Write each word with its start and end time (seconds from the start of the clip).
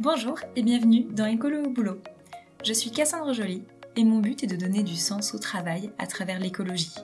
Bonjour 0.00 0.38
et 0.54 0.62
bienvenue 0.62 1.08
dans 1.10 1.26
Écolo 1.26 1.64
au 1.64 1.70
boulot. 1.70 2.00
Je 2.64 2.72
suis 2.72 2.92
Cassandre 2.92 3.32
Joly 3.32 3.64
et 3.96 4.04
mon 4.04 4.20
but 4.20 4.44
est 4.44 4.46
de 4.46 4.54
donner 4.54 4.84
du 4.84 4.94
sens 4.94 5.34
au 5.34 5.40
travail 5.40 5.90
à 5.98 6.06
travers 6.06 6.38
l'écologie. 6.38 6.94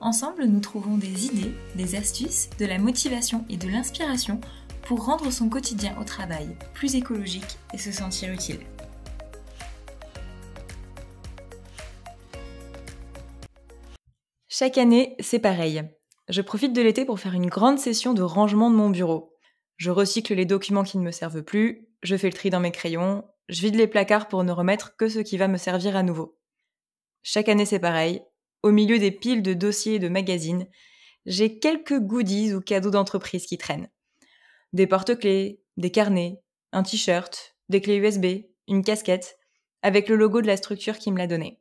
Ensemble, 0.00 0.44
nous 0.46 0.58
trouvons 0.58 0.98
des 0.98 1.26
idées, 1.26 1.54
des 1.76 1.94
astuces, 1.94 2.50
de 2.58 2.66
la 2.66 2.78
motivation 2.78 3.44
et 3.48 3.56
de 3.56 3.68
l'inspiration 3.68 4.40
pour 4.82 5.04
rendre 5.04 5.30
son 5.30 5.48
quotidien 5.48 5.96
au 6.00 6.04
travail 6.04 6.56
plus 6.74 6.96
écologique 6.96 7.58
et 7.72 7.78
se 7.78 7.92
sentir 7.92 8.32
utile. 8.32 8.58
Chaque 14.48 14.78
année, 14.78 15.14
c'est 15.20 15.38
pareil. 15.38 15.84
Je 16.28 16.42
profite 16.42 16.72
de 16.72 16.82
l'été 16.82 17.04
pour 17.04 17.20
faire 17.20 17.34
une 17.34 17.46
grande 17.46 17.78
session 17.78 18.14
de 18.14 18.22
rangement 18.22 18.72
de 18.72 18.74
mon 18.74 18.90
bureau. 18.90 19.32
Je 19.76 19.92
recycle 19.92 20.34
les 20.34 20.46
documents 20.46 20.82
qui 20.82 20.98
ne 20.98 21.04
me 21.04 21.12
servent 21.12 21.42
plus, 21.42 21.85
je 22.06 22.16
fais 22.16 22.28
le 22.28 22.34
tri 22.34 22.50
dans 22.50 22.60
mes 22.60 22.70
crayons, 22.70 23.24
je 23.48 23.60
vide 23.60 23.74
les 23.74 23.88
placards 23.88 24.28
pour 24.28 24.44
ne 24.44 24.52
remettre 24.52 24.96
que 24.96 25.08
ce 25.08 25.18
qui 25.18 25.36
va 25.36 25.48
me 25.48 25.58
servir 25.58 25.96
à 25.96 26.02
nouveau. 26.02 26.38
Chaque 27.22 27.48
année 27.48 27.66
c'est 27.66 27.80
pareil, 27.80 28.22
au 28.62 28.70
milieu 28.70 28.98
des 28.98 29.10
piles 29.10 29.42
de 29.42 29.54
dossiers 29.54 29.94
et 29.94 29.98
de 29.98 30.08
magazines, 30.08 30.66
j'ai 31.26 31.58
quelques 31.58 31.98
goodies 31.98 32.54
ou 32.54 32.60
cadeaux 32.60 32.90
d'entreprise 32.90 33.46
qui 33.46 33.58
traînent. 33.58 33.88
Des 34.72 34.86
porte-clés, 34.86 35.60
des 35.76 35.90
carnets, 35.90 36.40
un 36.72 36.84
t-shirt, 36.84 37.56
des 37.68 37.80
clés 37.80 37.96
USB, 37.96 38.46
une 38.68 38.84
casquette, 38.84 39.36
avec 39.82 40.08
le 40.08 40.16
logo 40.16 40.40
de 40.40 40.46
la 40.46 40.56
structure 40.56 40.98
qui 40.98 41.10
me 41.10 41.18
l'a 41.18 41.26
donné. 41.26 41.60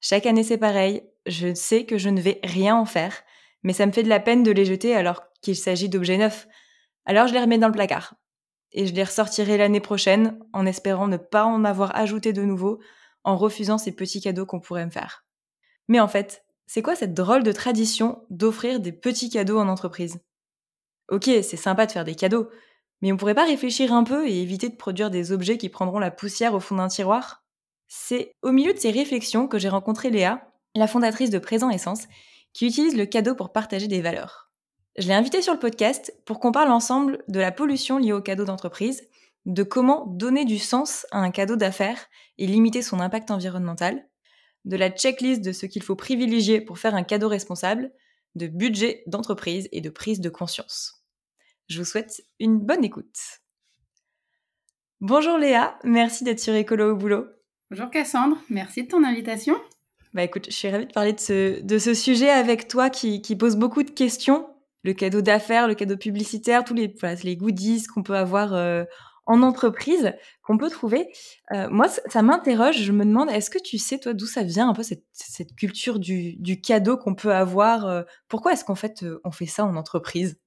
Chaque 0.00 0.26
année 0.26 0.44
c'est 0.44 0.58
pareil, 0.58 1.02
je 1.26 1.52
sais 1.52 1.84
que 1.84 1.98
je 1.98 2.10
ne 2.10 2.20
vais 2.20 2.38
rien 2.44 2.76
en 2.76 2.86
faire, 2.86 3.24
mais 3.64 3.72
ça 3.72 3.86
me 3.86 3.92
fait 3.92 4.02
de 4.04 4.08
la 4.08 4.20
peine 4.20 4.44
de 4.44 4.52
les 4.52 4.64
jeter 4.64 4.94
alors 4.94 5.24
qu'il 5.42 5.56
s'agit 5.56 5.88
d'objets 5.88 6.18
neufs. 6.18 6.46
Alors 7.06 7.26
je 7.26 7.32
les 7.32 7.40
remets 7.40 7.58
dans 7.58 7.68
le 7.68 7.72
placard 7.72 8.14
et 8.74 8.86
je 8.86 8.92
les 8.92 9.04
ressortirai 9.04 9.56
l'année 9.56 9.80
prochaine 9.80 10.38
en 10.52 10.66
espérant 10.66 11.08
ne 11.08 11.16
pas 11.16 11.44
en 11.44 11.64
avoir 11.64 11.96
ajouté 11.96 12.32
de 12.32 12.42
nouveau 12.42 12.80
en 13.22 13.36
refusant 13.36 13.78
ces 13.78 13.92
petits 13.92 14.20
cadeaux 14.20 14.44
qu'on 14.44 14.60
pourrait 14.60 14.84
me 14.84 14.90
faire. 14.90 15.24
Mais 15.88 16.00
en 16.00 16.08
fait, 16.08 16.44
c'est 16.66 16.82
quoi 16.82 16.96
cette 16.96 17.14
drôle 17.14 17.42
de 17.42 17.52
tradition 17.52 18.24
d'offrir 18.30 18.80
des 18.80 18.92
petits 18.92 19.30
cadeaux 19.30 19.58
en 19.58 19.68
entreprise? 19.68 20.20
Ok, 21.08 21.24
c'est 21.24 21.56
sympa 21.56 21.86
de 21.86 21.92
faire 21.92 22.04
des 22.04 22.14
cadeaux, 22.14 22.48
mais 23.00 23.12
on 23.12 23.16
pourrait 23.16 23.34
pas 23.34 23.44
réfléchir 23.46 23.92
un 23.92 24.04
peu 24.04 24.26
et 24.26 24.40
éviter 24.40 24.68
de 24.68 24.76
produire 24.76 25.10
des 25.10 25.32
objets 25.32 25.58
qui 25.58 25.68
prendront 25.68 25.98
la 25.98 26.10
poussière 26.10 26.54
au 26.54 26.60
fond 26.60 26.76
d'un 26.76 26.88
tiroir? 26.88 27.44
C'est 27.86 28.32
au 28.42 28.50
milieu 28.50 28.72
de 28.72 28.78
ces 28.78 28.90
réflexions 28.90 29.46
que 29.46 29.58
j'ai 29.58 29.68
rencontré 29.68 30.10
Léa, 30.10 30.50
la 30.74 30.86
fondatrice 30.86 31.30
de 31.30 31.38
Présent 31.38 31.70
Essence, 31.70 32.08
qui 32.52 32.66
utilise 32.66 32.96
le 32.96 33.06
cadeau 33.06 33.34
pour 33.34 33.52
partager 33.52 33.88
des 33.88 34.00
valeurs. 34.00 34.43
Je 34.96 35.08
l'ai 35.08 35.14
invité 35.14 35.42
sur 35.42 35.52
le 35.52 35.58
podcast 35.58 36.14
pour 36.24 36.38
qu'on 36.38 36.52
parle 36.52 36.70
ensemble 36.70 37.24
de 37.26 37.40
la 37.40 37.50
pollution 37.50 37.98
liée 37.98 38.12
au 38.12 38.22
cadeau 38.22 38.44
d'entreprise, 38.44 39.08
de 39.44 39.64
comment 39.64 40.06
donner 40.06 40.44
du 40.44 40.58
sens 40.58 41.04
à 41.10 41.18
un 41.18 41.32
cadeau 41.32 41.56
d'affaires 41.56 42.06
et 42.38 42.46
limiter 42.46 42.80
son 42.80 43.00
impact 43.00 43.32
environnemental, 43.32 44.06
de 44.64 44.76
la 44.76 44.90
checklist 44.90 45.42
de 45.42 45.50
ce 45.50 45.66
qu'il 45.66 45.82
faut 45.82 45.96
privilégier 45.96 46.60
pour 46.60 46.78
faire 46.78 46.94
un 46.94 47.02
cadeau 47.02 47.28
responsable, 47.28 47.90
de 48.36 48.46
budget 48.46 49.02
d'entreprise 49.06 49.68
et 49.72 49.80
de 49.80 49.90
prise 49.90 50.20
de 50.20 50.30
conscience. 50.30 51.04
Je 51.68 51.78
vous 51.80 51.84
souhaite 51.84 52.22
une 52.38 52.58
bonne 52.60 52.84
écoute. 52.84 53.18
Bonjour 55.00 55.38
Léa, 55.38 55.76
merci 55.82 56.22
d'être 56.22 56.40
sur 56.40 56.54
Écolo 56.54 56.92
au 56.92 56.96
boulot. 56.96 57.26
Bonjour 57.70 57.90
Cassandre, 57.90 58.36
merci 58.48 58.84
de 58.84 58.88
ton 58.88 59.02
invitation. 59.02 59.56
Bah 60.14 60.22
écoute, 60.22 60.46
je 60.46 60.54
suis 60.54 60.70
ravie 60.70 60.86
de 60.86 60.92
parler 60.92 61.12
de 61.12 61.20
ce, 61.20 61.60
de 61.60 61.78
ce 61.78 61.94
sujet 61.94 62.30
avec 62.30 62.68
toi 62.68 62.90
qui, 62.90 63.20
qui 63.20 63.34
pose 63.34 63.56
beaucoup 63.56 63.82
de 63.82 63.90
questions 63.90 64.53
le 64.84 64.92
cadeau 64.92 65.22
d'affaires, 65.22 65.66
le 65.66 65.74
cadeau 65.74 65.96
publicitaire, 65.96 66.64
tous 66.64 66.74
les, 66.74 66.94
les 67.24 67.36
goodies 67.36 67.84
qu'on 67.84 68.02
peut 68.02 68.16
avoir 68.16 68.54
euh, 68.54 68.84
en 69.26 69.42
entreprise, 69.42 70.12
qu'on 70.42 70.58
peut 70.58 70.70
trouver. 70.70 71.08
Euh, 71.52 71.68
moi, 71.70 71.88
ça, 71.88 72.22
m'interroge. 72.22 72.82
Je 72.82 72.92
me 72.92 73.04
demande, 73.04 73.30
est-ce 73.30 73.50
que 73.50 73.58
tu 73.58 73.78
sais, 73.78 73.98
toi, 73.98 74.12
d'où 74.12 74.26
ça 74.26 74.42
vient 74.42 74.68
un 74.68 74.74
peu 74.74 74.82
cette, 74.82 75.04
cette 75.12 75.56
culture 75.56 75.98
du, 75.98 76.36
du 76.36 76.60
cadeau 76.60 76.96
qu'on 76.96 77.14
peut 77.14 77.34
avoir 77.34 77.86
euh, 77.86 78.02
Pourquoi 78.28 78.52
est-ce 78.52 78.64
qu'en 78.64 78.74
fait, 78.74 79.04
on 79.24 79.30
fait 79.30 79.46
ça 79.46 79.64
en 79.64 79.76
entreprise? 79.76 80.38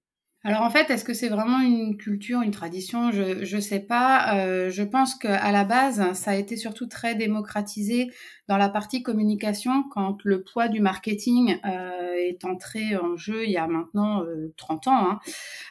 Alors 0.43 0.61
en 0.61 0.69
fait, 0.69 0.89
est-ce 0.89 1.03
que 1.03 1.13
c'est 1.13 1.27
vraiment 1.27 1.59
une 1.59 1.97
culture, 1.97 2.41
une 2.41 2.51
tradition? 2.51 3.11
Je 3.11 3.53
ne 3.55 3.61
sais 3.61 3.81
pas. 3.81 4.37
Euh, 4.37 4.69
je 4.69 4.83
pense 4.83 5.15
qu'à 5.15 5.51
la 5.51 5.65
base, 5.65 6.13
ça 6.13 6.31
a 6.31 6.35
été 6.35 6.55
surtout 6.55 6.87
très 6.87 7.15
démocratisé 7.15 8.09
dans 8.47 8.57
la 8.57 8.69
partie 8.69 9.03
communication 9.03 9.83
quand 9.83 10.23
le 10.23 10.41
poids 10.41 10.69
du 10.69 10.79
marketing 10.79 11.59
euh, 11.65 12.13
est 12.13 12.45
entré 12.45 12.95
en 12.95 13.17
jeu 13.17 13.43
il 13.45 13.51
y 13.51 13.57
a 13.57 13.67
maintenant 13.67 14.23
30 14.55 14.87
euh, 14.87 14.89
ans 14.89 15.09
hein, 15.09 15.19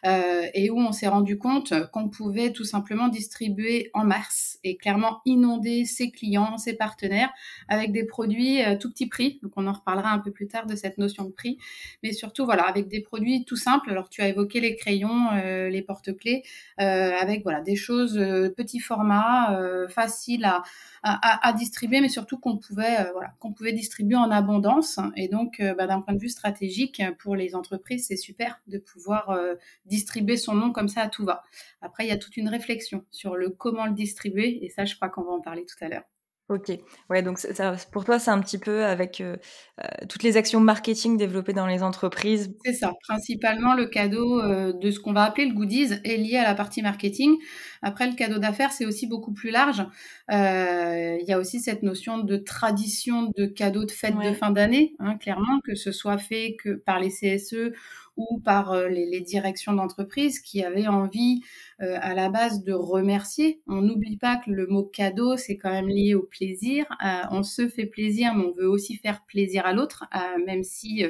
euh, 0.05 0.47
et 0.53 0.71
où 0.71 0.79
on 0.79 0.93
s'est 0.93 1.09
rendu 1.09 1.39
compte 1.39 1.73
qu'on 1.91 2.09
pouvait 2.09 2.53
tout 2.53 2.65
simplement 2.65 3.09
distribuer 3.09 3.91
en 3.95 4.05
mars 4.05 4.59
et 4.63 4.77
clairement 4.77 5.21
inonder 5.25 5.85
ses 5.85 6.11
clients, 6.11 6.59
ses 6.59 6.75
partenaires 6.75 7.31
avec 7.69 7.93
des 7.93 8.05
produits 8.05 8.61
tout 8.81 8.91
petit 8.91 9.07
prix. 9.07 9.39
Donc 9.43 9.53
on 9.57 9.67
en 9.67 9.73
reparlera 9.73 10.11
un 10.11 10.19
peu 10.19 10.31
plus 10.31 10.47
tard 10.47 10.67
de 10.67 10.77
cette 10.77 10.99
notion 10.99 11.25
de 11.25 11.33
prix, 11.33 11.59
mais 12.03 12.13
surtout 12.13 12.45
voilà 12.45 12.65
avec 12.65 12.89
des 12.89 13.01
produits 13.01 13.45
tout 13.45 13.57
simples. 13.57 13.91
Alors 13.91 14.11
tu 14.11 14.21
as 14.21 14.29
évoqué 14.29 14.61
les 14.61 14.77
crayons, 14.77 15.31
les 15.35 15.83
porte-clés, 15.83 16.43
avec 16.77 17.43
voilà 17.43 17.61
des 17.61 17.77
choses 17.77 18.15
petit 18.57 18.81
format, 18.81 19.59
faciles 19.89 20.45
à 20.45 20.63
à, 21.09 21.53
distribuer, 21.53 22.01
mais 22.01 22.09
surtout 22.09 22.39
qu'on 22.39 22.57
pouvait, 22.59 23.01
euh, 23.01 23.13
voilà, 23.13 23.33
qu'on 23.39 23.53
pouvait 23.53 23.73
distribuer 23.73 24.17
en 24.17 24.31
abondance. 24.31 24.99
Et 25.15 25.29
donc, 25.29 25.61
euh, 25.61 25.75
bah, 25.75 25.87
d'un 25.87 26.01
point 26.01 26.15
de 26.15 26.19
vue 26.19 26.29
stratégique, 26.29 27.03
pour 27.21 27.37
les 27.37 27.55
entreprises, 27.55 28.07
c'est 28.09 28.17
super 28.17 28.61
de 28.67 28.79
pouvoir 28.79 29.31
euh, 29.31 29.55
distribuer 29.85 30.37
son 30.37 30.55
nom 30.55 30.73
comme 30.73 30.89
ça 30.89 31.03
à 31.03 31.09
tout 31.09 31.25
va. 31.25 31.45
Après, 31.81 32.05
il 32.05 32.09
y 32.09 32.13
a 32.13 32.19
toute 32.19 32.37
une 32.37 32.49
réflexion 32.49 33.05
sur 33.11 33.37
le 33.37 33.51
comment 33.51 33.87
le 33.87 33.93
distribuer, 33.93 34.65
et 34.65 34.71
ça, 34.71 34.85
je 34.85 34.97
crois 34.97 35.09
qu'on 35.09 35.23
va 35.23 35.33
en 35.33 35.41
parler 35.41 35.65
tout 35.65 35.83
à 35.85 35.89
l'heure. 35.89 36.05
Ok, 36.49 36.71
ouais, 37.11 37.23
donc 37.25 37.41
ça, 37.41 37.75
pour 37.91 38.05
toi, 38.05 38.21
c'est 38.21 38.31
un 38.31 38.41
petit 38.41 38.59
peu 38.59 38.85
avec 38.85 39.21
euh, 39.21 39.37
euh, 39.83 40.07
toutes 40.09 40.23
les 40.23 40.37
actions 40.37 40.61
marketing 40.61 41.17
développées 41.17 41.53
dans 41.53 41.67
les 41.67 41.83
entreprises. 41.83 42.55
C'est 42.65 42.73
ça, 42.73 42.93
principalement 43.03 43.75
le 43.75 43.87
cadeau 43.87 44.41
euh, 44.41 44.73
de 44.73 44.93
ce 44.93 45.01
qu'on 45.01 45.13
va 45.13 45.25
appeler 45.25 45.49
le 45.49 45.55
goodies 45.55 45.95
est 46.05 46.17
lié 46.17 46.37
à 46.37 46.45
la 46.45 46.55
partie 46.55 46.83
marketing. 46.83 47.35
Après, 47.83 48.09
le 48.09 48.15
cadeau 48.15 48.39
d'affaires, 48.39 48.71
c'est 48.71 48.87
aussi 48.87 49.09
beaucoup 49.09 49.33
plus 49.33 49.51
large. 49.51 49.85
Il 50.31 51.25
y 51.27 51.33
a 51.33 51.39
aussi 51.41 51.59
cette 51.59 51.83
notion 51.83 52.19
de 52.19 52.37
tradition 52.37 53.33
de 53.37 53.47
cadeau 53.47 53.85
de 53.85 53.91
fête 53.91 54.15
de 54.17 54.33
fin 54.33 54.51
d'année, 54.51 54.95
hein, 55.01 55.17
clairement, 55.17 55.59
que 55.65 55.75
ce 55.75 55.91
soit 55.91 56.19
fait 56.19 56.55
que 56.63 56.75
par 56.75 57.01
les 57.01 57.11
CSE 57.11 57.73
ou 58.17 58.41
par 58.41 58.73
euh, 58.73 58.89
les, 58.89 59.21
directions 59.21 59.73
d'entreprise 59.73 60.41
qui 60.41 60.65
avaient 60.65 60.87
envie 60.87 61.43
euh, 61.81 61.99
à 62.01 62.15
la 62.15 62.29
base 62.29 62.63
de 62.63 62.73
remercier. 62.73 63.61
On 63.67 63.83
n'oublie 63.83 64.17
pas 64.17 64.37
que 64.37 64.51
le 64.51 64.67
mot 64.67 64.85
cadeau, 64.85 65.37
c'est 65.37 65.57
quand 65.57 65.71
même 65.71 65.89
lié 65.89 66.15
au 66.15 66.23
plaisir. 66.23 66.87
Euh, 67.05 67.23
on 67.31 67.43
se 67.43 67.69
fait 67.69 67.87
plaisir, 67.87 68.35
mais 68.35 68.45
on 68.45 68.53
veut 68.53 68.69
aussi 68.69 68.97
faire 68.97 69.25
plaisir 69.27 69.67
à 69.67 69.73
l'autre, 69.73 70.05
même 70.47 70.63
si 70.63 71.05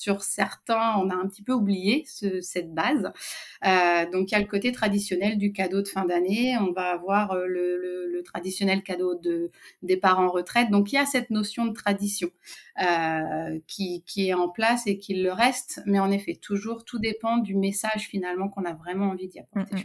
sur 0.00 0.22
certains, 0.22 0.96
on 0.96 1.10
a 1.10 1.14
un 1.14 1.28
petit 1.28 1.42
peu 1.42 1.52
oublié 1.52 2.06
cette 2.06 2.72
base. 2.72 3.12
Euh, 3.66 4.10
donc 4.10 4.30
il 4.30 4.32
y 4.32 4.34
a 4.34 4.40
le 4.40 4.46
côté 4.46 4.72
traditionnel 4.72 5.36
du 5.36 5.52
cadeau 5.52 5.82
de 5.82 5.88
fin 5.88 6.06
d'année. 6.06 6.56
On 6.58 6.72
va 6.72 6.92
avoir 6.92 7.32
euh, 7.32 7.46
le, 7.46 8.22
traditionnel 8.22 8.82
cadeau 8.82 9.14
de 9.14 9.50
départ 9.82 10.20
en 10.20 10.28
retraite. 10.28 10.70
Donc 10.70 10.92
il 10.92 10.96
y 10.96 10.98
a 10.98 11.06
cette 11.06 11.30
notion 11.30 11.64
de 11.64 11.72
tradition 11.72 12.28
euh, 12.82 13.58
qui, 13.66 14.02
est 14.18 14.34
en 14.34 14.50
place 14.50 14.86
et 14.86 14.98
qui 14.98 15.14
le 15.14 15.32
reste. 15.32 15.80
Mais 15.86 15.98
en 15.98 16.10
effet, 16.10 16.34
toujours 16.34 16.84
tout 16.84 16.98
dépend 16.98 17.38
du 17.38 17.54
message 17.56 18.08
finalement 18.08 18.50
qu'on 18.50 18.66
a 18.66 18.74
vraiment 18.74 19.06
envie 19.06 19.28
d'y 19.28 19.40
apporter. 19.40 19.74
Mm, 19.74 19.78
mm. 19.78 19.84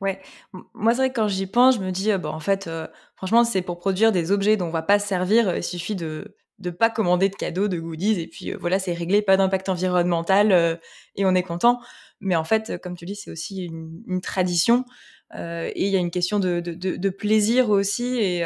Ouais, 0.00 0.20
moi 0.74 0.92
c'est 0.92 1.02
vrai 1.02 1.10
que 1.10 1.14
quand 1.14 1.28
j'y 1.28 1.46
pense, 1.46 1.76
je 1.76 1.80
me 1.80 1.92
dis 1.92 2.12
bon 2.18 2.30
en 2.30 2.40
fait, 2.40 2.68
franchement 3.14 3.44
c'est 3.44 3.62
pour 3.62 3.78
produire 3.78 4.10
des 4.10 4.32
objets 4.32 4.56
dont 4.56 4.66
on 4.66 4.70
va 4.70 4.82
pas 4.82 4.98
se 4.98 5.06
servir. 5.06 5.56
Il 5.56 5.62
suffit 5.62 5.94
de 5.94 6.36
de 6.58 6.70
pas 6.70 6.90
commander 6.90 7.28
de 7.28 7.34
cadeaux, 7.34 7.68
de 7.68 7.78
goodies, 7.78 8.20
et 8.20 8.26
puis 8.26 8.52
euh, 8.52 8.56
voilà, 8.58 8.78
c'est 8.78 8.94
réglé, 8.94 9.22
pas 9.22 9.36
d'impact 9.36 9.68
environnemental, 9.68 10.52
euh, 10.52 10.76
et 11.16 11.24
on 11.24 11.34
est 11.34 11.42
content. 11.42 11.80
Mais 12.20 12.36
en 12.36 12.44
fait, 12.44 12.80
comme 12.82 12.96
tu 12.96 13.04
dis, 13.04 13.14
c'est 13.14 13.30
aussi 13.30 13.64
une, 13.64 14.20
tradition, 14.22 14.84
euh, 15.34 15.70
et 15.74 15.86
il 15.86 15.90
y 15.90 15.96
a 15.96 16.00
une 16.00 16.10
question 16.10 16.38
de, 16.38 16.60
de, 16.60 17.08
plaisir 17.10 17.68
aussi, 17.68 18.18
et 18.18 18.42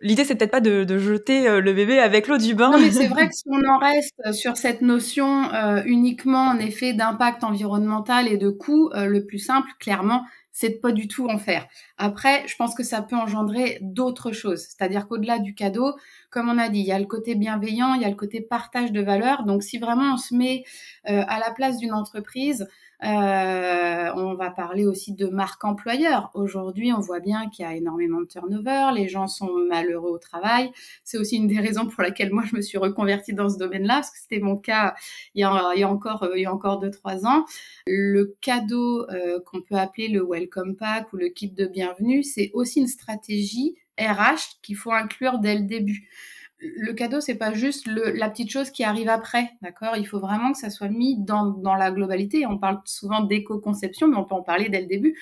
l'idée, 0.00 0.24
c'est 0.24 0.34
peut-être 0.34 0.50
pas 0.50 0.60
de, 0.60 0.98
jeter 0.98 1.60
le 1.60 1.72
bébé 1.72 2.00
avec 2.00 2.26
l'eau 2.26 2.38
du 2.38 2.56
bain. 2.56 2.72
Non, 2.72 2.80
mais 2.80 2.90
c'est 2.90 3.06
vrai 3.06 3.28
que 3.28 3.34
si 3.34 3.44
on 3.46 3.68
en 3.68 3.78
reste 3.78 4.32
sur 4.32 4.56
cette 4.56 4.82
notion 4.82 5.48
uniquement, 5.84 6.48
en 6.48 6.58
effet, 6.58 6.92
d'impact 6.92 7.44
environnemental 7.44 8.26
et 8.26 8.36
de 8.36 8.50
coût, 8.50 8.90
le 8.94 9.24
plus 9.24 9.38
simple, 9.38 9.68
clairement, 9.78 10.24
c'est 10.52 10.68
de 10.70 10.74
pas 10.76 10.92
du 10.92 11.08
tout 11.08 11.28
en 11.28 11.38
faire. 11.38 11.66
Après, 11.96 12.46
je 12.46 12.54
pense 12.56 12.74
que 12.74 12.84
ça 12.84 13.02
peut 13.02 13.16
engendrer 13.16 13.78
d'autres 13.80 14.32
choses. 14.32 14.60
C'est-à-dire 14.60 15.08
qu'au-delà 15.08 15.38
du 15.38 15.54
cadeau, 15.54 15.94
comme 16.30 16.48
on 16.48 16.58
a 16.58 16.68
dit, 16.68 16.80
il 16.80 16.86
y 16.86 16.92
a 16.92 16.98
le 16.98 17.06
côté 17.06 17.34
bienveillant, 17.34 17.94
il 17.94 18.02
y 18.02 18.04
a 18.04 18.10
le 18.10 18.14
côté 18.14 18.40
partage 18.40 18.92
de 18.92 19.00
valeurs. 19.00 19.44
Donc, 19.44 19.62
si 19.62 19.78
vraiment 19.78 20.14
on 20.14 20.16
se 20.18 20.34
met 20.34 20.64
euh, 21.08 21.24
à 21.26 21.40
la 21.40 21.50
place 21.50 21.78
d'une 21.78 21.94
entreprise, 21.94 22.68
euh, 23.04 24.12
on 24.14 24.34
va 24.34 24.50
parler 24.50 24.86
aussi 24.86 25.12
de 25.12 25.26
marque 25.26 25.64
employeur. 25.64 26.30
Aujourd'hui, 26.34 26.92
on 26.92 27.00
voit 27.00 27.18
bien 27.18 27.48
qu'il 27.50 27.64
y 27.64 27.68
a 27.68 27.74
énormément 27.74 28.20
de 28.20 28.26
turnover, 28.26 28.90
les 28.94 29.08
gens 29.08 29.26
sont 29.26 29.50
malheureux 29.68 30.10
au 30.10 30.18
travail. 30.18 30.70
C'est 31.02 31.18
aussi 31.18 31.36
une 31.36 31.48
des 31.48 31.58
raisons 31.58 31.86
pour 31.86 32.02
laquelle 32.02 32.32
moi 32.32 32.44
je 32.46 32.54
me 32.54 32.60
suis 32.60 32.78
reconvertie 32.78 33.34
dans 33.34 33.48
ce 33.48 33.58
domaine-là, 33.58 33.94
parce 33.94 34.10
que 34.10 34.18
c'était 34.18 34.40
mon 34.40 34.56
cas 34.56 34.94
il 35.34 35.40
y 35.40 35.44
a, 35.44 35.88
encore 35.88 36.28
il 36.34 36.42
y 36.42 36.46
a 36.46 36.52
encore 36.52 36.78
deux 36.78 36.90
trois 36.90 37.26
ans. 37.26 37.44
Le 37.86 38.36
cadeau 38.40 39.08
euh, 39.10 39.40
qu'on 39.46 39.62
peut 39.62 39.74
appeler 39.74 40.08
le 40.08 40.24
welcome 40.24 40.76
pack 40.76 41.12
ou 41.12 41.16
le 41.16 41.28
kit 41.28 41.50
de 41.50 41.66
bienvenue, 41.66 42.22
c'est 42.22 42.50
aussi 42.54 42.80
une 42.80 42.86
stratégie 42.86 43.76
RH 43.98 44.60
qu'il 44.62 44.76
faut 44.76 44.92
inclure 44.92 45.38
dès 45.38 45.56
le 45.56 45.64
début 45.64 46.08
le 46.62 46.92
cadeau, 46.92 47.20
c'est 47.20 47.34
pas 47.34 47.52
juste 47.52 47.86
la 47.88 48.30
petite 48.30 48.50
chose 48.50 48.70
qui 48.70 48.84
arrive 48.84 49.08
après, 49.08 49.50
d'accord? 49.62 49.96
Il 49.96 50.06
faut 50.06 50.20
vraiment 50.20 50.52
que 50.52 50.58
ça 50.58 50.70
soit 50.70 50.88
mis 50.88 51.18
dans, 51.18 51.46
dans 51.46 51.74
la 51.74 51.90
globalité. 51.90 52.46
On 52.46 52.56
parle 52.56 52.80
souvent 52.84 53.20
d'éco-conception, 53.20 54.06
mais 54.06 54.16
on 54.16 54.24
peut 54.24 54.36
en 54.36 54.42
parler 54.42 54.68
dès 54.68 54.80
le 54.80 54.86
début. 54.86 55.18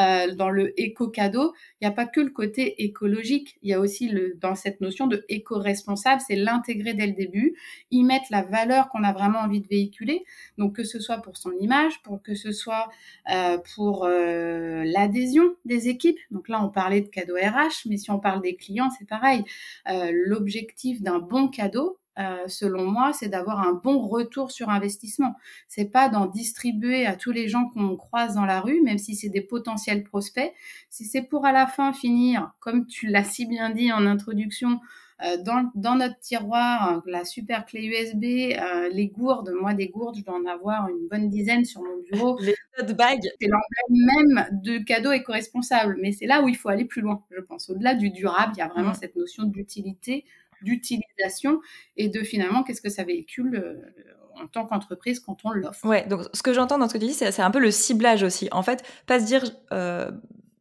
Euh, 0.00 0.34
dans 0.34 0.50
le 0.50 0.78
éco-cadeau, 0.80 1.52
il 1.80 1.84
n'y 1.84 1.88
a 1.88 1.92
pas 1.92 2.06
que 2.06 2.20
le 2.20 2.30
côté 2.30 2.84
écologique, 2.84 3.58
il 3.62 3.70
y 3.70 3.72
a 3.72 3.80
aussi 3.80 4.08
le, 4.08 4.36
dans 4.40 4.54
cette 4.54 4.80
notion 4.80 5.06
de 5.06 5.24
éco-responsable, 5.28 6.20
c'est 6.26 6.36
l'intégrer 6.36 6.94
dès 6.94 7.06
le 7.06 7.12
début, 7.12 7.54
y 7.90 8.04
mettre 8.04 8.26
la 8.30 8.42
valeur 8.42 8.88
qu'on 8.88 9.02
a 9.02 9.12
vraiment 9.12 9.40
envie 9.40 9.60
de 9.60 9.68
véhiculer, 9.68 10.24
donc 10.58 10.76
que 10.76 10.84
ce 10.84 11.00
soit 11.00 11.18
pour 11.18 11.36
son 11.36 11.52
image, 11.60 12.02
pour 12.02 12.22
que 12.22 12.34
ce 12.34 12.52
soit 12.52 12.88
euh, 13.32 13.58
pour 13.74 14.04
euh, 14.04 14.84
l'adhésion 14.84 15.54
des 15.64 15.88
équipes. 15.88 16.18
Donc 16.30 16.48
là, 16.48 16.62
on 16.64 16.68
parlait 16.68 17.00
de 17.00 17.08
cadeau 17.08 17.34
RH, 17.34 17.86
mais 17.86 17.96
si 17.96 18.10
on 18.10 18.18
parle 18.20 18.42
des 18.42 18.54
clients, 18.56 18.90
c'est 18.96 19.08
pareil. 19.08 19.44
L'objectif 19.86 20.83
d'un 20.92 21.18
bon 21.18 21.48
cadeau, 21.48 21.98
euh, 22.18 22.46
selon 22.46 22.84
moi, 22.84 23.12
c'est 23.12 23.28
d'avoir 23.28 23.60
un 23.60 23.72
bon 23.72 24.06
retour 24.06 24.52
sur 24.52 24.68
investissement. 24.68 25.34
C'est 25.68 25.86
pas 25.86 26.08
d'en 26.08 26.26
distribuer 26.26 27.06
à 27.06 27.16
tous 27.16 27.32
les 27.32 27.48
gens 27.48 27.68
qu'on 27.70 27.96
croise 27.96 28.34
dans 28.34 28.44
la 28.44 28.60
rue, 28.60 28.80
même 28.82 28.98
si 28.98 29.16
c'est 29.16 29.28
des 29.28 29.40
potentiels 29.40 30.04
prospects. 30.04 30.52
Si 30.90 31.04
c'est 31.04 31.22
pour 31.22 31.44
à 31.44 31.52
la 31.52 31.66
fin 31.66 31.92
finir, 31.92 32.52
comme 32.60 32.86
tu 32.86 33.08
l'as 33.08 33.24
si 33.24 33.46
bien 33.46 33.70
dit 33.70 33.92
en 33.92 34.06
introduction, 34.06 34.80
euh, 35.22 35.36
dans, 35.38 35.70
dans, 35.76 35.94
notre 35.94 36.18
tiroir, 36.18 37.02
la 37.06 37.24
super 37.24 37.66
clé 37.66 37.84
USB, 37.84 38.58
euh, 38.60 38.88
les 38.90 39.06
gourdes. 39.06 39.52
Moi, 39.60 39.72
des 39.72 39.88
gourdes, 39.88 40.16
je 40.18 40.24
dois 40.24 40.36
en 40.36 40.44
avoir 40.44 40.88
une 40.88 41.08
bonne 41.08 41.28
dizaine 41.28 41.64
sur 41.64 41.82
mon 41.82 41.98
bureau. 42.10 42.38
Les 42.42 42.54
tote 42.76 42.96
bags. 42.96 43.22
C'est 43.40 43.48
l'emblème 43.48 44.34
même 44.34 44.60
de 44.62 44.78
cadeau 44.78 45.12
éco-responsable. 45.12 45.98
Mais 46.00 46.10
c'est 46.10 46.26
là 46.26 46.42
où 46.42 46.48
il 46.48 46.56
faut 46.56 46.68
aller 46.68 46.84
plus 46.84 47.00
loin, 47.00 47.22
je 47.30 47.40
pense. 47.40 47.70
Au-delà 47.70 47.94
du 47.94 48.10
durable, 48.10 48.54
il 48.56 48.58
y 48.58 48.62
a 48.62 48.68
vraiment 48.68 48.90
mmh. 48.90 49.00
cette 49.00 49.16
notion 49.16 49.44
d'utilité 49.44 50.24
d'utilisation 50.64 51.60
et 51.96 52.08
de 52.08 52.22
finalement 52.22 52.62
qu'est-ce 52.62 52.82
que 52.82 52.88
ça 52.88 53.04
véhicule 53.04 53.56
euh, 53.56 54.42
en 54.42 54.48
tant 54.48 54.66
qu'entreprise 54.66 55.20
quand 55.20 55.36
on 55.44 55.50
l'offre. 55.50 55.84
Ouais, 55.86 56.06
donc 56.06 56.22
ce 56.32 56.42
que 56.42 56.52
j'entends 56.52 56.78
dans 56.78 56.88
ce 56.88 56.94
que 56.94 56.98
tu 56.98 57.06
dis, 57.06 57.14
c'est 57.14 57.40
un 57.40 57.50
peu 57.50 57.60
le 57.60 57.70
ciblage 57.70 58.22
aussi. 58.22 58.48
En 58.50 58.62
fait, 58.62 58.84
pas 59.06 59.20
se 59.20 59.26
dire, 59.26 59.44
euh, 59.72 60.10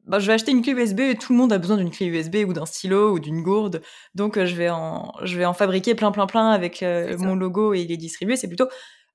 bah, 0.05 0.19
je 0.19 0.27
vais 0.27 0.33
acheter 0.33 0.51
une 0.51 0.61
clé 0.61 0.73
USB 0.73 0.99
et 0.99 1.15
tout 1.15 1.33
le 1.33 1.39
monde 1.39 1.51
a 1.51 1.57
besoin 1.57 1.77
d'une 1.77 1.89
clé 1.89 2.05
USB 2.05 2.47
ou 2.47 2.53
d'un 2.53 2.65
stylo 2.65 3.13
ou 3.13 3.19
d'une 3.19 3.41
gourde, 3.41 3.81
donc 4.13 4.37
euh, 4.37 4.45
je, 4.45 4.55
vais 4.55 4.69
en, 4.69 5.13
je 5.23 5.37
vais 5.37 5.45
en 5.45 5.53
fabriquer 5.53 5.95
plein, 5.95 6.11
plein, 6.11 6.27
plein 6.27 6.51
avec 6.51 6.83
mon 6.83 7.35
logo 7.35 7.73
et 7.73 7.85
les 7.85 7.97
distribuer. 7.97 8.35
C'est 8.35 8.47
plutôt, 8.47 8.67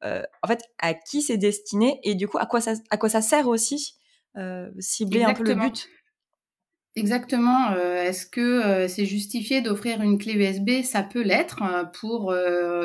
en 0.03 0.47
fait, 0.49 0.63
à 0.79 0.95
qui 0.95 1.23
c'est 1.23 1.39
destiné 1.39 2.01
et 2.03 2.15
du 2.15 2.27
coup, 2.27 2.39
à 2.39 2.47
quoi 2.47 2.61
ça, 2.61 2.73
à 2.91 2.97
quoi 2.97 3.09
ça 3.09 3.21
sert 3.21 3.47
aussi, 3.47 3.95
cibler 4.81 5.23
un 5.23 5.35
peu 5.35 5.45
le 5.45 5.55
but? 5.55 5.89
Exactement. 6.97 7.71
Euh, 7.73 8.03
est-ce 8.03 8.27
que 8.27 8.41
euh, 8.41 8.89
c'est 8.89 9.07
justifié 9.07 9.61
d'offrir 9.61 10.03
une 10.03 10.19
clé 10.19 10.33
USB 10.35 10.83
Ça 10.83 11.03
peut 11.05 11.23
l'être 11.23 11.63
euh, 11.63 11.85
pour 11.85 12.35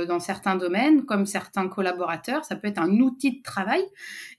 dans 0.07 0.19
certains 0.19 0.55
domaines, 0.55 1.05
comme 1.05 1.25
certains 1.25 1.67
collaborateurs. 1.67 2.45
Ça 2.45 2.55
peut 2.55 2.67
être 2.67 2.79
un 2.79 2.99
outil 2.99 3.37
de 3.37 3.41
travail. 3.41 3.81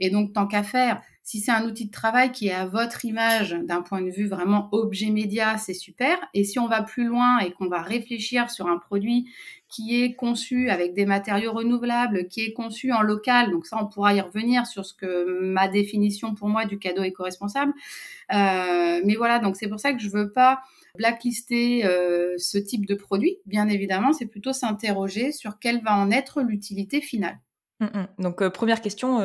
Et 0.01 0.11
donc, 0.11 0.33
tant 0.33 0.47
qu'à 0.47 0.63
faire, 0.63 1.01
si 1.25 1.41
c'est 1.41 1.50
un 1.50 1.65
outil 1.65 1.87
de 1.87 1.91
travail 1.91 2.32
qui 2.32 2.49
est 2.49 2.53
à 2.53 2.67
votre 2.67 3.06
image 3.06 3.56
d'un 3.62 3.81
point 3.81 4.03
de 4.03 4.11
vue 4.11 4.29
vraiment 4.29 4.69
objet 4.73 5.09
média, 5.09 5.56
c'est 5.56 5.73
super. 5.73 6.19
Et 6.35 6.44
si 6.44 6.59
on 6.59 6.69
va 6.69 6.82
plus 6.82 7.06
loin 7.06 7.38
et 7.38 7.50
qu'on 7.50 7.67
va 7.67 7.81
réfléchir 7.81 8.50
sur 8.50 8.67
un 8.67 8.76
produit 8.76 9.31
qui 9.67 10.03
est 10.03 10.15
conçu 10.15 10.69
avec 10.69 10.93
des 10.93 11.06
matériaux 11.06 11.53
renouvelables, 11.53 12.29
qui 12.29 12.43
est 12.43 12.53
conçu 12.53 12.93
en 12.93 13.00
local, 13.00 13.50
donc 13.50 13.65
ça 13.65 13.79
on 13.81 13.87
pourra 13.87 14.12
y 14.12 14.21
revenir 14.21 14.67
sur 14.67 14.85
ce 14.85 14.93
que 14.93 15.41
ma 15.41 15.67
définition 15.67 16.35
pour 16.35 16.50
moi 16.50 16.67
du 16.67 16.79
cadeau 16.79 17.03
éco-responsable. 17.03 17.73
Euh, 18.35 19.00
mais 19.03 19.15
voilà, 19.17 19.38
donc 19.38 19.56
c'est 19.56 19.69
pour 19.69 19.81
ça 19.81 19.94
que 19.94 20.00
je 20.00 20.11
veux 20.11 20.31
pas 20.31 20.61
blacklister 20.99 21.87
euh, 21.87 22.35
ce 22.37 22.59
type 22.59 22.85
de 22.85 22.94
produit. 22.94 23.38
Bien 23.47 23.69
évidemment, 23.69 24.12
c'est 24.12 24.27
plutôt 24.27 24.53
s'interroger 24.53 25.32
sur 25.32 25.59
quelle 25.59 25.82
va 25.82 25.97
en 25.97 26.11
être 26.11 26.43
l'utilité 26.43 27.00
finale. 27.00 27.38
Mmh, 27.81 27.87
mmh. 27.87 28.06
Donc 28.19 28.43
euh, 28.43 28.50
première 28.50 28.82
question, 28.82 29.20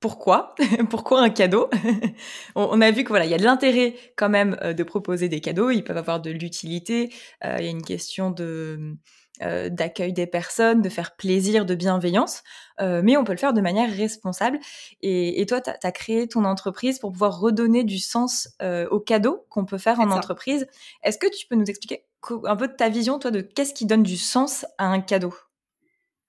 pourquoi 0.00 0.54
Pourquoi 0.90 1.20
un 1.20 1.30
cadeau? 1.30 1.68
On, 2.56 2.80
a 2.80 2.90
vu 2.90 3.04
que 3.04 3.10
voilà, 3.10 3.26
il 3.26 3.30
y 3.30 3.34
a 3.34 3.38
de 3.38 3.44
l'intérêt 3.44 3.94
quand 4.16 4.30
même 4.30 4.56
euh, 4.62 4.72
de 4.72 4.82
proposer 4.82 5.28
des 5.28 5.40
cadeaux. 5.40 5.70
Ils 5.70 5.84
peuvent 5.84 5.98
avoir 5.98 6.20
de 6.20 6.30
l'utilité. 6.30 7.12
Euh, 7.44 7.56
il 7.58 7.64
y 7.64 7.68
a 7.68 7.70
une 7.70 7.82
question 7.82 8.30
de 8.30 8.96
euh, 9.42 9.68
d'accueil 9.68 10.14
des 10.14 10.26
personnes, 10.26 10.80
de 10.80 10.88
faire 10.88 11.16
plaisir, 11.16 11.66
de 11.66 11.74
bienveillance, 11.74 12.42
mais 12.78 13.16
on 13.18 13.24
peut 13.24 13.32
le 13.32 13.38
faire 13.38 13.52
de 13.52 13.60
manière 13.60 13.90
responsable. 13.90 14.58
Et, 15.02 15.44
toi, 15.46 15.60
tu 15.60 15.70
as, 15.70 15.92
créé 15.92 16.28
ton 16.28 16.44
entreprise 16.44 16.98
pour 16.98 17.12
pouvoir 17.12 17.38
redonner 17.38 17.84
du 17.84 17.98
sens 17.98 18.48
aux 18.90 19.00
cadeaux 19.00 19.46
qu'on 19.50 19.66
peut 19.66 19.78
faire 19.78 20.00
en 20.00 20.10
entreprise. 20.10 20.66
Est-ce 21.02 21.18
que 21.18 21.26
tu 21.26 21.46
peux 21.46 21.56
nous 21.56 21.66
expliquer 21.66 22.04
un 22.44 22.56
peu 22.56 22.68
de 22.68 22.72
ta 22.74 22.88
vision, 22.88 23.18
toi, 23.18 23.30
de 23.30 23.40
qu'est-ce 23.40 23.74
qui 23.74 23.86
donne 23.86 24.02
du 24.02 24.16
sens 24.16 24.66
à 24.78 24.86
un 24.86 25.00
cadeau? 25.00 25.34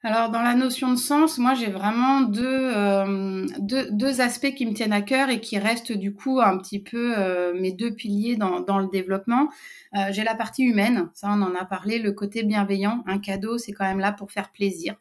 Alors 0.03 0.31
dans 0.31 0.41
la 0.41 0.55
notion 0.55 0.89
de 0.89 0.95
sens, 0.95 1.37
moi 1.37 1.53
j'ai 1.53 1.69
vraiment 1.69 2.21
deux, 2.21 2.43
euh, 2.43 3.45
deux, 3.59 3.87
deux, 3.91 4.19
aspects 4.19 4.53
qui 4.55 4.65
me 4.65 4.73
tiennent 4.73 4.93
à 4.93 5.03
cœur 5.03 5.29
et 5.29 5.39
qui 5.39 5.59
restent 5.59 5.91
du 5.91 6.11
coup 6.15 6.39
un 6.41 6.57
petit 6.57 6.79
peu 6.79 7.13
euh, 7.17 7.53
mes 7.53 7.71
deux 7.71 7.93
piliers 7.93 8.35
dans, 8.35 8.61
dans 8.61 8.79
le 8.79 8.87
développement. 8.87 9.49
Euh, 9.95 10.07
j'ai 10.09 10.23
la 10.23 10.33
partie 10.33 10.63
humaine, 10.63 11.09
ça 11.13 11.27
on 11.29 11.41
en 11.43 11.53
a 11.53 11.65
parlé, 11.65 11.99
le 11.99 12.13
côté 12.13 12.41
bienveillant. 12.41 13.03
Un 13.05 13.19
cadeau, 13.19 13.59
c'est 13.59 13.73
quand 13.73 13.85
même 13.85 13.99
là 13.99 14.11
pour 14.11 14.31
faire 14.31 14.51
plaisir. 14.51 14.95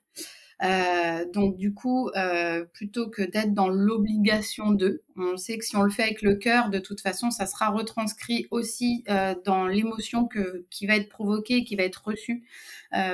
Euh, 0.62 1.25
donc 1.33 1.57
du 1.57 1.73
coup, 1.73 2.11
euh, 2.17 2.65
plutôt 2.65 3.09
que 3.09 3.23
d'être 3.23 3.55
dans 3.55 3.69
l'obligation 3.69 4.73
de, 4.73 5.03
on 5.17 5.37
sait 5.37 5.57
que 5.57 5.65
si 5.65 5.77
on 5.77 5.83
le 5.83 5.91
fait 5.91 6.03
avec 6.03 6.23
le 6.23 6.35
cœur, 6.35 6.69
de 6.69 6.79
toute 6.79 7.01
façon, 7.01 7.31
ça 7.31 7.47
sera 7.47 7.71
retranscrit 7.71 8.47
aussi 8.51 9.05
euh, 9.09 9.35
dans 9.45 9.67
l'émotion 9.67 10.27
que 10.27 10.67
qui 10.71 10.87
va 10.87 10.97
être 10.97 11.09
provoquée, 11.09 11.65
qui 11.65 11.77
va 11.77 11.85
être 11.85 12.03
reçue 12.05 12.45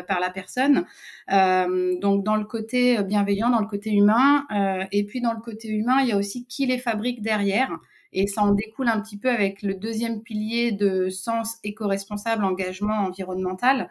par 0.08 0.20
la 0.20 0.30
personne. 0.30 0.86
donc 1.28 2.24
dans 2.24 2.36
le 2.36 2.44
côté 2.46 3.02
bienveillant, 3.02 3.50
dans 3.50 3.60
le 3.60 3.66
côté 3.66 3.90
humain, 3.92 4.46
et 4.90 5.04
puis 5.04 5.20
dans 5.20 5.34
le 5.34 5.40
côté 5.40 5.68
humain, 5.68 6.00
il 6.00 6.08
y 6.08 6.12
a 6.12 6.16
aussi 6.16 6.46
qui 6.46 6.64
les 6.64 6.78
fabrique 6.78 7.20
derrière. 7.20 7.70
Et 8.14 8.26
ça 8.26 8.40
en 8.40 8.52
découle 8.52 8.88
un 8.88 8.98
petit 9.02 9.18
peu 9.18 9.28
avec 9.28 9.60
le 9.60 9.74
deuxième 9.74 10.22
pilier 10.22 10.72
de 10.72 11.10
sens 11.10 11.58
éco-responsable, 11.62 12.42
engagement 12.42 13.00
environnemental, 13.00 13.90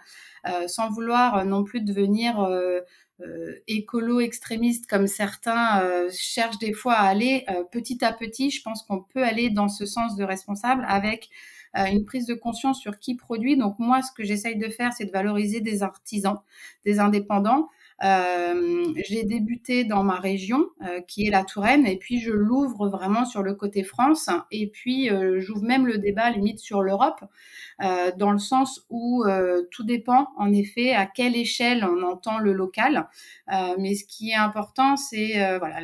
sans 0.65 0.89
vouloir 0.89 1.45
non 1.45 1.63
plus 1.63 1.81
devenir 1.81 2.39
euh, 2.39 2.81
écolo 3.67 4.19
extrémistes 4.19 4.87
comme 4.87 5.07
certains 5.07 5.81
euh, 5.81 6.09
cherchent 6.11 6.59
des 6.59 6.73
fois 6.73 6.95
à 6.95 7.07
aller 7.07 7.45
euh, 7.49 7.63
petit 7.63 8.03
à 8.03 8.11
petit. 8.11 8.51
Je 8.51 8.61
pense 8.61 8.83
qu'on 8.83 9.01
peut 9.01 9.23
aller 9.23 9.49
dans 9.49 9.69
ce 9.69 9.85
sens 9.85 10.15
de 10.15 10.23
responsable 10.23 10.85
avec 10.87 11.29
une 11.77 12.05
prise 12.05 12.25
de 12.25 12.35
conscience 12.35 12.79
sur 12.79 12.99
qui 12.99 13.15
produit. 13.15 13.57
Donc 13.57 13.79
moi, 13.79 14.01
ce 14.01 14.09
que 14.13 14.23
j'essaye 14.23 14.57
de 14.57 14.69
faire, 14.69 14.93
c'est 14.93 15.03
de 15.03 15.11
valoriser 15.11 15.59
des 15.59 15.83
artisans, 15.83 16.37
des 16.85 16.99
indépendants. 17.01 17.67
Euh, 18.03 18.93
j'ai 19.07 19.23
débuté 19.23 19.83
dans 19.85 20.03
ma 20.03 20.19
région, 20.19 20.67
qui 21.07 21.25
est 21.25 21.31
la 21.31 21.43
Touraine, 21.43 21.85
et 21.85 21.97
puis 21.97 22.19
je 22.19 22.31
l'ouvre 22.31 22.89
vraiment 22.89 23.25
sur 23.25 23.41
le 23.41 23.55
côté 23.55 23.83
France, 23.83 24.29
et 24.51 24.67
puis 24.67 25.09
j'ouvre 25.37 25.63
même 25.63 25.87
le 25.87 25.97
débat 25.97 26.29
limite 26.29 26.59
sur 26.59 26.81
l'Europe, 26.81 27.23
dans 27.79 28.31
le 28.31 28.39
sens 28.39 28.85
où 28.89 29.23
tout 29.71 29.83
dépend 29.83 30.27
en 30.37 30.51
effet 30.51 30.93
à 30.93 31.05
quelle 31.05 31.35
échelle 31.35 31.85
on 31.85 32.03
entend 32.03 32.39
le 32.39 32.53
local. 32.53 33.07
mais 33.79 33.95
ce 33.95 34.05
qui 34.05 34.31
est 34.31 34.35
important, 34.35 34.97
c'est 34.97 35.57
voilà 35.57 35.79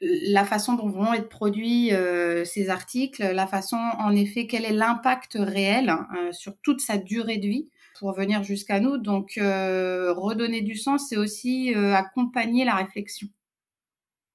la 0.00 0.44
façon 0.44 0.74
dont 0.74 0.88
vont 0.88 1.12
être 1.12 1.28
produits 1.28 1.92
euh, 1.92 2.44
ces 2.44 2.68
articles, 2.70 3.22
la 3.22 3.46
façon 3.46 3.76
en 3.76 4.14
effet 4.14 4.46
quel 4.46 4.64
est 4.64 4.72
l'impact 4.72 5.36
réel 5.38 5.90
euh, 5.90 6.32
sur 6.32 6.56
toute 6.62 6.80
sa 6.80 6.98
durée 6.98 7.38
de 7.38 7.46
vie 7.46 7.68
pour 7.98 8.12
venir 8.12 8.42
jusqu'à 8.42 8.80
nous. 8.80 8.98
Donc 8.98 9.38
euh, 9.38 10.12
redonner 10.12 10.62
du 10.62 10.76
sens, 10.76 11.08
c'est 11.08 11.16
aussi 11.16 11.74
accompagner 11.74 12.64
la 12.64 12.74
réflexion 12.74 13.28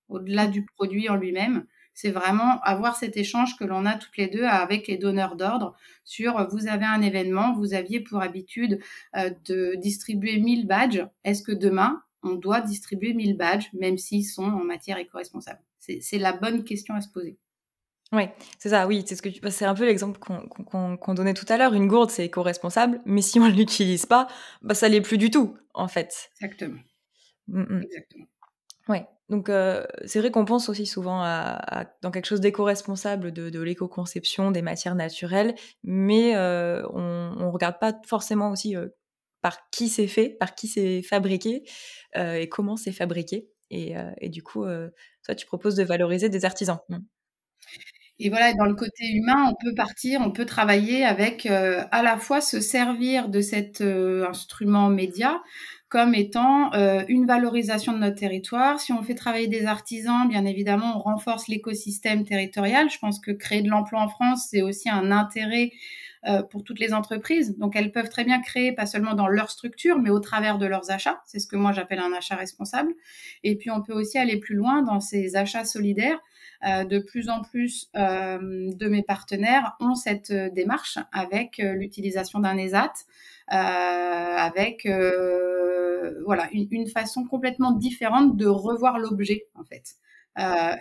au-delà 0.10 0.48
du 0.48 0.66
produit 0.66 1.10
en 1.10 1.16
lui-même. 1.16 1.66
C'est 1.94 2.12
vraiment 2.12 2.60
avoir 2.62 2.96
cet 2.96 3.18
échange 3.18 3.58
que 3.58 3.64
l'on 3.64 3.86
a 3.86 3.96
toutes 3.96 4.18
les 4.18 4.28
deux 4.28 4.44
avec 4.44 4.88
les 4.88 4.98
donneurs 4.98 5.36
d'ordre 5.36 5.76
sur 6.04 6.48
vous 6.50 6.68
avez 6.68 6.86
un 6.86 7.02
événement, 7.02 7.54
vous 7.54 7.74
aviez 7.74 8.00
pour 8.00 8.22
habitude 8.22 8.80
de 9.14 9.76
distribuer 9.76 10.40
1000 10.40 10.68
badges. 10.68 11.06
Est-ce 11.24 11.44
que 11.44 11.52
demain, 11.52 12.02
on 12.24 12.36
doit 12.36 12.62
distribuer 12.62 13.14
1000 13.14 13.38
badges, 13.38 13.70
même 13.74 13.98
s'ils 13.98 14.26
sont 14.26 14.44
en 14.44 14.64
matière 14.64 14.98
éco-responsable? 14.98 15.62
C'est 15.80 16.18
la 16.18 16.34
bonne 16.34 16.64
question 16.64 16.96
à 16.96 17.02
se 17.02 17.10
poser. 17.10 17.38
Oui, 18.14 18.24
c'est 18.60 18.70
ça, 18.70 18.88
oui, 18.88 19.04
c'est 19.08 19.16
ce 19.16 19.22
que 19.22 19.30
c'est 19.50 19.66
un 19.66 19.74
peu 19.74 19.86
l'exemple 19.86 20.20
qu'on 20.20 21.14
donnait 21.14 21.34
tout 21.34 21.46
à 21.48 21.58
l'heure. 21.58 21.74
Une 21.74 21.88
gourde, 21.88 22.10
c'est 22.10 22.26
éco-responsable, 22.26 23.00
mais 23.06 23.22
si 23.22 23.40
on 23.40 23.48
ne 23.48 23.54
l'utilise 23.54 24.06
pas, 24.06 24.28
bah, 24.62 24.74
ça 24.74 24.90
l'est 24.90 25.00
plus 25.02 25.18
du 25.18 25.32
tout, 25.32 25.58
en 25.74 25.88
fait. 25.88 26.30
Exactement. 26.42 26.80
Mmh, 27.48 27.62
mmh. 27.62 27.82
Exactement. 27.84 28.26
Ouais. 28.90 29.08
Donc 29.30 29.48
euh, 29.48 29.86
c'est 30.06 30.20
vrai 30.20 30.30
qu'on 30.30 30.44
pense 30.44 30.68
aussi 30.68 30.86
souvent 30.86 31.22
à, 31.24 31.86
dans 32.02 32.12
quelque 32.12 32.26
chose 32.26 32.42
d'éco-responsable, 32.42 33.32
de, 33.32 33.50
de 33.50 33.62
l'éco-conception, 33.62 34.52
des 34.52 34.62
matières 34.62 34.96
naturelles, 34.96 35.56
mais 35.84 36.36
euh, 36.36 36.86
on 36.90 37.36
ne 37.38 37.46
regarde 37.46 37.80
pas 37.80 37.94
forcément 38.06 38.52
aussi 38.52 38.76
euh, 38.76 38.90
par 39.42 39.70
qui 39.70 39.88
c'est 39.88 40.08
fait, 40.08 40.32
par 40.38 40.54
qui 40.54 40.68
c'est 40.68 41.02
fabriqué 41.02 41.64
et 42.16 42.50
comment 42.50 42.76
c'est 42.76 42.92
fabriqué. 42.92 43.50
Et, 43.72 43.94
et, 44.20 44.28
du 44.28 44.44
coup, 44.44 44.66
toi, 45.24 45.34
tu 45.34 45.46
proposes 45.46 45.76
de 45.76 45.84
valoriser 45.84 46.28
des 46.28 46.44
artisans. 46.44 46.80
Mmh. 46.90 46.98
Et 48.24 48.30
voilà, 48.30 48.54
dans 48.54 48.66
le 48.66 48.76
côté 48.76 49.10
humain, 49.12 49.50
on 49.50 49.56
peut 49.56 49.74
partir, 49.74 50.22
on 50.22 50.30
peut 50.30 50.46
travailler 50.46 51.04
avec 51.04 51.48
euh, 51.48 51.84
à 51.92 52.04
la 52.04 52.18
fois 52.18 52.40
se 52.40 52.60
servir 52.60 53.30
de 53.30 53.42
cet 53.42 53.82
euh, 53.82 54.28
instrument 54.30 54.90
média 54.90 55.42
comme 55.90 56.14
étant 56.14 56.72
euh, 56.74 57.04
une 57.10 57.26
valorisation 57.26 57.94
de 57.94 57.98
notre 57.98 58.16
territoire. 58.16 58.80
Si 58.80 58.94
on 58.94 59.02
fait 59.02 59.16
travailler 59.16 59.48
des 59.48 59.66
artisans, 59.66 60.26
bien 60.30 60.46
évidemment, 60.46 60.96
on 60.96 61.00
renforce 61.00 61.48
l'écosystème 61.50 62.24
territorial. 62.24 62.90
Je 62.92 63.00
pense 63.00 63.20
que 63.20 63.32
créer 63.32 63.64
de 63.64 63.70
l'emploi 63.70 64.00
en 64.00 64.08
France, 64.08 64.48
c'est 64.50 64.62
aussi 64.62 64.88
un 64.88 65.12
intérêt 65.12 65.72
euh, 66.28 66.44
pour 66.44 66.64
toutes 66.64 66.80
les 66.80 66.94
entreprises. 66.94 67.58
Donc, 67.58 67.76
elles 67.76 67.92
peuvent 67.92 68.08
très 68.08 68.24
bien 68.24 68.40
créer, 68.40 68.72
pas 68.72 68.86
seulement 68.86 69.16
dans 69.16 69.28
leur 69.28 69.50
structure, 69.50 69.98
mais 69.98 70.12
au 70.12 70.20
travers 70.20 70.60
de 70.60 70.68
leurs 70.68 70.92
achats. 70.92 71.22
C'est 71.26 71.40
ce 71.40 71.48
que 71.48 71.56
moi 71.56 71.74
j'appelle 71.74 72.00
un 72.00 72.14
achat 72.14 72.36
responsable. 72.36 72.94
Et 73.44 73.58
puis, 73.58 73.72
on 73.72 73.82
peut 73.82 73.94
aussi 73.94 74.18
aller 74.18 74.38
plus 74.38 74.56
loin 74.56 74.84
dans 74.84 75.00
ces 75.00 75.36
achats 75.36 75.66
solidaires. 75.66 76.20
Euh, 76.64 76.84
de 76.84 77.00
plus 77.00 77.30
en 77.30 77.42
plus 77.42 77.90
euh, 77.96 78.38
de 78.40 78.88
mes 78.88 79.02
partenaires 79.02 79.76
ont 79.80 79.96
cette 79.96 80.32
démarche 80.32 81.00
avec 81.12 81.58
l'utilisation 81.58 82.40
d'un 82.40 82.58
ESAT, 82.58 82.94
avec 83.48 84.88
voilà 86.26 86.50
une, 86.52 86.88
façon 86.88 87.26
complètement 87.26 87.72
différente 87.72 88.38
de 88.38 88.48
revoir 88.48 89.00
l'objet 89.00 89.48
en 89.56 89.64
fait. 89.64 89.96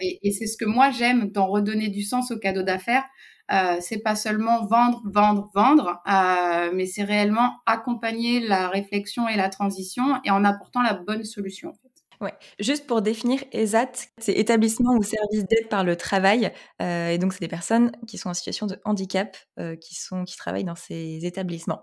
et, 0.00 0.18
et 0.22 0.32
c'est 0.32 0.46
ce 0.46 0.56
que 0.56 0.64
moi 0.64 0.90
j'aime 0.90 1.30
dans 1.30 1.46
redonner 1.46 1.88
du 1.88 2.02
sens 2.02 2.30
au 2.30 2.38
cadeau 2.38 2.62
d'affaires, 2.62 3.04
euh, 3.52 3.78
c'est 3.80 3.98
pas 3.98 4.14
seulement 4.14 4.64
vendre, 4.66 5.02
vendre, 5.04 5.50
vendre, 5.54 6.00
euh, 6.06 6.70
mais 6.72 6.86
c'est 6.86 7.02
réellement 7.02 7.56
accompagner 7.66 8.38
la 8.38 8.68
réflexion 8.68 9.28
et 9.28 9.36
la 9.36 9.48
transition 9.48 10.20
et 10.24 10.30
en 10.30 10.44
apportant 10.44 10.82
la 10.82 10.94
bonne 10.94 11.24
solution. 11.24 11.72
Ouais. 12.20 12.34
Juste 12.58 12.86
pour 12.86 13.00
définir, 13.00 13.42
ESAT, 13.52 13.92
c'est 14.18 14.34
établissement 14.34 14.94
ou 14.94 15.02
service 15.02 15.46
d'aide 15.46 15.68
par 15.68 15.84
le 15.84 15.96
travail. 15.96 16.52
Euh, 16.82 17.08
et 17.08 17.18
donc, 17.18 17.32
c'est 17.32 17.40
des 17.40 17.48
personnes 17.48 17.92
qui 18.06 18.18
sont 18.18 18.28
en 18.28 18.34
situation 18.34 18.66
de 18.66 18.78
handicap, 18.84 19.36
qui, 19.80 19.94
sont, 19.94 20.24
qui 20.24 20.36
travaillent 20.36 20.64
dans 20.64 20.76
ces 20.76 21.24
établissements. 21.24 21.82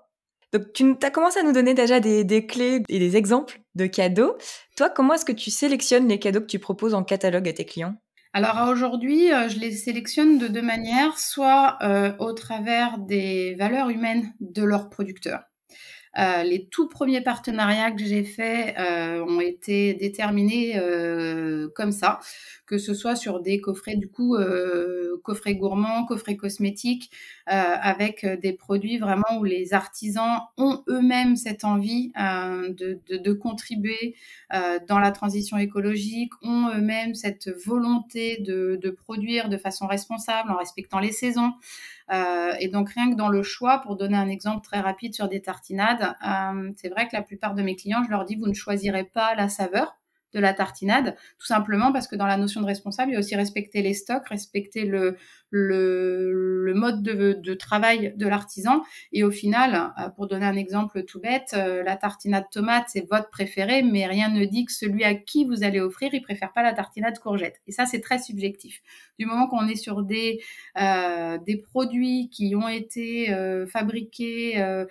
Donc, 0.54 0.72
tu 0.74 0.96
as 1.04 1.12
commencé 1.12 1.40
à 1.40 1.44
nous 1.44 1.52
donner 1.52 1.74
déjà 1.74 2.00
des, 2.00 2.46
clés 2.46 2.82
et 2.88 3.00
des 3.00 3.18
exemples 3.18 3.60
de 3.76 3.86
cadeaux. 3.86 4.38
Toi, 4.78 4.90
comment 4.90 5.14
est-ce 5.14 5.26
que 5.26 5.34
tu 5.34 5.52
sélectionnes 5.52 6.08
les 6.08 6.20
cadeaux 6.20 6.42
que 6.42 6.46
tu 6.46 6.60
proposes 6.60 6.94
en 6.94 7.04
catalogue 7.04 7.50
à 7.50 7.54
tes 7.54 7.66
clients? 7.66 7.96
Alors 8.34 8.70
aujourd'hui, 8.70 9.34
euh, 9.34 9.50
je 9.50 9.60
les 9.60 9.72
sélectionne 9.72 10.38
de 10.38 10.48
deux 10.48 10.62
manières, 10.62 11.18
soit 11.18 11.78
euh, 11.82 12.14
au 12.20 12.34
travers 12.34 12.98
des 13.00 13.56
valeurs 13.56 13.90
humaines 13.90 14.34
de 14.40 14.64
leurs 14.64 14.90
producteurs. 14.90 15.44
Euh, 16.18 16.44
les 16.44 16.66
tout 16.66 16.88
premiers 16.88 17.22
partenariats 17.22 17.92
que 17.92 18.04
j'ai 18.04 18.24
faits 18.24 18.76
euh, 18.80 19.24
ont 19.24 19.40
été 19.40 19.94
déterminés 19.94 20.74
euh, 20.78 21.70
comme 21.76 21.92
ça, 21.92 22.20
que 22.66 22.78
ce 22.78 22.94
soit 22.94 23.16
sur 23.16 23.40
des 23.40 23.62
coffrets 23.62 23.96
du 23.96 24.10
coup 24.10 24.36
coffrets 25.24 25.56
gourmands, 25.56 26.06
coffrets 26.06 26.38
cosmétiques, 26.38 27.12
avec 27.48 28.26
des 28.26 28.54
produits 28.54 28.98
vraiment 28.98 29.40
où 29.40 29.44
les 29.44 29.74
artisans 29.74 30.42
ont 30.58 30.84
eux-mêmes 30.90 31.36
cette 31.36 31.64
envie 31.64 32.12
de, 32.18 33.00
de, 33.08 33.18
de, 33.18 33.34
contribuer 33.34 34.16
dans 34.88 35.00
la 35.00 35.12
transition 35.12 35.58
écologique, 35.58 36.32
ont 36.42 36.70
eux-mêmes 36.76 37.16
cette 37.16 37.50
volonté 37.66 38.38
de, 38.40 38.78
de 38.82 38.90
produire 38.90 39.50
de 39.50 39.58
façon 39.58 39.88
responsable 39.88 40.52
en 40.52 40.58
respectant 40.58 41.00
les 41.00 41.12
saisons. 41.12 41.54
Euh, 42.12 42.54
et 42.60 42.70
donc 42.70 42.90
rien 42.90 43.12
que 43.12 43.16
dans 43.16 43.28
le 43.28 43.44
choix, 43.44 43.80
pour 43.80 43.98
donner 43.98 44.18
un 44.18 44.30
exemple 44.30 44.64
très 44.64 44.80
rapide 44.80 45.14
sur 45.14 45.28
des 45.28 45.42
tartinades, 45.42 46.16
euh, 46.26 46.72
c'est 46.78 46.90
vrai 46.90 47.08
que 47.08 47.16
la 47.16 47.22
plupart 47.22 47.54
de 47.54 47.62
mes 47.62 47.76
clients, 47.76 48.04
je 48.04 48.10
leur 48.10 48.26
dis, 48.26 48.36
vous 48.36 48.48
ne 48.48 48.54
choisirez 48.54 49.04
pas 49.04 49.36
la 49.36 49.50
saveur, 49.50 49.98
de 50.34 50.40
la 50.40 50.54
tartinade, 50.54 51.16
tout 51.40 51.46
simplement 51.46 51.92
parce 51.92 52.08
que 52.08 52.16
dans 52.16 52.26
la 52.26 52.38
notion 52.38 52.62
de 52.62 52.66
responsable, 52.66 53.12
il 53.12 53.14
y 53.14 53.18
a 53.18 53.20
aussi 53.20 53.36
respecter 53.36 53.82
les 53.82 53.94
stocks, 53.94 54.28
respecter 54.28 54.86
le, 54.86 55.18
le, 55.50 56.64
le 56.64 56.74
mode 56.74 57.02
de, 57.02 57.34
de, 57.34 57.54
travail 57.54 58.14
de 58.16 58.28
l'artisan. 58.28 58.84
Et 59.14 59.24
au 59.24 59.32
final, 59.32 59.94
euh, 60.00 60.10
pour 60.10 60.28
donner 60.28 60.46
un 60.46 60.56
exemple 60.56 61.04
tout 61.04 61.20
bête, 61.20 61.54
euh, 61.54 61.84
la 61.84 61.96
tartinade 61.96 62.46
tomate, 62.52 62.86
c'est 62.88 63.08
votre 63.10 63.30
préféré, 63.30 63.84
mais 63.84 64.06
rien 64.06 64.30
ne 64.30 64.46
dit 64.46 64.66
que 64.66 64.74
celui 64.74 65.04
à 65.04 65.16
qui 65.16 65.46
vous 65.46 65.64
allez 65.64 65.80
offrir, 65.80 66.14
il 66.14 66.22
préfère 66.22 66.52
pas 66.54 66.64
la 66.64 66.74
tartinade 66.74 67.18
courgette. 67.20 67.62
Et 67.68 67.72
ça, 67.72 67.86
c'est 67.86 68.02
très 68.02 68.20
subjectif. 68.20 68.82
Du 69.20 69.26
moment 69.26 69.48
qu'on 69.48 69.68
est 69.68 69.76
sur 69.76 70.04
des, 70.04 70.40
euh, 70.80 71.38
des 71.46 71.58
produits 71.58 72.30
qui 72.30 72.56
ont 72.56 72.68
été 72.68 73.34
euh, 73.34 73.66
fabriqués 73.66 74.62
euh, 74.62 74.86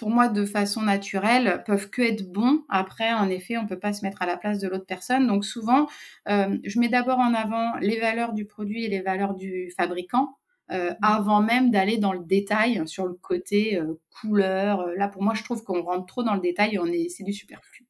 pour 0.00 0.10
moi, 0.10 0.28
de 0.28 0.46
façon 0.46 0.80
naturelle, 0.80 1.62
peuvent 1.66 1.90
que 1.90 2.00
être 2.00 2.32
bons. 2.32 2.64
Après, 2.70 3.12
en 3.12 3.28
effet, 3.28 3.58
on 3.58 3.66
peut 3.66 3.78
pas 3.78 3.92
se 3.92 4.02
mettre 4.02 4.22
à 4.22 4.26
la 4.26 4.38
place 4.38 4.58
de 4.58 4.66
l'autre 4.66 4.86
personne. 4.86 5.26
Donc 5.26 5.44
souvent, 5.44 5.88
euh, 6.28 6.56
je 6.64 6.80
mets 6.80 6.88
d'abord 6.88 7.18
en 7.18 7.34
avant 7.34 7.76
les 7.80 8.00
valeurs 8.00 8.32
du 8.32 8.46
produit 8.46 8.84
et 8.84 8.88
les 8.88 9.02
valeurs 9.02 9.34
du 9.34 9.70
fabricant. 9.76 10.36
Euh, 10.72 10.94
avant 11.02 11.42
même 11.42 11.72
d'aller 11.72 11.98
dans 11.98 12.12
le 12.12 12.20
détail 12.24 12.80
sur 12.86 13.06
le 13.06 13.14
côté 13.14 13.76
euh, 13.76 14.00
couleur. 14.20 14.86
Là, 14.96 15.08
pour 15.08 15.22
moi, 15.22 15.34
je 15.34 15.42
trouve 15.42 15.64
qu'on 15.64 15.82
rentre 15.82 16.06
trop 16.06 16.22
dans 16.22 16.34
le 16.34 16.40
détail 16.40 16.74
et 16.74 16.78
on 16.78 16.86
est, 16.86 17.08
c'est 17.08 17.24
du 17.24 17.32
superflu. 17.32 17.86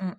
Mmh. 0.00 0.12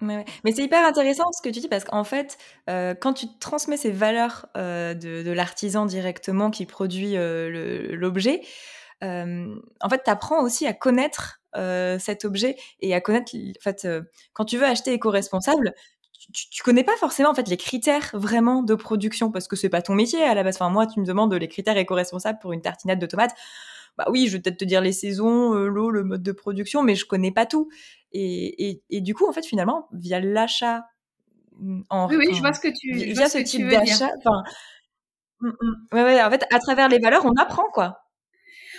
Mais, 0.00 0.24
mais 0.44 0.52
c'est 0.52 0.62
hyper 0.62 0.84
intéressant 0.84 1.24
ce 1.32 1.42
que 1.42 1.52
tu 1.52 1.60
dis 1.60 1.68
parce 1.68 1.84
qu'en 1.84 2.04
fait, 2.04 2.36
euh, 2.68 2.94
quand 2.94 3.12
tu 3.12 3.26
transmets 3.38 3.76
ces 3.76 3.90
valeurs 3.90 4.46
euh, 4.56 4.94
de, 4.94 5.22
de 5.22 5.30
l'artisan 5.30 5.86
directement 5.86 6.50
qui 6.50 6.66
produit 6.66 7.16
euh, 7.16 7.94
l'objet, 7.94 8.42
en 9.04 9.88
fait, 9.88 10.02
tu 10.04 10.10
apprends 10.10 10.42
aussi 10.42 10.66
à 10.66 10.72
connaître 10.72 11.40
cet 11.98 12.24
objet 12.24 12.56
et 12.80 12.94
à 12.94 13.00
connaître, 13.00 13.32
en 13.34 13.62
fait, 13.62 13.86
quand 14.32 14.44
tu 14.44 14.58
veux 14.58 14.66
acheter 14.66 14.92
éco-responsable, 14.92 15.74
tu, 16.32 16.48
tu, 16.48 16.62
connais 16.62 16.84
pas 16.84 16.96
forcément 16.96 17.30
en 17.30 17.34
fait 17.34 17.48
les 17.48 17.56
critères 17.56 18.10
vraiment 18.14 18.62
de 18.62 18.74
production 18.74 19.30
parce 19.30 19.46
que 19.46 19.56
c'est 19.56 19.68
pas 19.68 19.82
ton 19.82 19.94
métier 19.94 20.22
à 20.22 20.34
la 20.34 20.42
base. 20.42 20.56
Enfin, 20.56 20.70
moi, 20.70 20.86
tu 20.86 21.00
me 21.00 21.04
demandes 21.04 21.34
les 21.34 21.48
critères 21.48 21.76
éco-responsables 21.76 22.38
pour 22.40 22.52
une 22.52 22.62
tartinade 22.62 22.98
de 22.98 23.06
tomates. 23.06 23.34
Bah 23.96 24.06
oui, 24.10 24.26
je 24.26 24.32
vais 24.32 24.42
peut-être 24.42 24.58
te 24.58 24.64
dire 24.64 24.80
les 24.80 24.92
saisons, 24.92 25.52
l'eau, 25.52 25.90
le 25.90 26.02
mode 26.02 26.22
de 26.22 26.32
production, 26.32 26.82
mais 26.82 26.94
je 26.94 27.04
connais 27.04 27.30
pas 27.30 27.46
tout. 27.46 27.68
Et, 28.12 28.70
et, 28.70 28.82
et 28.90 29.00
du 29.00 29.14
coup, 29.14 29.28
en 29.28 29.32
fait, 29.32 29.44
finalement, 29.44 29.88
via 29.92 30.20
l'achat 30.20 30.86
mmh, 31.60 31.82
en 31.90 32.08
oui, 32.08 32.16
oui, 32.16 32.34
je 32.34 32.40
vois 32.40 32.52
ce 32.52 32.60
que 32.60 32.68
tu 32.68 32.92
via 32.92 33.28
ce, 33.28 33.38
type 33.38 33.68
d'achat, 33.68 34.10
enfin, 34.18 34.42
mmh, 35.40 35.48
mmh. 35.48 35.74
ouais, 35.92 36.02
ouais, 36.02 36.22
en 36.22 36.30
fait, 36.30 36.44
à 36.52 36.58
travers 36.58 36.88
les 36.88 36.98
valeurs, 36.98 37.24
on 37.24 37.34
apprend 37.40 37.68
quoi. 37.72 38.03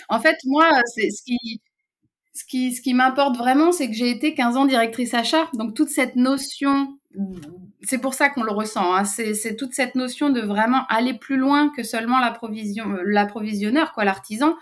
En 0.09 0.19
fait, 0.19 0.35
moi, 0.45 0.69
ce 2.33 2.51
qui 2.81 2.93
m'importe 2.93 3.37
vraiment, 3.37 3.71
c'est 3.71 3.87
que 3.87 3.93
j'ai 3.95 4.09
été 4.11 4.33
15 4.33 4.57
ans 4.57 4.65
directrice 4.65 5.13
achat. 5.13 5.49
Donc, 5.55 5.75
toute 5.75 5.89
cette 5.89 6.15
notion, 6.15 6.97
c'est 7.81 7.99
pour 7.99 8.13
ça 8.13 8.29
qu'on 8.29 8.43
le 8.43 8.51
ressent, 8.51 8.93
hein, 8.95 9.05
c'est 9.05 9.55
toute 9.55 9.73
cette 9.73 9.95
notion 9.95 10.29
de 10.29 10.41
vraiment 10.41 10.85
aller 10.87 11.13
plus 11.13 11.37
loin 11.37 11.69
que 11.69 11.83
seulement 11.83 12.17
l'approvisionneur, 12.19 13.93
quoi, 13.93 14.05
l'artisan. 14.05 14.55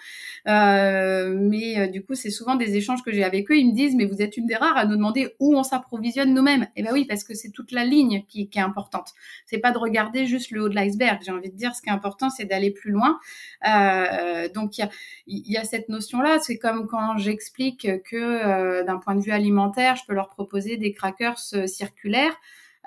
Euh, 0.47 1.33
mais 1.39 1.79
euh, 1.79 1.87
du 1.87 2.03
coup, 2.03 2.15
c'est 2.15 2.29
souvent 2.29 2.55
des 2.55 2.75
échanges 2.75 3.01
que 3.03 3.11
j'ai 3.11 3.23
avec 3.23 3.49
eux. 3.49 3.57
Ils 3.57 3.69
me 3.69 3.73
disent, 3.73 3.95
mais 3.95 4.05
vous 4.05 4.21
êtes 4.21 4.35
une 4.35 4.45
des 4.45 4.55
rares 4.55 4.77
à 4.77 4.85
nous 4.85 4.95
demander 4.95 5.35
où 5.39 5.55
on 5.55 5.63
s'approvisionne 5.63 6.33
nous-mêmes. 6.33 6.67
Eh 6.75 6.83
ben 6.83 6.89
oui, 6.91 7.05
parce 7.05 7.23
que 7.23 7.33
c'est 7.33 7.51
toute 7.51 7.71
la 7.71 7.85
ligne 7.85 8.23
qui, 8.27 8.49
qui 8.49 8.59
est 8.59 8.61
importante. 8.61 9.13
C'est 9.45 9.59
pas 9.59 9.71
de 9.71 9.77
regarder 9.77 10.25
juste 10.25 10.51
le 10.51 10.63
haut 10.63 10.69
de 10.69 10.75
l'iceberg. 10.75 11.19
J'ai 11.25 11.31
envie 11.31 11.49
de 11.49 11.55
dire, 11.55 11.75
ce 11.75 11.81
qui 11.81 11.89
est 11.89 11.93
important, 11.93 12.29
c'est 12.29 12.45
d'aller 12.45 12.71
plus 12.71 12.91
loin. 12.91 13.19
Euh, 13.67 14.49
donc 14.49 14.77
il 14.77 14.81
y 14.81 14.83
a, 14.83 14.89
y 15.27 15.57
a, 15.57 15.63
cette 15.63 15.89
notion-là. 15.89 16.39
C'est 16.41 16.57
comme 16.57 16.87
quand 16.87 17.17
j'explique 17.17 17.87
que 18.03 18.15
euh, 18.15 18.83
d'un 18.83 18.97
point 18.97 19.15
de 19.15 19.21
vue 19.21 19.31
alimentaire, 19.31 19.95
je 19.95 20.03
peux 20.05 20.13
leur 20.13 20.29
proposer 20.29 20.77
des 20.77 20.91
crackers 20.93 21.39
euh, 21.53 21.67
circulaires. 21.67 22.35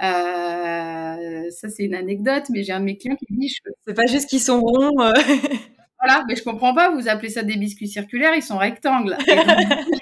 Euh, 0.03 1.51
ça, 1.51 1.69
c'est 1.69 1.85
une 1.85 1.95
anecdote, 1.95 2.45
mais 2.51 2.63
j'ai 2.63 2.73
un 2.73 2.81
de 2.81 2.85
mes 2.85 2.97
clients 2.97 3.17
qui 3.17 3.27
me 3.31 3.41
dit... 3.41 3.57
C'est 3.87 3.95
pas 3.95 4.07
juste 4.07 4.29
qu'ils 4.29 4.41
sont 4.41 4.61
ronds. 4.61 5.01
Euh. 5.01 5.13
voilà, 6.01 6.25
mais 6.29 6.37
je 6.37 6.43
comprends 6.43 6.75
pas, 6.75 6.91
vous 6.91 7.09
appelez 7.09 7.31
ça 7.31 7.43
des 7.43 7.57
biscuits 7.57 7.89
circulaires, 7.89 8.35
ils 8.35 8.43
sont 8.43 8.59
rectangles. 8.59 9.17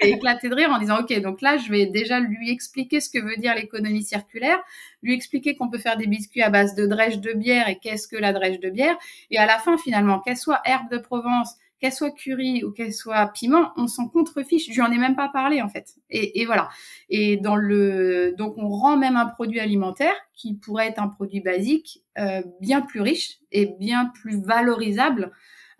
J'ai 0.02 0.10
éclaté 0.10 0.48
de 0.48 0.54
rire 0.54 0.70
en 0.70 0.78
disant, 0.78 1.00
OK, 1.00 1.18
donc 1.20 1.40
là, 1.40 1.56
je 1.58 1.70
vais 1.70 1.86
déjà 1.86 2.18
lui 2.18 2.50
expliquer 2.50 3.00
ce 3.00 3.08
que 3.08 3.20
veut 3.20 3.36
dire 3.36 3.54
l'économie 3.54 4.02
circulaire, 4.02 4.58
lui 5.02 5.14
expliquer 5.14 5.54
qu'on 5.54 5.70
peut 5.70 5.78
faire 5.78 5.96
des 5.96 6.06
biscuits 6.06 6.42
à 6.42 6.50
base 6.50 6.74
de 6.74 6.86
drèche 6.86 7.18
de 7.18 7.32
bière 7.32 7.68
et 7.68 7.78
qu'est-ce 7.78 8.08
que 8.08 8.16
la 8.16 8.32
drèche 8.32 8.58
de 8.60 8.70
bière. 8.70 8.96
Et 9.30 9.38
à 9.38 9.46
la 9.46 9.58
fin, 9.58 9.78
finalement, 9.78 10.18
qu'elle 10.18 10.36
soit 10.36 10.60
herbe 10.64 10.90
de 10.90 10.98
Provence, 10.98 11.54
qu'elle 11.80 11.92
soit 11.92 12.12
curry 12.12 12.64
ou 12.64 12.72
qu'elle 12.72 12.92
soit 12.92 13.26
piment, 13.34 13.72
on 13.76 13.86
s'en 13.86 14.08
contrefiche. 14.08 14.72
Je 14.72 14.80
n'en 14.80 14.90
ai 14.90 14.98
même 14.98 15.16
pas 15.16 15.28
parlé 15.28 15.60
en 15.60 15.68
fait. 15.68 15.94
Et, 16.10 16.40
et, 16.40 16.46
voilà. 16.46 16.68
Et 17.08 17.36
dans 17.36 17.56
le, 17.56 18.34
donc 18.36 18.56
on 18.58 18.68
rend 18.68 18.96
même 18.96 19.16
un 19.16 19.26
produit 19.26 19.60
alimentaire 19.60 20.14
qui 20.34 20.54
pourrait 20.54 20.88
être 20.88 21.00
un 21.00 21.08
produit 21.08 21.40
basique 21.40 22.02
euh, 22.18 22.42
bien 22.60 22.80
plus 22.80 23.00
riche 23.00 23.38
et 23.52 23.74
bien 23.78 24.06
plus 24.14 24.40
valorisable. 24.40 25.32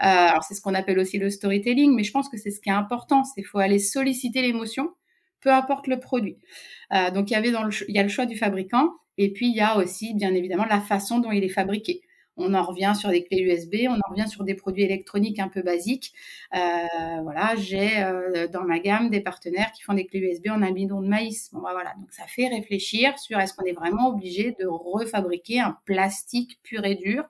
Euh, 0.02 0.06
alors 0.06 0.42
c'est 0.42 0.54
ce 0.54 0.60
qu'on 0.60 0.74
appelle 0.74 0.98
aussi 0.98 1.18
le 1.18 1.30
storytelling, 1.30 1.94
mais 1.94 2.02
je 2.02 2.12
pense 2.12 2.28
que 2.28 2.36
c'est 2.36 2.50
ce 2.50 2.60
qui 2.60 2.68
est 2.68 2.72
important. 2.72 3.24
C'est 3.24 3.42
faut 3.42 3.58
aller 3.58 3.78
solliciter 3.78 4.42
l'émotion, 4.42 4.90
peu 5.40 5.52
importe 5.52 5.86
le 5.86 6.00
produit. 6.00 6.38
Euh, 6.92 7.10
donc 7.10 7.30
il 7.30 7.34
y 7.34 7.36
avait 7.36 7.52
dans 7.52 7.62
le, 7.62 7.70
il 7.88 7.94
y 7.94 7.98
a 7.98 8.02
le 8.02 8.08
choix 8.08 8.26
du 8.26 8.36
fabricant 8.36 8.92
et 9.16 9.32
puis 9.32 9.46
il 9.48 9.54
y 9.54 9.60
a 9.60 9.76
aussi 9.76 10.14
bien 10.14 10.34
évidemment 10.34 10.64
la 10.64 10.80
façon 10.80 11.20
dont 11.20 11.30
il 11.30 11.44
est 11.44 11.48
fabriqué 11.48 12.02
on 12.36 12.54
en 12.54 12.62
revient 12.62 12.92
sur 12.98 13.10
des 13.10 13.24
clés 13.24 13.40
USB, 13.40 13.86
on 13.88 13.94
en 13.94 14.10
revient 14.10 14.28
sur 14.28 14.44
des 14.44 14.54
produits 14.54 14.82
électroniques 14.82 15.38
un 15.38 15.48
peu 15.48 15.62
basiques. 15.62 16.14
Euh, 16.54 16.58
voilà, 17.22 17.54
j'ai 17.56 18.02
euh, 18.02 18.48
dans 18.48 18.64
ma 18.64 18.78
gamme 18.78 19.10
des 19.10 19.20
partenaires 19.20 19.70
qui 19.72 19.82
font 19.82 19.94
des 19.94 20.06
clés 20.06 20.20
USB 20.20 20.48
en 20.48 20.62
amidon 20.62 21.00
de 21.00 21.08
maïs. 21.08 21.50
Bah, 21.52 21.70
voilà, 21.72 21.94
donc 21.98 22.12
ça 22.12 22.24
fait 22.26 22.48
réfléchir 22.48 23.18
sur 23.18 23.38
est-ce 23.38 23.54
qu'on 23.54 23.64
est 23.64 23.72
vraiment 23.72 24.08
obligé 24.08 24.56
de 24.58 24.66
refabriquer 24.66 25.60
un 25.60 25.78
plastique 25.84 26.58
pur 26.62 26.84
et 26.84 26.96
dur? 26.96 27.24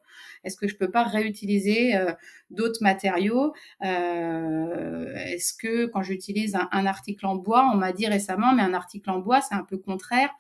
Est-ce 0.45 0.57
que 0.57 0.69
je 0.69 0.77
peux 0.77 0.91
pas 0.91 1.05
réutiliser 1.05 1.97
euh, 1.97 2.13
d'autres 2.51 2.83
matériaux? 2.83 3.55
Est-ce 3.83 5.55
que 5.55 5.87
quand 5.87 6.03
j'utilise 6.03 6.55
un, 6.55 6.69
un 6.73 6.87
article 6.87 7.27
en 7.27 7.37
bois, 7.37 7.71
on 7.73 7.77
m'a 7.77 7.93
dit 7.93 8.07
récemment, 8.07 8.55
mais 8.55 8.63
un 8.63 8.75
article 8.75 9.11
en 9.11 9.19
bois, 9.19 9.41
c'est 9.41 9.55
un 9.55 9.65
peu 9.65 9.79
contraire 9.79 10.31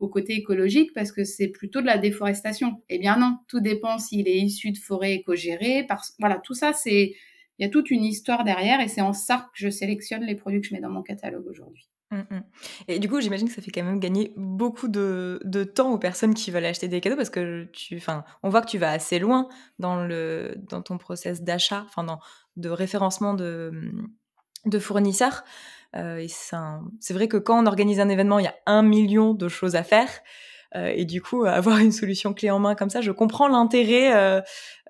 au 0.00 0.08
côté 0.08 0.32
écologique 0.32 0.92
parce 0.94 1.12
que 1.12 1.24
c'est 1.24 1.48
plutôt 1.48 1.80
de 1.80 1.86
la 1.86 1.98
déforestation. 1.98 2.82
Eh 2.88 2.98
bien 2.98 3.16
non, 3.16 3.36
tout 3.48 3.60
dépend 3.60 3.98
s'il 3.98 4.26
est 4.26 4.38
issu 4.38 4.72
de 4.72 4.78
forêts 4.78 5.14
éco-gérées. 5.14 5.84
Parce... 5.86 6.14
Voilà, 6.18 6.40
tout 6.42 6.54
ça, 6.54 6.72
c'est 6.72 7.14
il 7.58 7.64
y 7.64 7.66
a 7.66 7.68
toute 7.68 7.90
une 7.90 8.04
histoire 8.04 8.42
derrière 8.42 8.80
et 8.80 8.88
c'est 8.88 9.02
en 9.02 9.12
ça 9.12 9.50
que 9.52 9.60
je 9.60 9.68
sélectionne 9.68 10.22
les 10.22 10.34
produits 10.34 10.62
que 10.62 10.66
je 10.66 10.74
mets 10.74 10.80
dans 10.80 10.88
mon 10.88 11.02
catalogue 11.02 11.46
aujourd'hui. 11.46 11.86
Mmh, 12.10 12.16
mmh. 12.16 12.42
Et 12.88 12.98
du 12.98 13.08
coup, 13.08 13.20
j'imagine 13.20 13.46
que 13.46 13.54
ça 13.54 13.60
fait 13.60 13.70
quand 13.70 13.84
même 13.84 14.00
gagner 14.00 14.32
beaucoup 14.36 14.88
de, 14.88 15.38
temps 15.74 15.92
aux 15.92 15.98
personnes 15.98 16.32
qui 16.32 16.50
veulent 16.50 16.64
acheter 16.64 16.88
des 16.88 17.02
cadeaux 17.02 17.16
parce 17.16 17.30
que 17.30 17.64
tu, 17.72 17.96
enfin, 17.98 18.24
on 18.42 18.48
voit 18.48 18.62
que 18.62 18.70
tu 18.70 18.78
vas 18.78 18.90
assez 18.90 19.18
loin 19.18 19.48
dans 19.78 20.02
le, 20.02 20.54
dans 20.70 20.80
ton 20.80 20.96
process 20.96 21.42
d'achat, 21.42 21.84
enfin, 21.86 22.02
dans, 22.02 22.18
de 22.56 22.70
référencement 22.70 23.34
de 23.34 23.92
fournisseurs. 24.78 25.44
Euh, 25.96 26.26
c'est 27.00 27.14
vrai 27.14 27.28
que 27.28 27.36
quand 27.36 27.62
on 27.62 27.66
organise 27.66 28.00
un 28.00 28.08
événement, 28.08 28.38
il 28.38 28.44
y 28.44 28.48
a 28.48 28.54
un 28.66 28.82
million 28.82 29.34
de 29.34 29.48
choses 29.48 29.76
à 29.76 29.82
faire. 29.82 30.08
Euh, 30.76 30.92
et 30.94 31.04
du 31.04 31.20
coup, 31.20 31.44
avoir 31.46 31.78
une 31.78 31.92
solution 31.92 32.32
clé 32.32 32.50
en 32.50 32.58
main 32.58 32.74
comme 32.74 32.90
ça, 32.90 33.00
je 33.00 33.10
comprends 33.10 33.48
l'intérêt 33.48 34.14
euh, 34.14 34.40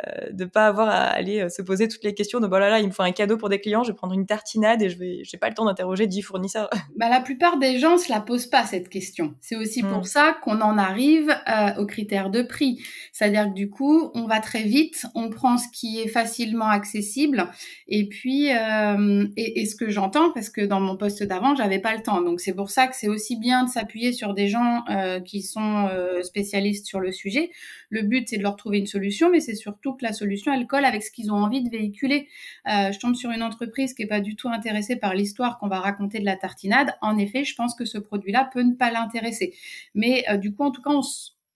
euh, 0.06 0.30
de 0.30 0.44
pas 0.44 0.66
avoir 0.66 0.88
à 0.88 1.04
aller 1.04 1.48
se 1.48 1.62
poser 1.62 1.88
toutes 1.88 2.04
les 2.04 2.14
questions 2.14 2.40
de 2.40 2.46
bon 2.46 2.58
là 2.58 2.70
là, 2.70 2.80
il 2.80 2.86
me 2.86 2.92
faut 2.92 3.02
un 3.02 3.12
cadeau 3.12 3.36
pour 3.36 3.48
des 3.48 3.60
clients, 3.60 3.82
je 3.82 3.92
vais 3.92 3.96
prendre 3.96 4.14
une 4.14 4.26
tartinade 4.26 4.82
et 4.82 4.90
je 4.90 4.98
vais, 4.98 5.20
j'ai 5.24 5.36
pas 5.36 5.48
le 5.48 5.54
temps 5.54 5.64
d'interroger 5.64 6.06
dix 6.06 6.22
fournisseurs. 6.22 6.68
Bah, 6.96 7.08
la 7.08 7.20
plupart 7.20 7.58
des 7.58 7.78
gens 7.78 7.96
se 7.96 8.10
la 8.10 8.20
posent 8.20 8.46
pas 8.46 8.64
cette 8.64 8.90
question. 8.90 9.34
C'est 9.40 9.56
aussi 9.56 9.82
pour 9.82 10.00
hmm. 10.00 10.04
ça 10.04 10.36
qu'on 10.42 10.60
en 10.60 10.76
arrive 10.76 11.34
aux 11.78 11.86
critères 11.86 12.28
de 12.28 12.42
prix. 12.42 12.82
C'est-à-dire 13.12 13.46
que 13.46 13.54
du 13.54 13.70
coup, 13.70 14.10
on 14.14 14.26
va 14.26 14.40
très 14.40 14.64
vite, 14.64 15.06
on 15.14 15.30
prend 15.30 15.56
ce 15.56 15.66
qui 15.72 16.00
est 16.00 16.08
facilement 16.08 16.68
accessible 16.68 17.48
et 17.88 18.06
puis 18.06 18.48
et, 18.48 19.60
et, 19.60 19.66
ce 19.66 19.76
que 19.76 19.88
j'entends 19.88 20.30
parce 20.32 20.50
que 20.50 20.60
dans 20.60 20.80
mon 20.80 20.96
poste 20.96 21.22
d'avant, 21.22 21.54
j'avais 21.54 21.78
pas 21.78 21.94
le 21.94 22.02
temps. 22.02 22.20
Donc 22.20 22.40
c'est 22.40 22.54
pour 22.54 22.70
ça 22.70 22.86
que 22.86 22.96
c'est 22.96 23.08
aussi 23.08 23.38
bien 23.38 23.64
de 23.64 23.70
s'appuyer 23.70 24.12
sur 24.12 24.34
des 24.34 24.48
gens 24.48 24.84
qui 25.24 25.42
sont 25.42 25.69
euh, 25.88 26.22
spécialistes 26.22 26.86
sur 26.86 27.00
le 27.00 27.12
sujet. 27.12 27.50
Le 27.88 28.02
but, 28.02 28.28
c'est 28.28 28.38
de 28.38 28.42
leur 28.42 28.56
trouver 28.56 28.78
une 28.78 28.86
solution, 28.86 29.30
mais 29.30 29.40
c'est 29.40 29.54
surtout 29.54 29.94
que 29.94 30.04
la 30.04 30.12
solution, 30.12 30.52
elle 30.52 30.66
colle 30.66 30.84
avec 30.84 31.02
ce 31.02 31.10
qu'ils 31.10 31.32
ont 31.32 31.36
envie 31.36 31.62
de 31.62 31.70
véhiculer. 31.70 32.28
Euh, 32.68 32.92
je 32.92 32.98
tombe 32.98 33.14
sur 33.14 33.30
une 33.30 33.42
entreprise 33.42 33.94
qui 33.94 34.02
est 34.02 34.06
pas 34.06 34.20
du 34.20 34.36
tout 34.36 34.48
intéressée 34.48 34.96
par 34.96 35.14
l'histoire 35.14 35.58
qu'on 35.58 35.68
va 35.68 35.80
raconter 35.80 36.20
de 36.20 36.24
la 36.24 36.36
tartinade. 36.36 36.94
En 37.00 37.16
effet, 37.18 37.44
je 37.44 37.54
pense 37.54 37.74
que 37.74 37.84
ce 37.84 37.98
produit-là 37.98 38.50
peut 38.52 38.62
ne 38.62 38.74
pas 38.74 38.90
l'intéresser. 38.90 39.54
Mais 39.94 40.24
euh, 40.30 40.36
du 40.36 40.54
coup, 40.54 40.64
en 40.64 40.70
tout 40.70 40.82
cas, 40.82 40.90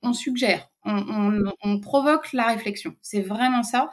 on, 0.03 0.13
suggère, 0.13 0.69
on, 0.85 1.81
provoque 1.81 2.33
la 2.33 2.47
réflexion. 2.47 2.95
C'est 3.01 3.23
vraiment 3.23 3.63
ça. 3.63 3.91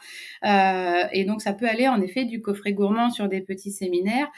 et 1.13 1.23
donc, 1.25 1.41
ça 1.41 1.53
peut 1.53 1.67
aller 1.67 1.87
en 1.87 2.01
effet 2.01 2.25
du 2.25 2.41
coffret 2.41 2.73
gourmand 2.73 3.09
sur 3.09 3.29
des 3.29 3.41
petits 3.41 3.71
séminaires 3.71 4.29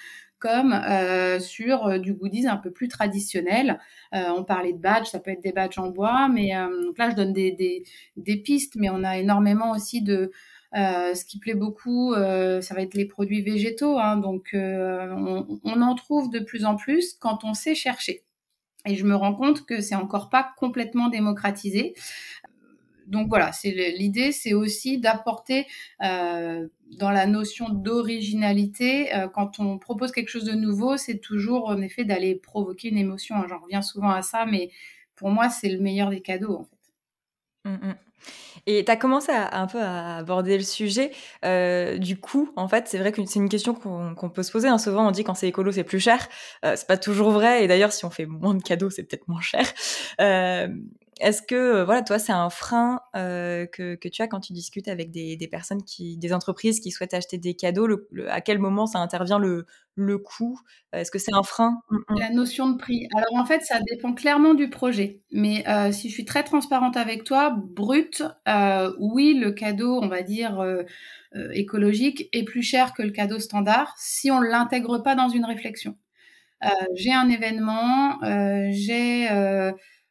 comme 0.43 0.73
euh, 0.73 1.39
sur 1.39 1.87
euh, 1.87 1.99
du 1.99 2.13
goodies 2.13 2.47
un 2.47 2.57
peu 2.57 2.69
plus 2.69 2.89
traditionnel. 2.89 3.79
Euh, 4.13 4.25
on 4.35 4.43
parlait 4.43 4.73
de 4.73 4.77
badges, 4.77 5.07
ça 5.07 5.19
peut 5.19 5.31
être 5.31 5.41
des 5.41 5.53
badges 5.53 5.79
en 5.79 5.89
bois, 5.89 6.27
mais 6.27 6.49
là 6.49 7.09
je 7.09 7.15
donne 7.15 7.31
des, 7.31 7.83
pistes, 8.43 8.75
mais 8.75 8.89
on 8.89 9.05
a 9.05 9.17
énormément 9.17 9.71
aussi 9.71 10.01
de 10.01 10.31
ce 10.73 11.23
qui 11.23 11.39
plaît 11.39 11.55
beaucoup, 11.55 12.13
ça 12.13 12.73
va 12.75 12.81
être 12.81 12.93
les 12.93 13.05
produits 13.05 13.41
végétaux. 13.41 13.97
Hein, 13.99 14.17
donc 14.17 14.49
on, 14.53 15.59
on, 15.63 15.81
en 15.81 15.95
trouve 15.95 16.29
de 16.29 16.39
plus 16.39 16.65
en 16.65 16.75
plus 16.75 17.13
quand 17.13 17.45
on 17.45 17.53
sait 17.53 17.75
chercher. 17.75 18.23
Et 18.85 18.95
je 18.95 19.05
me 19.05 19.15
rends 19.15 19.33
compte 19.33 19.65
que 19.65 19.79
c'est 19.79 19.95
encore 19.95 20.29
pas 20.29 20.51
complètement 20.57 21.07
démocratisé 21.07 21.93
donc 23.07 23.27
voilà, 23.29 23.51
c'est 23.51 23.71
l'idée, 23.97 24.31
c'est 24.31 24.53
aussi 24.53 24.99
d'apporter 24.99 25.67
euh, 26.03 26.67
dans 26.97 27.11
la 27.11 27.25
notion 27.25 27.69
d'originalité, 27.69 29.13
euh, 29.15 29.27
quand 29.27 29.59
on 29.59 29.77
propose 29.77 30.11
quelque 30.11 30.29
chose 30.29 30.45
de 30.45 30.53
nouveau, 30.53 30.97
c'est 30.97 31.19
toujours 31.19 31.67
en 31.67 31.81
effet 31.81 32.05
d'aller 32.05 32.35
provoquer 32.35 32.89
une 32.89 32.97
émotion. 32.97 33.35
J'en 33.47 33.59
reviens 33.59 33.81
souvent 33.81 34.11
à 34.11 34.21
ça, 34.21 34.45
mais 34.45 34.69
pour 35.15 35.29
moi, 35.29 35.49
c'est 35.49 35.69
le 35.69 35.79
meilleur 35.79 36.09
des 36.09 36.21
cadeaux 36.21 36.57
en 36.57 36.63
fait. 36.63 36.77
Mmh, 37.65 37.87
mmh. 37.87 37.95
Et 38.65 38.85
tu 38.85 38.91
as 38.91 38.95
commencé 38.95 39.31
un 39.31 39.67
peu 39.67 39.81
à 39.81 40.17
aborder 40.17 40.57
le 40.57 40.63
sujet 40.63 41.11
euh, 41.43 41.97
du 41.97 42.17
coût. 42.17 42.51
En 42.55 42.67
fait, 42.67 42.87
c'est 42.87 42.97
vrai 42.97 43.11
que 43.11 43.25
c'est 43.25 43.39
une 43.39 43.49
question 43.49 43.73
qu'on 43.73 44.29
peut 44.29 44.43
se 44.43 44.51
poser. 44.51 44.69
Hein. 44.69 44.77
Souvent, 44.77 45.07
on 45.07 45.11
dit 45.11 45.23
quand 45.23 45.33
c'est 45.33 45.49
écolo, 45.49 45.71
c'est 45.71 45.83
plus 45.83 45.99
cher. 45.99 46.29
Euh, 46.63 46.75
c'est 46.77 46.87
pas 46.87 46.97
toujours 46.97 47.31
vrai. 47.31 47.63
Et 47.63 47.67
d'ailleurs, 47.67 47.91
si 47.91 48.05
on 48.05 48.09
fait 48.09 48.25
moins 48.25 48.55
de 48.55 48.63
cadeaux, 48.63 48.89
c'est 48.89 49.03
peut-être 49.03 49.27
moins 49.27 49.41
cher. 49.41 49.65
Est-ce 51.19 51.41
que, 51.41 51.55
euh, 51.55 51.85
voilà, 51.85 52.01
toi, 52.01 52.19
c'est 52.19 52.31
un 52.31 52.49
frein 52.49 53.01
euh, 53.15 53.65
que, 53.65 53.95
tu 54.07 54.21
as 54.21 54.27
quand 54.27 54.39
tu 54.39 54.53
discutes 54.53 54.87
avec 54.87 55.11
des, 55.11 55.47
personnes, 55.49 55.83
qui, 55.83 56.17
des 56.17 56.33
entreprises 56.33 56.79
qui 56.79 56.91
souhaitent 56.91 57.13
acheter 57.13 57.37
des 57.37 57.55
cadeaux? 57.55 57.87
À 58.29 58.41
quel 58.41 58.59
moment 58.59 58.85
ça 58.85 58.99
intervient 58.99 59.39
le, 59.39 59.65
le 59.95 60.17
coût? 60.17 60.59
Est-ce 60.91 61.11
que 61.11 61.19
c'est 61.19 61.33
un 61.33 61.43
frein? 61.43 61.81
Mmh, 61.89 61.97
mmh. 61.97 62.19
La 62.19 62.29
notion 62.29 62.69
de 62.69 62.77
prix. 62.77 63.07
Alors, 63.15 63.35
en 63.35 63.45
fait, 63.45 63.61
ça 63.61 63.79
dépend 63.91 64.13
clairement 64.13 64.53
du 64.53 64.69
projet. 64.69 65.21
Mais 65.31 65.67
euh, 65.67 65.91
si 65.91 66.09
je 66.09 66.13
suis 66.13 66.25
très 66.25 66.43
transparente 66.43 66.97
avec 66.97 67.23
toi, 67.23 67.55
brut, 67.57 68.23
euh, 68.47 68.93
oui, 68.99 69.33
le 69.33 69.51
cadeau, 69.51 69.99
on 70.01 70.07
va 70.07 70.21
dire, 70.21 70.59
euh, 70.59 70.83
euh, 71.35 71.49
écologique 71.51 72.29
est 72.33 72.43
plus 72.43 72.63
cher 72.63 72.93
que 72.93 73.03
le 73.03 73.11
cadeau 73.11 73.39
standard 73.39 73.93
si 73.97 74.31
on 74.31 74.41
ne 74.41 74.47
l'intègre 74.47 74.99
pas 74.99 75.15
dans 75.15 75.29
une 75.29 75.45
réflexion. 75.45 75.97
j'ai 76.95 77.11
un 77.11 77.29
événement, 77.29 78.19
j'ai 78.71 79.27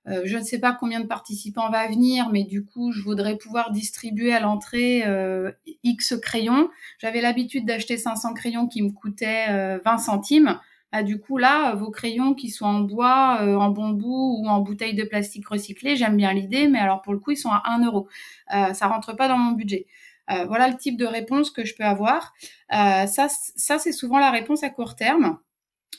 euh, 0.09 0.23
je 0.25 0.37
ne 0.37 0.43
sais 0.43 0.59
pas 0.59 0.73
combien 0.73 1.01
de 1.01 1.07
participants 1.07 1.71
va 1.71 1.87
venir, 1.87 2.29
mais 2.31 2.45
du 2.45 2.65
coup, 2.65 2.93
je 2.93 3.03
voudrais 3.03 3.37
pouvoir 3.37 3.71
distribuer 3.71 4.33
à 4.33 4.41
l'entrée 4.41 5.03
euh, 5.07 5.53
X 5.85 6.15
crayons. 6.21 6.69
J'avais 6.99 7.21
l'habitude 7.21 7.67
d'acheter 7.67 7.97
500 7.97 8.35
crayons 8.35 8.67
qui 8.67 8.83
me 8.83 8.91
coûtaient 8.91 9.47
20 9.47 9.95
euh, 9.95 9.99
centimes. 9.99 10.59
Ah, 10.91 11.03
du 11.03 11.19
coup, 11.19 11.39
là, 11.39 11.75
vos 11.75 11.91
crayons 11.91 12.35
qui 12.35 12.51
sont 12.51 12.67
en 12.67 12.81
bois, 12.81 13.39
en 13.41 13.71
bambou 13.71 14.41
ou 14.41 14.47
en 14.47 14.61
bouteille 14.61 14.95
de 14.95 15.05
plastique 15.05 15.49
recyclé, 15.49 15.97
j'aime 15.97 16.19
bien 16.19 16.35
l'idée, 16.35 16.69
mais 16.69 16.81
alors 16.81 17.01
pour 17.01 17.15
le 17.15 17.19
coup, 17.19 17.31
ils 17.31 17.39
sont 17.39 17.49
à 17.49 17.63
1 17.65 17.87
euro. 17.87 18.09
ça 18.51 18.89
rentre 18.89 19.17
pas 19.17 19.27
dans 19.27 19.39
mon 19.39 19.53
budget. 19.53 19.87
voilà 20.29 20.69
le 20.69 20.77
type 20.77 20.99
de 20.99 21.07
réponse 21.07 21.51
que 21.51 21.65
je 21.65 21.75
peux 21.75 21.85
avoir. 21.85 22.35
ça, 22.71 23.29
ça 23.29 23.79
c'est 23.79 23.93
souvent 23.93 24.19
la 24.19 24.31
réponse 24.31 24.65
à 24.65 24.69
court 24.69 24.95
terme 24.95 25.39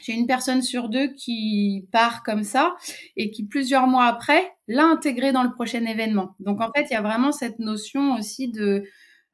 j'ai 0.01 0.13
une 0.13 0.27
personne 0.27 0.61
sur 0.61 0.89
deux 0.89 1.13
qui 1.13 1.87
part 1.91 2.23
comme 2.23 2.43
ça 2.43 2.75
et 3.15 3.31
qui 3.31 3.45
plusieurs 3.45 3.87
mois 3.87 4.05
après 4.05 4.51
l'a 4.67 4.85
intégré 4.85 5.31
dans 5.31 5.43
le 5.43 5.51
prochain 5.51 5.85
événement. 5.85 6.35
Donc 6.39 6.61
en 6.61 6.71
fait, 6.75 6.87
il 6.89 6.93
y 6.93 6.97
a 6.97 7.01
vraiment 7.01 7.31
cette 7.31 7.59
notion 7.59 8.15
aussi 8.15 8.49
de 8.49 8.83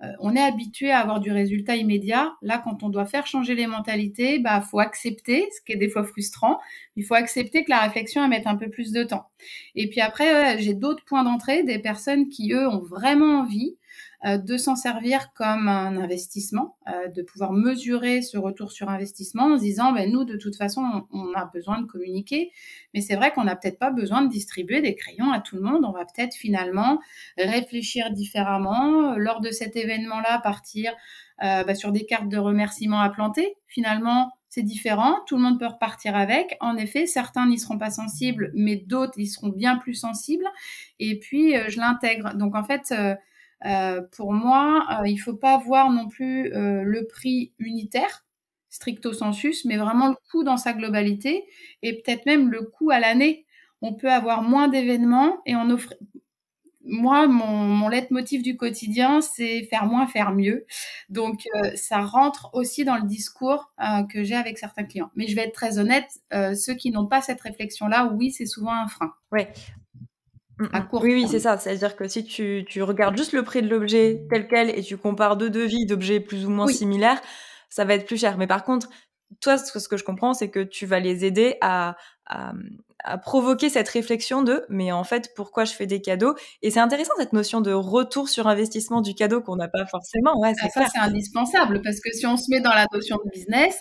euh, 0.02 0.08
on 0.20 0.34
est 0.36 0.42
habitué 0.42 0.92
à 0.92 1.00
avoir 1.00 1.20
du 1.20 1.32
résultat 1.32 1.76
immédiat. 1.76 2.34
Là, 2.42 2.62
quand 2.64 2.84
on 2.84 2.90
doit 2.90 3.06
faire 3.06 3.28
changer 3.28 3.54
les 3.54 3.68
mentalités, 3.68 4.40
bah 4.40 4.62
faut 4.62 4.80
accepter, 4.80 5.50
ce 5.52 5.62
qui 5.66 5.74
est 5.74 5.78
des 5.78 5.90
fois 5.90 6.04
frustrant. 6.04 6.60
Il 6.96 7.04
faut 7.04 7.16
accepter 7.16 7.66
que 7.66 7.70
la 7.70 7.82
réflexion 7.82 8.22
va 8.22 8.30
mettre 8.30 8.48
un 8.48 8.56
peu 8.56 8.70
plus 8.70 8.94
de 8.94 9.04
temps. 9.04 9.26
Et 9.76 9.90
puis 9.90 10.00
après, 10.00 10.58
j'ai 10.62 10.74
d'autres 10.74 11.04
points 11.06 11.24
d'entrée, 11.24 11.64
des 11.64 11.80
personnes 11.80 12.30
qui 12.30 12.54
eux 12.54 12.68
ont 12.68 12.80
vraiment 12.80 13.42
envie 13.42 13.78
de 14.26 14.58
s'en 14.58 14.76
servir 14.76 15.32
comme 15.34 15.68
un 15.68 15.96
investissement, 15.96 16.76
euh, 16.90 17.08
de 17.08 17.22
pouvoir 17.22 17.54
mesurer 17.54 18.22
ce 18.22 18.38
retour 18.38 18.72
sur 18.72 18.90
investissement 18.90 19.54
en 19.54 19.58
se 19.58 19.62
disant, 19.62 19.94
ben, 19.94 20.12
nous, 20.12 20.26
de 20.26 20.36
toute 20.36 20.58
façon, 20.58 21.08
on, 21.12 21.34
a 21.34 21.46
besoin 21.46 21.82
de 21.82 21.86
communiquer, 21.86 22.52
mais 22.94 23.02
c'est 23.02 23.16
vrai 23.16 23.32
qu'on 23.32 23.46
n'a 23.46 23.56
peut-être 23.56 23.80
pas 23.80 23.92
besoin 23.92 24.22
de 24.22 24.30
distribuer 24.30 24.82
des 24.82 24.96
crayons 24.96 25.32
à 25.32 25.40
tout 25.40 25.56
le 25.56 25.62
monde. 25.62 25.86
On 25.86 25.92
va 25.92 26.06
peut-être 26.06 26.36
finalement 26.36 27.00
réfléchir 27.38 28.12
différemment. 28.12 29.16
Lors 29.16 29.40
de 29.40 29.52
cet 29.52 29.76
événement-là, 29.76 30.40
partir 30.44 30.94
euh, 31.42 31.64
bah, 31.64 31.76
sur 31.76 31.94
des 31.94 32.06
cartes 32.06 32.28
de 32.28 32.38
remerciement 32.38 33.00
à 33.00 33.10
planter. 33.10 33.56
Finalement, 33.68 34.32
c'est 34.50 34.64
différent, 34.64 35.16
tout 35.28 35.38
le 35.38 35.44
monde 35.44 35.60
peut 35.60 35.68
repartir 35.68 36.16
avec. 36.16 36.58
En 36.60 36.76
effet, 36.76 37.06
certains 37.06 37.48
n'y 37.48 37.60
seront 37.60 37.78
pas 37.78 37.92
sensibles, 37.92 38.52
mais 38.56 38.76
d'autres 38.76 39.18
y 39.20 39.28
seront 39.28 39.50
bien 39.50 39.78
plus 39.78 39.94
sensibles. 39.94 40.46
Et 41.00 41.20
puis, 41.20 41.54
je 41.70 41.80
l'intègre. 41.80 42.34
Donc, 42.34 42.56
en 42.56 42.64
fait, 42.64 42.92
euh, 42.92 43.16
pour 44.12 44.34
moi, 44.34 44.86
euh, 45.02 45.08
il 45.08 45.18
faut 45.18 45.36
pas 45.36 45.58
voir 45.58 45.92
non 45.92 46.08
plus 46.08 46.54
euh, 46.54 46.84
le 46.84 47.08
prix 47.08 47.54
unitaire, 47.60 48.26
stricto 48.70 49.14
sensus, 49.14 49.66
mais 49.66 49.78
vraiment 49.78 50.10
le 50.10 50.16
coût 50.32 50.44
dans 50.44 50.58
sa 50.58 50.74
globalité 50.74 51.46
et 51.82 52.02
peut-être 52.02 52.26
même 52.26 52.52
le 52.52 52.64
coût 52.64 52.92
à 52.92 53.00
l'année. 53.00 53.46
On 53.82 53.94
peut 53.94 54.12
avoir 54.12 54.42
moins 54.44 54.68
d'événements 54.68 55.42
et 55.46 55.56
on 55.56 55.70
offre. 55.70 55.94
Moi, 56.86 57.28
mon, 57.28 57.46
mon 57.48 57.88
leitmotiv 57.90 58.42
du 58.42 58.58
quotidien, 58.58 59.22
c'est 59.22 59.64
faire 59.64 59.86
moins, 59.86 60.08
faire 60.08 60.32
mieux. 60.32 60.66
Donc, 61.10 61.44
ça 61.76 62.00
rentre 62.02 62.50
aussi 62.54 62.84
dans 62.84 62.96
le 62.96 63.04
discours 63.04 63.72
que 64.10 64.24
j'ai 64.24 64.36
avec 64.36 64.58
certains 64.58 64.86
clients. 64.86 65.12
Mais 65.16 65.28
je 65.28 65.36
vais 65.36 65.44
être 65.44 65.54
très 65.54 65.78
honnête, 65.78 66.10
ceux 66.32 66.74
qui 66.74 66.92
n'ont 66.92 67.06
pas 67.06 67.22
cette 67.22 67.42
réflexion-là, 67.42 68.12
oui, 68.14 68.32
c'est 68.32 68.46
souvent 68.46 68.74
un 68.74 68.88
frein. 68.88 69.14
Ouais. 69.32 69.52
Mm, 70.60 70.66
mm. 70.66 70.88
oui, 70.94 71.14
oui, 71.14 71.28
c'est 71.28 71.40
ça. 71.40 71.58
C'est-à-dire 71.58 71.96
que 71.96 72.08
si 72.08 72.26
tu, 72.26 72.66
tu, 72.68 72.84
regardes 72.84 73.18
juste 73.18 73.34
le 73.34 73.44
prix 73.44 73.62
de 73.62 73.70
l'objet 73.70 74.22
tel 74.30 74.48
quel 74.48 74.70
et 74.70 74.84
tu 74.84 74.98
compares 74.98 75.38
deux 75.38 75.50
devis 75.50 75.86
d'objets 75.86 76.20
plus 76.20 76.46
ou 76.46 76.50
moins 76.50 76.68
similaires, 76.68 77.22
ça 77.70 77.86
va 77.86 77.94
être 77.94 78.06
plus 78.06 78.20
cher. 78.20 78.38
Mais 78.38 78.48
par 78.48 78.64
contre, 78.64 78.90
toi, 79.42 79.58
ce 79.58 79.88
que 79.88 79.98
je 79.98 80.04
comprends, 80.04 80.34
c'est 80.34 80.50
que 80.50 80.60
tu 80.60 80.86
vas 80.86 81.00
les 81.00 81.24
aider 81.24 81.58
à, 81.62 81.96
à, 82.26 82.52
à, 83.04 83.18
provoquer 83.18 83.70
cette 83.70 83.90
réflexion 83.90 84.42
de 84.42 84.66
mais 84.70 84.92
en 84.92 85.04
fait, 85.04 85.34
pourquoi 85.36 85.66
je 85.66 85.74
fais 85.74 85.86
des 85.86 86.02
cadeaux? 86.02 86.36
Et 86.62 86.72
c'est 86.72 86.80
intéressant 86.80 87.14
cette 87.18 87.34
notion 87.34 87.62
de 87.62 87.72
retour 87.72 88.30
sur 88.30 88.48
investissement 88.48 89.02
du 89.02 89.14
cadeau 89.14 89.42
qu'on 89.42 89.56
n'a 89.56 89.68
pas 89.68 89.86
forcément. 89.86 90.40
Ouais, 90.40 90.54
ah, 90.62 90.70
ça, 90.70 90.86
c'est 90.92 91.00
indispensable 91.00 91.82
parce 91.82 92.00
que 92.00 92.12
si 92.12 92.26
on 92.26 92.38
se 92.38 92.50
met 92.50 92.62
dans 92.62 92.74
la 92.74 92.86
notion 92.94 93.18
de 93.24 93.30
business, 93.32 93.80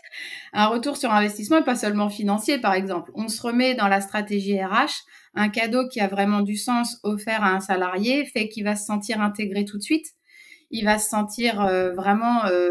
un 0.52 0.66
retour 0.66 0.96
sur 0.96 1.12
investissement 1.12 1.58
n'est 1.58 1.64
pas 1.64 1.76
seulement 1.76 2.08
financier, 2.08 2.58
par 2.58 2.74
exemple. 2.74 3.10
On 3.14 3.28
se 3.28 3.40
remet 3.42 3.74
dans 3.74 3.88
la 3.88 4.00
stratégie 4.00 4.62
RH. 4.62 5.04
Un 5.34 5.48
cadeau 5.50 5.86
qui 5.88 6.00
a 6.00 6.08
vraiment 6.08 6.40
du 6.40 6.56
sens 6.56 6.98
offert 7.02 7.44
à 7.44 7.50
un 7.50 7.60
salarié 7.60 8.24
fait 8.24 8.48
qu'il 8.48 8.64
va 8.64 8.76
se 8.76 8.86
sentir 8.86 9.20
intégré 9.20 9.64
tout 9.64 9.78
de 9.78 9.82
suite 9.82 10.06
il 10.70 10.84
va 10.84 10.98
se 10.98 11.08
sentir 11.08 11.60
euh, 11.60 11.92
vraiment 11.92 12.44
euh, 12.46 12.70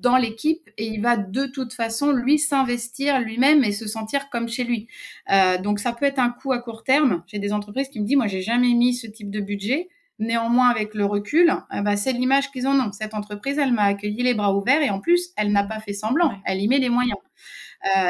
dans 0.00 0.16
l'équipe 0.16 0.68
et 0.76 0.86
il 0.86 1.00
va 1.00 1.16
de 1.16 1.46
toute 1.46 1.72
façon 1.72 2.12
lui 2.12 2.38
s'investir 2.38 3.20
lui-même 3.20 3.64
et 3.64 3.72
se 3.72 3.86
sentir 3.86 4.30
comme 4.30 4.48
chez 4.48 4.64
lui. 4.64 4.86
Euh, 5.32 5.58
donc 5.58 5.80
ça 5.80 5.92
peut 5.92 6.04
être 6.04 6.18
un 6.18 6.30
coût 6.30 6.52
à 6.52 6.58
court 6.58 6.84
terme. 6.84 7.22
J'ai 7.26 7.38
des 7.38 7.52
entreprises 7.52 7.88
qui 7.88 8.00
me 8.00 8.06
disent 8.06 8.16
moi 8.16 8.26
j'ai 8.26 8.42
jamais 8.42 8.72
mis 8.74 8.94
ce 8.94 9.06
type 9.06 9.30
de 9.30 9.40
budget. 9.40 9.88
Néanmoins, 10.20 10.68
avec 10.68 10.94
le 10.94 11.04
recul, 11.06 11.52
bah, 11.82 11.96
c'est 11.96 12.12
l'image 12.12 12.52
qu'ils 12.52 12.68
en 12.68 12.78
ont. 12.78 12.92
Cette 12.92 13.14
entreprise, 13.14 13.58
elle 13.58 13.72
m'a 13.72 13.82
accueilli 13.82 14.22
les 14.22 14.34
bras 14.34 14.54
ouverts 14.54 14.80
et 14.80 14.88
en 14.88 15.00
plus, 15.00 15.30
elle 15.36 15.50
n'a 15.50 15.64
pas 15.64 15.80
fait 15.80 15.92
semblant. 15.92 16.32
Elle 16.44 16.60
y 16.60 16.68
met 16.68 16.78
les 16.78 16.88
moyens. 16.88 17.18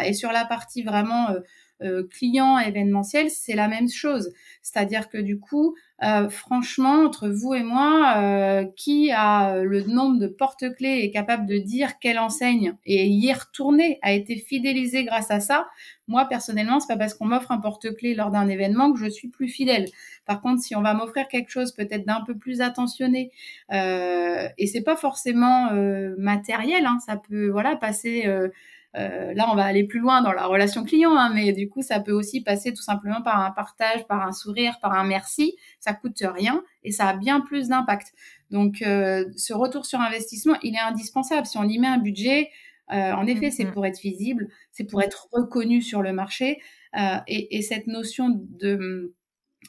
et 0.04 0.12
sur 0.12 0.30
la 0.30 0.44
partie 0.44 0.82
vraiment 0.82 1.28
euh, 1.82 2.06
client 2.06 2.58
événementiel, 2.58 3.30
c'est 3.30 3.54
la 3.54 3.68
même 3.68 3.88
chose. 3.88 4.32
C'est-à-dire 4.62 5.08
que 5.08 5.18
du 5.18 5.38
coup, 5.38 5.74
euh, 6.02 6.28
franchement, 6.28 7.04
entre 7.04 7.28
vous 7.28 7.54
et 7.54 7.62
moi, 7.62 8.14
euh, 8.16 8.64
qui 8.76 9.10
a 9.12 9.62
le 9.62 9.82
nombre 9.82 10.18
de 10.18 10.26
porte-clés 10.26 11.00
est 11.02 11.10
capable 11.10 11.46
de 11.46 11.58
dire 11.58 11.98
quelle 11.98 12.18
enseigne 12.18 12.74
et 12.84 13.06
y 13.06 13.32
retourner, 13.32 13.98
a 14.02 14.12
été 14.12 14.37
fidélisé 14.37 15.04
grâce 15.04 15.30
à 15.30 15.40
ça? 15.40 15.66
Moi, 16.06 16.26
personnellement, 16.26 16.80
c'est 16.80 16.92
pas 16.92 16.98
parce 16.98 17.14
qu'on 17.14 17.26
m'offre 17.26 17.50
un 17.50 17.58
porte-clés 17.58 18.14
lors 18.14 18.30
d'un 18.30 18.48
événement 18.48 18.92
que 18.92 18.98
je 18.98 19.08
suis 19.08 19.28
plus 19.28 19.48
fidèle. 19.48 19.87
Par 20.26 20.40
contre, 20.40 20.62
si 20.62 20.76
on 20.76 20.82
va 20.82 20.94
m'offrir 20.94 21.28
quelque 21.28 21.50
chose 21.50 21.72
peut-être 21.72 22.06
d'un 22.06 22.22
peu 22.26 22.37
plus 22.37 22.60
attentionné, 22.60 23.30
euh, 23.72 24.48
et 24.58 24.66
c'est 24.66 24.82
pas 24.82 24.96
forcément 24.96 25.70
matériel, 26.18 26.87
hein, 26.87 26.98
ça 27.04 27.16
peut 27.16 27.48
voilà 27.48 27.76
passer 27.76 28.26
euh, 28.26 28.48
là, 28.94 29.48
on 29.50 29.57
va 29.57 29.64
aller 29.64 29.85
plus 29.85 29.98
loin 29.98 30.22
dans 30.22 30.33
la 30.33 30.46
relation 30.46 30.85
client, 30.85 31.16
hein, 31.16 31.33
mais 31.35 31.52
du 31.52 31.68
coup, 31.68 31.83
ça 31.83 32.00
peut 32.00 32.12
aussi 32.12 32.42
passer 32.42 32.72
tout 32.72 32.83
simplement 32.83 33.22
par 33.22 33.40
un 33.40 33.50
partage, 33.50 34.07
par 34.07 34.26
un 34.26 34.33
sourire, 34.33 34.78
par 34.80 34.92
un 34.92 35.04
merci. 35.04 35.57
Ça 35.80 35.94
coûte 35.94 36.22
rien 36.22 36.62
et 36.83 36.92
ça 36.92 37.09
a 37.09 37.16
bien 37.16 37.40
plus 37.40 37.68
d'impact. 37.68 38.12
Donc, 38.50 38.83
euh, 38.83 39.24
ce 39.37 39.52
retour 39.52 39.85
sur 39.87 40.00
investissement, 40.00 40.57
il 40.62 40.74
est 40.74 40.80
indispensable. 40.80 41.46
Si 41.46 41.59
on 41.59 41.64
y 41.64 41.78
met 41.78 41.88
un 41.88 41.98
budget, 41.98 42.50
euh, 42.92 43.12
en 43.12 43.26
effet, 43.26 43.50
c'est 43.50 43.64
mm-hmm. 43.64 43.72
pour 43.72 43.87
être 43.87 44.00
visible, 44.00 44.48
c'est 44.70 44.85
pour 44.85 45.02
être 45.02 45.28
reconnu 45.33 45.83
sur 45.83 46.02
le 46.02 46.12
marché. 46.12 46.61
Et, 47.26 47.57
et, 47.57 47.62
cette 47.62 47.88
notion 47.88 48.28
de 48.30 48.76
hum, 48.76 49.11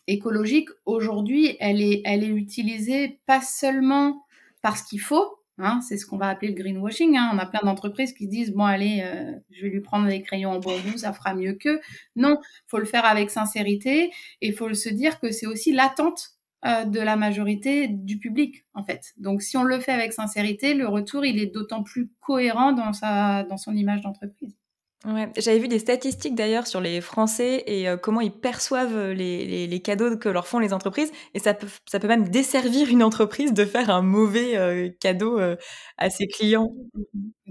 écologique, 0.08 0.70
aujourd'hui, 0.86 1.58
elle 1.60 1.82
est, 1.82 2.02
elle 2.06 2.24
est 2.24 2.28
utilisée 2.28 3.20
pas 3.26 3.42
seulement 3.42 4.24
parce 4.62 4.84
qu'il 4.84 5.02
faut, 5.02 5.40
Hein, 5.58 5.80
c'est 5.88 5.98
ce 5.98 6.06
qu'on 6.06 6.18
va 6.18 6.28
appeler 6.28 6.52
le 6.52 6.62
greenwashing. 6.62 7.16
Hein. 7.18 7.32
On 7.34 7.38
a 7.38 7.46
plein 7.46 7.62
d'entreprises 7.64 8.14
qui 8.14 8.28
disent 8.28 8.52
bon 8.52 8.66
allez, 8.66 9.02
euh, 9.06 9.32
je 9.52 9.62
vais 9.62 9.70
lui 9.70 9.80
prendre 9.80 10.08
des 10.08 10.22
crayons 10.22 10.52
en 10.52 10.60
goût, 10.60 10.98
ça 10.98 11.14
fera 11.14 11.34
mieux 11.34 11.54
que. 11.54 11.80
Non, 12.16 12.40
faut 12.68 12.80
le 12.80 12.86
faire 12.86 13.06
avec 13.06 13.30
sincérité 13.30 14.12
et 14.42 14.52
faut 14.52 14.74
se 14.74 14.90
dire 14.90 15.20
que 15.20 15.32
c'est 15.32 15.48
aussi 15.48 15.72
l'attente 15.72 16.32
euh, 16.66 16.84
de 16.84 17.00
la 17.00 17.16
majorité 17.16 17.88
du 17.88 18.20
public 18.20 18.66
en 18.74 18.84
fait. 18.84 19.14
Donc 19.18 19.42
si 19.42 19.56
on 19.56 19.64
le 19.64 19.80
fait 19.80 19.94
avec 19.94 20.12
sincérité, 20.12 20.74
le 20.74 20.88
retour 20.88 21.26
il 21.26 21.40
est 21.40 21.48
d'autant 21.48 21.84
plus 21.84 22.12
cohérent 22.20 22.74
dans 22.74 22.92
sa 22.92 23.44
dans 23.44 23.58
son 23.58 23.76
image 23.76 24.02
d'entreprise. 24.02 24.56
Ouais, 25.06 25.32
j'avais 25.38 25.60
vu 25.60 25.68
des 25.68 25.78
statistiques 25.78 26.34
d'ailleurs 26.34 26.66
sur 26.66 26.82
les 26.82 27.00
Français 27.00 27.64
et 27.68 27.88
euh, 27.88 27.96
comment 27.96 28.22
ils 28.22 28.32
perçoivent 28.32 28.96
euh, 28.96 29.14
les, 29.14 29.68
les, 29.68 29.80
cadeaux 29.80 30.18
que 30.18 30.30
leur 30.30 30.48
font 30.48 30.58
les 30.58 30.74
entreprises. 30.74 31.12
Et 31.36 31.40
ça 31.40 31.54
peut, 31.54 31.68
ça 31.86 32.00
peut 32.00 32.08
même 32.08 32.30
desservir 32.30 32.90
une 32.90 33.04
entreprise 33.04 33.54
de 33.54 33.66
faire 33.66 33.92
un 33.92 34.02
mauvais 34.02 34.58
euh, 34.58 34.90
cadeau 35.00 35.40
à 35.98 36.10
ses 36.10 36.28
clients. 36.28 36.72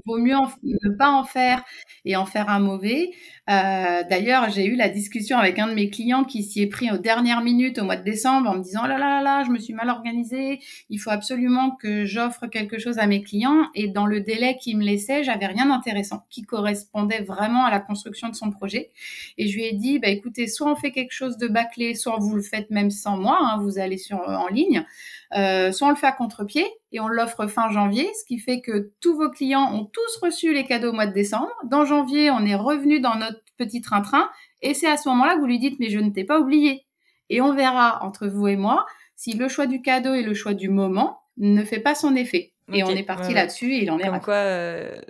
Vaut 0.07 0.19
mieux 0.19 0.35
ne 0.65 0.91
pas 0.97 1.09
en 1.11 1.23
faire 1.23 1.63
et 2.05 2.17
en 2.17 2.27
faire 2.27 2.49
un 2.49 2.59
mauvais. 2.59 3.11
Euh, 3.49 4.03
D'ailleurs, 4.11 4.51
j'ai 4.51 4.67
eu 4.67 4.75
la 4.75 4.89
discussion 4.89 5.39
avec 5.39 5.59
un 5.61 5.69
de 5.69 5.75
mes 5.75 5.89
clients 5.89 6.25
qui 6.25 6.43
s'y 6.43 6.63
est 6.63 6.67
pris 6.67 6.91
aux 6.91 6.99
dernières 6.99 7.43
minutes 7.43 7.79
au 7.79 7.85
mois 7.85 7.95
de 7.97 8.03
décembre 8.03 8.51
en 8.51 8.55
me 8.57 8.63
disant 8.63 8.81
oh 8.85 8.89
là 8.89 8.99
là 8.99 9.09
là 9.09 9.23
là, 9.23 9.45
je 9.47 9.51
me 9.51 9.59
suis 9.59 9.73
mal 9.73 9.89
organisée. 9.91 10.59
Il 10.91 10.99
faut 10.99 11.11
absolument 11.11 11.71
que 11.71 12.05
j'offre 12.07 12.49
quelque 12.49 12.79
chose 12.81 12.99
à 12.99 13.07
mes 13.07 13.23
clients. 13.23 13.69
Et 13.77 13.87
dans 13.87 14.07
le 14.07 14.21
délai 14.21 14.57
qu'il 14.57 14.79
me 14.79 14.85
laissait, 14.85 15.23
j'avais 15.23 15.47
rien 15.47 15.67
d'intéressant 15.67 16.27
qui 16.29 16.43
correspondait 16.43 17.23
vraiment 17.23 17.65
à 17.65 17.71
la 17.71 17.79
construction 17.79 18.29
de 18.29 18.35
son 18.35 18.51
projet. 18.51 18.91
Et 19.39 19.47
je 19.47 19.55
lui 19.57 19.65
ai 19.65 19.73
dit 19.75 20.01
bah 20.01 20.09
écoutez, 20.09 20.49
soit 20.49 20.71
on 20.71 20.77
fait 20.77 20.91
quelque 20.91 21.13
chose 21.13 21.37
de 21.39 21.47
bâclé, 21.47 21.95
soit 21.95 22.17
vous 22.19 22.35
le 22.35 22.43
faites 22.43 22.71
même 22.71 22.91
sans 22.91 23.17
moi. 23.17 23.39
Hein, 23.41 23.59
vous 23.63 23.79
allez 23.79 23.99
sur 23.99 24.19
en 24.19 24.49
ligne. 24.49 24.85
Euh, 25.35 25.73
soit 25.73 25.89
on 25.89 25.91
le 25.91 25.97
fait 25.97 26.07
à 26.07 26.13
contre-pied 26.13 26.67
et 26.93 27.01
on 27.01 27.09
l'offre 27.09 27.47
fin 27.47 27.71
janvier, 27.71 28.09
ce 28.15 28.25
qui 28.25 28.39
fait 28.39 28.61
que 28.61 28.93
tous 29.01 29.17
vos 29.17 29.31
clients 29.31 29.73
ont 29.73 29.85
tous 29.85 30.17
reçu 30.23 30.55
les 30.55 30.65
cadeaux 30.65 30.91
au 30.91 30.93
mois 30.93 31.07
de 31.07 31.13
décembre. 31.13 31.51
Dans 31.65 31.85
janvier, 31.85 32.31
on 32.31 32.45
est 32.47 32.55
revenu 32.55 33.01
dans 33.01 33.17
notre 33.17 33.41
petit 33.57 33.81
train-train 33.81 34.31
et 34.63 34.75
c'est 34.75 34.87
à 34.87 34.97
ce 34.97 35.09
moment-là 35.09 35.35
que 35.35 35.41
vous 35.41 35.47
lui 35.47 35.59
dites 35.59 35.79
mais 35.81 35.91
je 35.91 35.99
ne 35.99 36.11
t'ai 36.11 36.25
pas 36.25 36.39
oublié. 36.39 36.87
Et 37.31 37.41
on 37.41 37.53
verra 37.53 38.05
entre 38.05 38.29
vous 38.29 38.47
et 38.47 38.57
moi 38.57 38.87
si 39.17 39.33
le 39.33 39.49
choix 39.49 39.67
du 39.67 39.83
cadeau 39.83 40.15
et 40.15 40.23
le 40.23 40.35
choix 40.35 40.55
du 40.55 40.69
moment 40.69 41.21
ne 41.37 41.65
fait 41.65 41.81
pas 41.81 41.95
son 41.95 42.15
effet. 42.15 42.53
Et 42.73 42.85
on 42.85 42.91
est 42.91 43.03
parti 43.03 43.35
là-dessus 43.35 43.73
et 43.75 43.83
il 43.83 43.91
en 43.91 43.99
est 43.99 44.21
quoi, 44.21 44.35
euh, 44.35 45.01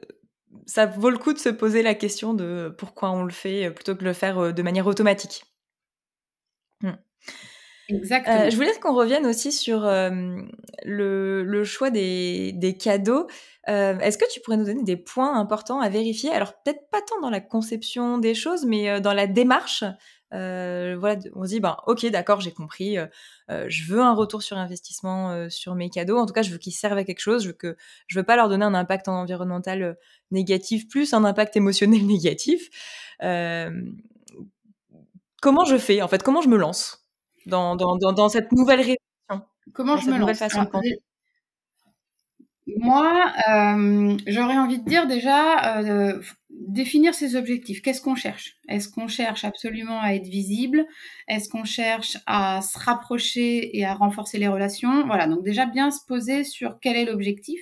ça 0.66 0.86
vaut 0.86 1.10
le 1.10 1.18
coup 1.18 1.32
de 1.32 1.38
se 1.38 1.48
poser 1.48 1.82
la 1.82 1.94
question 1.94 2.34
de 2.34 2.74
pourquoi 2.78 3.10
on 3.10 3.24
le 3.24 3.32
fait 3.32 3.70
plutôt 3.70 3.94
que 3.94 4.00
de 4.00 4.04
le 4.04 4.12
faire 4.12 4.38
euh, 4.38 4.52
de 4.52 4.62
manière 4.62 4.86
automatique. 4.86 5.44
Hmm. 6.80 6.96
Exactement. 7.88 8.42
Euh, 8.42 8.50
je 8.50 8.56
voulais 8.56 8.72
qu'on 8.80 8.94
revienne 8.94 9.26
aussi 9.26 9.52
sur 9.52 9.84
euh, 9.84 10.10
le, 10.84 11.64
choix 11.64 11.90
des, 11.90 12.76
cadeaux. 12.80 13.26
Euh, 13.68 13.98
Est-ce 13.98 14.18
que 14.18 14.30
tu 14.32 14.40
pourrais 14.40 14.56
nous 14.56 14.64
donner 14.64 14.84
des 14.84 14.96
points 14.96 15.38
importants 15.38 15.80
à 15.80 15.88
vérifier? 15.88 16.30
Alors 16.30 16.54
peut-être 16.62 16.88
pas 16.90 17.00
tant 17.02 17.20
dans 17.20 17.30
la 17.30 17.40
conception 17.40 18.18
des 18.18 18.34
choses, 18.34 18.64
mais 18.64 19.00
dans 19.00 19.12
la 19.12 19.26
démarche. 19.26 19.84
Voilà, 20.30 21.16
on 21.36 21.44
se 21.44 21.50
dit, 21.50 21.60
ben, 21.60 21.76
ok, 21.86 22.06
d'accord, 22.06 22.40
j'ai 22.40 22.50
compris. 22.50 22.96
je 23.48 23.84
veux 23.84 24.00
un 24.00 24.14
retour 24.14 24.42
sur 24.42 24.56
investissement 24.58 25.48
sur 25.48 25.76
mes 25.76 25.90
cadeaux. 25.90 26.18
En 26.18 26.26
tout 26.26 26.32
cas, 26.32 26.42
je 26.42 26.50
veux 26.50 26.58
qu'ils 26.58 26.72
servent 26.72 26.98
à 26.98 27.04
quelque 27.04 27.20
chose. 27.20 27.42
Je 27.42 27.48
veux 27.48 27.54
que, 27.54 27.76
je 28.08 28.18
veux 28.18 28.24
pas 28.24 28.34
leur 28.34 28.48
donner 28.48 28.64
un 28.64 28.74
impact 28.74 29.06
environnemental 29.08 29.96
négatif 30.32 30.88
plus 30.88 31.12
un 31.14 31.24
impact 31.24 31.56
émotionnel 31.56 32.04
négatif. 32.06 32.68
comment 35.40 35.64
je 35.64 35.76
fais 35.76 36.02
En 36.02 36.08
fait, 36.08 36.22
comment 36.22 36.40
je 36.40 36.48
me 36.48 36.56
lance? 36.56 37.03
Dans, 37.46 37.76
dans, 37.76 37.96
dans, 37.96 38.28
cette 38.28 38.52
nouvelle 38.52 38.80
réflexion 38.80 38.98
Comment 39.72 39.96
je 39.96 40.10
me 40.10 40.18
lance 40.18 40.38
façon 40.38 40.66
Moi, 42.66 43.32
euh, 43.48 44.16
j'aurais 44.26 44.56
envie 44.56 44.78
de 44.78 44.84
dire 44.84 45.06
déjà 45.06 45.78
euh, 45.78 46.20
définir 46.50 47.14
ses 47.14 47.36
objectifs. 47.36 47.82
Qu'est-ce 47.82 48.00
qu'on 48.00 48.14
cherche? 48.14 48.56
Est-ce 48.68 48.88
qu'on 48.88 49.08
cherche 49.08 49.44
absolument 49.44 50.00
à 50.00 50.14
être 50.14 50.26
visible? 50.26 50.86
Est-ce 51.28 51.48
qu'on 51.48 51.64
cherche 51.64 52.18
à 52.26 52.60
se 52.62 52.78
rapprocher 52.78 53.76
et 53.76 53.84
à 53.84 53.94
renforcer 53.94 54.38
les 54.38 54.48
relations? 54.48 55.06
Voilà, 55.06 55.26
donc 55.26 55.42
déjà 55.42 55.66
bien 55.66 55.90
se 55.90 56.00
poser 56.06 56.44
sur 56.44 56.78
quel 56.80 56.96
est 56.96 57.04
l'objectif. 57.04 57.60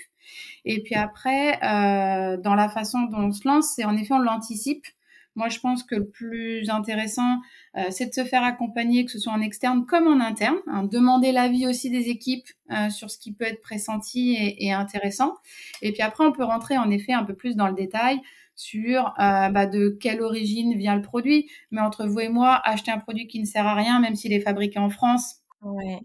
Et 0.64 0.82
puis 0.82 0.94
après, 0.94 1.58
euh, 1.62 2.36
dans 2.36 2.54
la 2.54 2.68
façon 2.68 3.02
dont 3.02 3.18
on 3.18 3.32
se 3.32 3.46
lance, 3.46 3.72
c'est 3.74 3.84
en 3.84 3.96
effet 3.96 4.14
on 4.14 4.18
l'anticipe. 4.18 4.86
Moi, 5.34 5.48
je 5.48 5.60
pense 5.60 5.82
que 5.82 5.94
le 5.94 6.08
plus 6.08 6.68
intéressant, 6.68 7.40
euh, 7.76 7.84
c'est 7.90 8.06
de 8.06 8.12
se 8.12 8.24
faire 8.24 8.44
accompagner, 8.44 9.04
que 9.04 9.10
ce 9.10 9.18
soit 9.18 9.32
en 9.32 9.40
externe 9.40 9.86
comme 9.86 10.06
en 10.06 10.20
interne. 10.20 10.58
Hein, 10.66 10.84
demander 10.84 11.32
l'avis 11.32 11.66
aussi 11.66 11.90
des 11.90 12.08
équipes 12.08 12.48
euh, 12.70 12.90
sur 12.90 13.10
ce 13.10 13.18
qui 13.18 13.32
peut 13.32 13.44
être 13.44 13.62
pressenti 13.62 14.36
et, 14.38 14.72
intéressant. 14.72 15.34
Et 15.80 15.92
puis 15.92 16.02
après, 16.02 16.24
on 16.24 16.32
peut 16.32 16.44
rentrer 16.44 16.76
en 16.76 16.90
effet 16.90 17.12
un 17.12 17.24
peu 17.24 17.34
plus 17.34 17.56
dans 17.56 17.68
le 17.68 17.74
détail 17.74 18.20
sur 18.54 19.14
euh, 19.18 19.48
bah, 19.48 19.66
de 19.66 19.96
quelle 20.00 20.20
origine 20.20 20.76
vient 20.76 20.96
le 20.96 21.02
produit. 21.02 21.50
Mais 21.70 21.80
entre 21.80 22.06
vous 22.06 22.20
et 22.20 22.28
moi, 22.28 22.60
acheter 22.64 22.90
un 22.90 22.98
produit 22.98 23.26
qui 23.26 23.40
ne 23.40 23.46
sert 23.46 23.66
à 23.66 23.74
rien, 23.74 24.00
même 24.00 24.14
s'il 24.14 24.32
est 24.32 24.40
fabriqué 24.40 24.78
en 24.78 24.90
France, 24.90 25.36
ouais. 25.62 26.00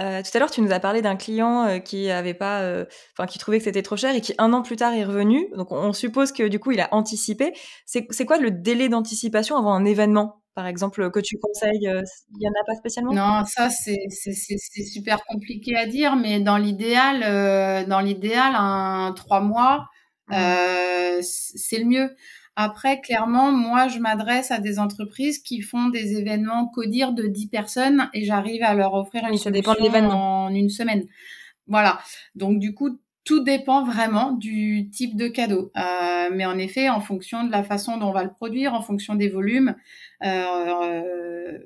Euh, 0.00 0.22
tout 0.22 0.30
à 0.34 0.38
l'heure, 0.38 0.50
tu 0.50 0.62
nous 0.62 0.72
as 0.72 0.80
parlé 0.80 1.02
d'un 1.02 1.16
client 1.16 1.66
euh, 1.66 1.78
qui 1.78 2.10
avait 2.10 2.34
pas, 2.34 2.60
euh, 2.60 2.84
enfin, 3.16 3.26
qui 3.26 3.38
trouvait 3.38 3.58
que 3.58 3.64
c'était 3.64 3.82
trop 3.82 3.96
cher 3.96 4.14
et 4.14 4.20
qui 4.20 4.34
un 4.38 4.52
an 4.52 4.62
plus 4.62 4.76
tard 4.76 4.94
est 4.94 5.04
revenu. 5.04 5.48
Donc, 5.56 5.72
on 5.72 5.92
suppose 5.92 6.32
que 6.32 6.48
du 6.48 6.58
coup, 6.58 6.72
il 6.72 6.80
a 6.80 6.88
anticipé. 6.92 7.52
C'est 7.86 8.26
quoi 8.26 8.38
le 8.38 8.50
délai 8.50 8.88
d'anticipation 8.88 9.56
avant 9.56 9.74
un 9.74 9.84
événement, 9.84 10.42
par 10.54 10.66
exemple, 10.66 11.10
que 11.10 11.20
tu 11.20 11.38
conseilles 11.38 11.80
Il 11.82 12.42
y 12.42 12.48
en 12.48 12.52
a 12.52 12.64
pas 12.66 12.74
spécialement? 12.74 13.12
Non, 13.12 13.44
ça 13.46 13.68
c'est 13.70 14.08
super 14.86 15.22
compliqué 15.24 15.76
à 15.76 15.86
dire, 15.86 16.16
mais 16.16 16.40
dans 16.40 16.56
l'idéal, 16.56 17.86
dans 17.86 18.00
l'idéal, 18.00 18.54
un 18.56 19.12
trois 19.14 19.40
mois, 19.40 19.86
mmh. 20.28 20.34
c'est 21.22 21.78
le 21.78 21.84
mieux. 21.84 22.16
Après, 22.54 23.00
clairement, 23.00 23.50
moi, 23.50 23.88
je 23.88 23.98
m'adresse 23.98 24.50
à 24.50 24.58
des 24.58 24.78
entreprises 24.78 25.38
qui 25.38 25.62
font 25.62 25.88
des 25.88 26.18
événements 26.18 26.66
codir 26.68 27.12
de 27.12 27.26
10 27.26 27.48
personnes 27.48 28.10
et 28.12 28.24
j'arrive 28.24 28.62
à 28.62 28.74
leur 28.74 28.92
offrir 28.94 29.26
une 29.26 29.38
solution 29.38 29.72
en 29.72 30.54
une 30.54 30.68
semaine. 30.68 31.06
Voilà. 31.66 31.98
Donc, 32.34 32.58
du 32.58 32.74
coup, 32.74 32.98
tout 33.24 33.40
dépend 33.40 33.84
vraiment 33.84 34.32
du 34.32 34.90
type 34.90 35.16
de 35.16 35.28
cadeau. 35.28 35.70
Euh, 35.76 36.28
mais 36.32 36.44
en 36.44 36.58
effet, 36.58 36.88
en 36.88 37.00
fonction 37.00 37.44
de 37.44 37.50
la 37.50 37.62
façon 37.62 37.96
dont 37.96 38.08
on 38.08 38.12
va 38.12 38.24
le 38.24 38.32
produire, 38.32 38.74
en 38.74 38.82
fonction 38.82 39.14
des 39.14 39.28
volumes. 39.28 39.74
Euh, 40.24 41.58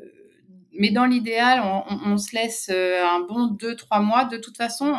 mais 0.78 0.90
dans 0.90 1.06
l'idéal, 1.06 1.62
on, 1.64 2.12
on, 2.12 2.18
se 2.18 2.36
laisse 2.36 2.70
euh, 2.70 3.02
un 3.04 3.20
bon 3.20 3.46
deux, 3.46 3.74
trois 3.74 4.00
mois. 4.00 4.24
De 4.24 4.36
toute 4.36 4.56
façon, 4.56 4.94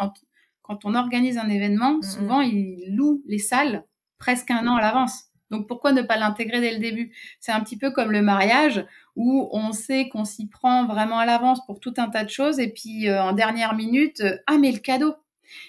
quand 0.64 0.84
on 0.84 0.96
organise 0.96 1.38
un 1.38 1.50
événement, 1.50 2.02
souvent, 2.02 2.42
ils 2.42 2.94
louent 2.96 3.22
les 3.28 3.40
salles 3.40 3.86
presque 4.18 4.50
un 4.50 4.68
an 4.68 4.76
à 4.76 4.82
l'avance. 4.82 5.27
Donc 5.52 5.68
pourquoi 5.68 5.92
ne 5.92 6.02
pas 6.02 6.18
l'intégrer 6.18 6.60
dès 6.60 6.74
le 6.74 6.80
début? 6.80 7.14
C'est 7.40 7.52
un 7.52 7.62
petit 7.62 7.78
peu 7.78 7.92
comme 7.92 8.12
le 8.12 8.22
mariage 8.22 8.86
où 9.16 9.50
on 9.52 9.72
sait 9.72 10.10
qu'on 10.10 10.26
s'y 10.26 10.48
prend 10.48 10.86
vraiment 10.86 11.20
à 11.20 11.26
l'avance 11.26 11.66
pour 11.66 11.80
tout 11.80 11.94
un 11.98 12.10
tas 12.10 12.24
de 12.24 12.30
choses 12.30 12.60
et 12.60 12.70
puis 12.70 13.08
euh, 13.08 13.22
en 13.22 13.34
dernière 13.34 13.76
minute, 13.76 14.22
euh, 14.22 14.38
ah 14.48 14.58
mais 14.58 14.72
le 14.72 14.80
cadeau. 14.80 15.16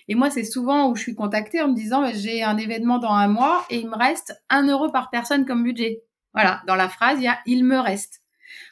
Et 0.09 0.14
moi 0.14 0.31
c'est 0.31 0.45
souvent 0.45 0.91
où 0.91 0.97
je 0.97 1.03
suis 1.03 1.14
contactée 1.14 1.62
en 1.62 1.69
me 1.69 1.75
disant 1.75 2.03
bah, 2.03 2.12
j'ai 2.12 2.43
un 2.43 2.57
événement 2.57 2.99
dans 2.99 3.12
un 3.12 3.29
mois 3.29 3.64
et 3.71 3.79
il 3.79 3.88
me 3.88 3.97
reste 3.97 4.35
un 4.51 4.67
euro 4.67 4.91
par 4.91 5.11
personne 5.11 5.45
comme 5.45 5.62
budget. 5.62 6.03
Voilà, 6.35 6.62
dans 6.67 6.77
la 6.77 6.88
phrase 6.88 7.19
il 7.21 7.25
y 7.25 7.29
a 7.29 7.38
il 7.47 7.64
me 7.64 7.79
reste. 7.79 8.23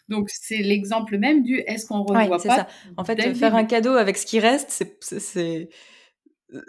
Donc 0.09 0.31
c'est 0.31 0.59
l'exemple 0.59 1.19
même 1.19 1.43
du 1.43 1.59
est-ce 1.59 1.87
qu'on 1.87 2.03
revoit 2.03 2.39
pas 2.39 2.39
ça. 2.39 2.67
En 2.97 3.05
fait, 3.05 3.35
faire 3.35 3.55
un 3.55 3.65
cadeau 3.65 3.95
avec 3.95 4.17
ce 4.17 4.27
qui 4.27 4.41
reste, 4.41 4.71
c'est 5.01 5.69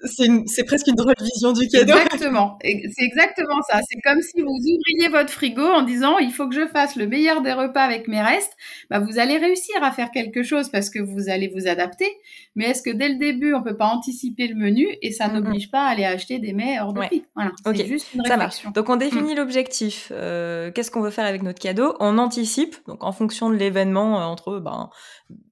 c'est 0.06 0.64
presque 0.64 0.88
une 0.88 0.96
drôle 0.96 1.14
vision 1.22 1.54
du 1.54 1.68
cadeau. 1.68 1.94
Exactement. 1.94 2.58
C'est 2.62 3.06
exactement 3.06 3.62
ça. 3.70 3.80
C'est 3.88 4.02
comme 4.02 4.22
si 4.22 4.42
vous 4.42 4.50
ouvriez 4.50 5.10
votre 5.10 5.32
frigo 5.32 5.62
en 5.62 5.84
disant 5.84 6.18
il 6.18 6.32
faut 6.32 6.48
que 6.50 6.56
je 6.56 6.68
fasse 6.68 6.96
le 6.96 7.08
meilleur 7.08 7.42
des 7.42 7.54
repas 7.54 7.84
avec 7.84 8.08
mes 8.08 8.22
restes. 8.22 8.54
Bah, 8.90 9.00
vous 9.00 9.20
allez 9.20 9.38
réussir 9.38 9.76
à 9.84 9.92
faire 9.92 10.10
quelque 10.12 10.42
chose 10.42 10.70
parce 10.70 10.90
que 10.90 11.00
vous 11.00 11.30
allez 11.30 11.48
vous 11.48 11.68
adapter. 11.68 12.08
Mais 12.56 12.66
est-ce 12.66 12.82
que 12.82 12.90
dès 12.90 13.10
le 13.10 13.16
début, 13.16 13.54
on 13.54 13.62
peut 13.62 13.78
pas 13.78 13.88
anticiper 13.88 14.48
le 14.48 14.56
menu 14.56 14.88
et 15.02 15.12
ça 15.12 15.28
n'oblige 15.28 15.70
pas 15.70 15.86
à 15.86 15.90
aller 15.90 16.06
acheter 16.06 16.40
des 16.40 16.54
mets 16.54 16.80
hors 16.80 16.94
de 16.94 17.02
prix? 17.02 17.26
Voilà. 17.36 17.52
C'est 17.66 17.86
juste 17.86 18.14
une 18.16 18.22
réflexion. 18.22 18.72
Donc 18.72 18.90
on 18.90 18.96
définit 18.96 19.34
mm. 19.34 19.38
l'objectif. 19.38 20.12
Euh, 20.12 20.72
qu'est-ce 20.72 20.90
qu'on 20.90 21.02
veut 21.02 21.12
faire 21.12 21.26
avec 21.26 21.44
notre 21.44 21.60
cadeau? 21.60 21.96
On 22.00 22.18
anticipe. 22.18 22.76
Donc 22.88 23.04
en 23.04 23.12
fonction 23.12 23.50
de 23.52 23.56
l'événement, 23.56 24.20
euh, 24.20 24.26
entre 24.26 24.60
ben, 24.60 24.90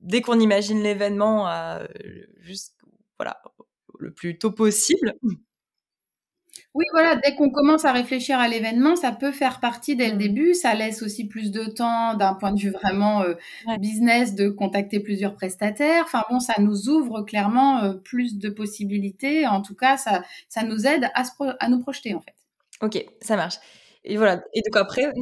dès 0.01 0.21
qu'on 0.21 0.39
imagine 0.39 0.81
l'événement, 0.81 1.47
euh, 1.47 1.85
juste 2.41 2.73
voilà 3.17 3.39
le 3.99 4.11
plus 4.11 4.37
tôt 4.37 4.51
possible. 4.51 5.13
Oui, 6.73 6.83
voilà, 6.91 7.15
dès 7.15 7.35
qu'on 7.35 7.49
commence 7.49 7.85
à 7.85 7.93
réfléchir 7.93 8.37
à 8.37 8.49
l'événement, 8.49 8.97
ça 8.97 9.13
peut 9.13 9.31
faire 9.31 9.61
partie 9.61 9.95
dès 9.95 10.09
le 10.09 10.15
mmh. 10.15 10.19
début. 10.19 10.53
Ça 10.53 10.73
laisse 10.73 11.03
aussi 11.03 11.25
plus 11.25 11.51
de 11.51 11.65
temps 11.65 12.15
d'un 12.15 12.33
point 12.33 12.51
de 12.51 12.59
vue 12.59 12.71
vraiment 12.71 13.21
euh, 13.21 13.35
business 13.79 14.35
de 14.35 14.49
contacter 14.49 14.99
plusieurs 14.99 15.35
prestataires. 15.35 16.03
Enfin 16.03 16.23
bon, 16.29 16.41
ça 16.41 16.55
nous 16.59 16.89
ouvre 16.89 17.21
clairement 17.21 17.81
euh, 17.81 17.93
plus 17.93 18.37
de 18.37 18.49
possibilités. 18.49 19.47
En 19.47 19.61
tout 19.61 19.75
cas, 19.75 19.95
ça, 19.95 20.23
ça 20.49 20.63
nous 20.63 20.85
aide 20.85 21.09
à, 21.13 21.23
à 21.59 21.69
nous 21.69 21.79
projeter 21.79 22.13
en 22.13 22.19
fait. 22.19 22.35
Ok, 22.81 23.05
ça 23.21 23.37
marche. 23.37 23.55
Et 24.03 24.17
voilà. 24.17 24.43
Et 24.53 24.61
donc 24.61 24.75
après, 24.75 25.13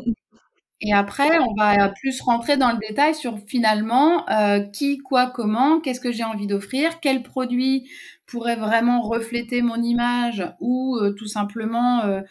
et 0.86 0.91
après, 0.91 1.39
on 1.39 1.53
va 1.53 1.89
plus 1.89 2.19
rentrer 2.21 2.57
dans 2.57 2.71
le 2.71 2.77
détail 2.77 3.15
sur 3.15 3.39
finalement 3.47 4.27
euh, 4.29 4.59
qui, 4.59 4.97
quoi, 4.97 5.27
comment, 5.27 5.79
qu'est-ce 5.79 6.01
que 6.01 6.12
j'ai 6.12 6.25
envie 6.25 6.45
d'offrir, 6.45 6.99
quel 6.99 7.23
produit 7.23 7.89
pourrait 8.25 8.55
vraiment 8.55 9.01
refléter 9.01 9.62
mon 9.62 9.81
image 9.81 10.43
ou 10.59 10.97
euh, 10.97 11.12
tout 11.12 11.27
simplement 11.27 12.03
euh, 12.03 12.21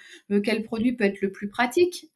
quel 0.43 0.63
produit 0.63 0.95
peut 0.95 1.05
être 1.05 1.21
le 1.21 1.31
plus 1.31 1.49
pratique. 1.49 2.07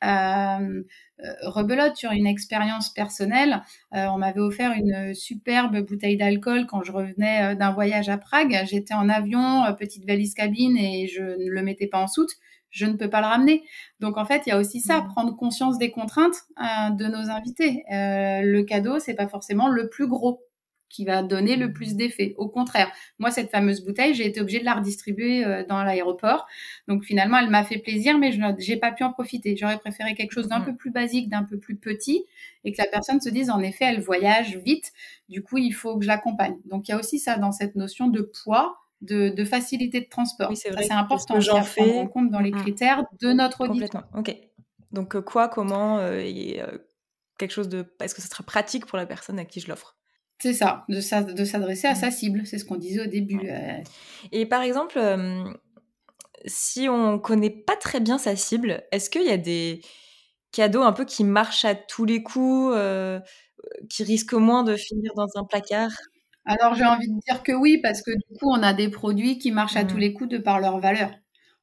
rebelote 1.42 1.96
sur 1.96 2.10
une 2.12 2.26
expérience 2.26 2.90
personnelle. 2.90 3.62
on 3.92 4.18
m'avait 4.18 4.40
offert 4.40 4.72
une 4.72 5.14
superbe 5.14 5.80
bouteille 5.80 6.16
d'alcool 6.16 6.66
quand 6.66 6.82
je 6.82 6.92
revenais 6.92 7.56
d'un 7.56 7.72
voyage 7.72 8.08
à 8.08 8.18
Prague. 8.18 8.64
J'étais 8.66 8.94
en 8.94 9.08
avion, 9.08 9.62
petite 9.78 10.06
valise 10.06 10.34
cabine 10.34 10.76
et 10.76 11.06
je 11.06 11.22
ne 11.22 11.50
le 11.50 11.62
mettais 11.62 11.86
pas 11.86 11.98
en 11.98 12.06
soute 12.06 12.36
je 12.76 12.86
ne 12.86 12.92
peux 12.92 13.08
pas 13.08 13.20
le 13.20 13.26
ramener. 13.26 13.64
Donc 14.00 14.18
en 14.18 14.24
fait, 14.24 14.42
il 14.46 14.50
y 14.50 14.52
a 14.52 14.58
aussi 14.58 14.80
ça, 14.80 15.00
mm. 15.00 15.08
prendre 15.08 15.36
conscience 15.36 15.78
des 15.78 15.90
contraintes 15.90 16.44
euh, 16.60 16.90
de 16.90 17.06
nos 17.06 17.30
invités. 17.30 17.84
Euh, 17.90 18.42
le 18.42 18.62
cadeau, 18.62 18.98
c'est 18.98 19.14
pas 19.14 19.28
forcément 19.28 19.68
le 19.68 19.88
plus 19.88 20.06
gros 20.06 20.42
qui 20.96 21.04
va 21.04 21.22
donner 21.22 21.56
le 21.56 21.74
plus 21.74 21.94
d'effet. 21.94 22.34
Au 22.38 22.48
contraire, 22.48 22.90
moi 23.18 23.30
cette 23.30 23.50
fameuse 23.50 23.84
bouteille, 23.84 24.14
j'ai 24.14 24.24
été 24.26 24.40
obligée 24.40 24.60
de 24.60 24.64
la 24.64 24.74
redistribuer 24.74 25.44
euh, 25.44 25.62
dans 25.68 25.82
l'aéroport. 25.82 26.46
Donc 26.88 27.04
finalement, 27.04 27.38
elle 27.38 27.50
m'a 27.50 27.64
fait 27.64 27.76
plaisir, 27.76 28.16
mais 28.16 28.32
je 28.32 28.40
n'ai 28.40 28.76
pas 28.78 28.92
pu 28.92 29.04
en 29.04 29.12
profiter. 29.12 29.56
J'aurais 29.56 29.78
préféré 29.78 30.14
quelque 30.14 30.32
chose 30.32 30.48
d'un 30.48 30.60
mm. 30.60 30.64
peu 30.64 30.74
plus 30.74 30.90
basique, 30.90 31.28
d'un 31.28 31.44
peu 31.44 31.58
plus 31.58 31.76
petit, 31.76 32.24
et 32.64 32.72
que 32.72 32.80
la 32.80 32.88
personne 32.88 33.20
se 33.20 33.28
dise 33.28 33.50
en 33.50 33.60
effet, 33.60 33.84
elle 33.84 34.00
voyage 34.00 34.56
vite. 34.56 34.92
Du 35.28 35.42
coup, 35.42 35.58
il 35.58 35.72
faut 35.72 35.98
que 35.98 36.04
je 36.04 36.08
l'accompagne. 36.08 36.56
Donc 36.64 36.88
il 36.88 36.92
y 36.92 36.94
a 36.94 36.98
aussi 36.98 37.18
ça 37.18 37.36
dans 37.36 37.52
cette 37.52 37.76
notion 37.76 38.08
de 38.08 38.22
poids 38.22 38.78
de, 39.02 39.44
facilité 39.44 40.00
de 40.00 40.08
transport. 40.08 40.48
Oui, 40.48 40.56
c'est 40.56 40.70
vrai. 40.70 40.84
C'est 40.84 40.92
important 40.92 41.38
j'en 41.40 41.62
prendre 41.62 41.98
en 41.98 42.06
compte 42.06 42.30
dans 42.30 42.40
les 42.40 42.50
critères 42.50 43.04
de 43.20 43.32
notre 43.32 43.60
audit. 43.60 43.72
Complètement. 43.72 44.04
Ok. 44.14 44.34
Donc 44.92 45.14
euh, 45.14 45.20
quoi, 45.20 45.48
comment, 45.48 45.98
euh, 45.98 46.22
et, 46.24 46.62
euh, 46.62 46.78
quelque 47.38 47.52
chose 47.52 47.68
de. 47.68 47.84
Est-ce 48.00 48.14
que 48.14 48.22
ce 48.22 48.28
sera 48.28 48.44
pratique 48.44 48.86
pour 48.86 48.96
la 48.96 49.06
personne 49.06 49.38
à 49.38 49.44
qui 49.44 49.60
je 49.60 49.68
l'offre 49.68 49.95
C'est 50.38 50.52
ça, 50.52 50.84
de, 50.88 51.00
s'adresser 51.00 51.86
à 51.86 51.94
sa 51.94 52.10
cible. 52.10 52.46
C'est 52.46 52.58
ce 52.58 52.64
qu'on 52.64 52.76
disait 52.76 53.02
au 53.02 53.06
début. 53.06 53.40
Et 54.32 54.44
par 54.44 54.62
exemple, 54.62 55.00
si 56.44 56.88
on 56.88 57.18
connaît 57.18 57.50
pas 57.50 57.76
très 57.76 58.00
bien 58.00 58.18
sa 58.18 58.36
cible, 58.36 58.84
est-ce 58.92 59.08
qu'il 59.08 59.24
y 59.24 59.30
a 59.30 59.38
des 59.38 59.80
cadeaux 60.52 60.82
un 60.82 60.92
peu 60.92 61.06
qui 61.06 61.24
marchent 61.24 61.64
à 61.64 61.74
tous 61.74 62.04
les 62.04 62.22
coups, 62.22 62.76
qui 63.88 64.04
risquent 64.04 64.34
moins 64.34 64.62
de 64.62 64.76
finir 64.76 65.12
dans 65.16 65.28
un 65.36 65.44
placard? 65.44 65.90
Alors 66.46 66.74
j'ai 66.74 66.84
envie 66.84 67.08
de 67.08 67.18
dire 67.26 67.42
que 67.42 67.52
oui, 67.52 67.78
parce 67.82 68.02
que 68.02 68.12
du 68.12 68.38
coup, 68.38 68.48
on 68.50 68.62
a 68.62 68.72
des 68.72 68.88
produits 68.88 69.38
qui 69.38 69.50
marchent 69.50 69.76
à 69.76 69.84
tous 69.84 69.96
mmh. 69.96 70.00
les 70.00 70.12
coups 70.12 70.30
de 70.30 70.38
par 70.38 70.60
leur 70.60 70.78
valeur. 70.78 71.10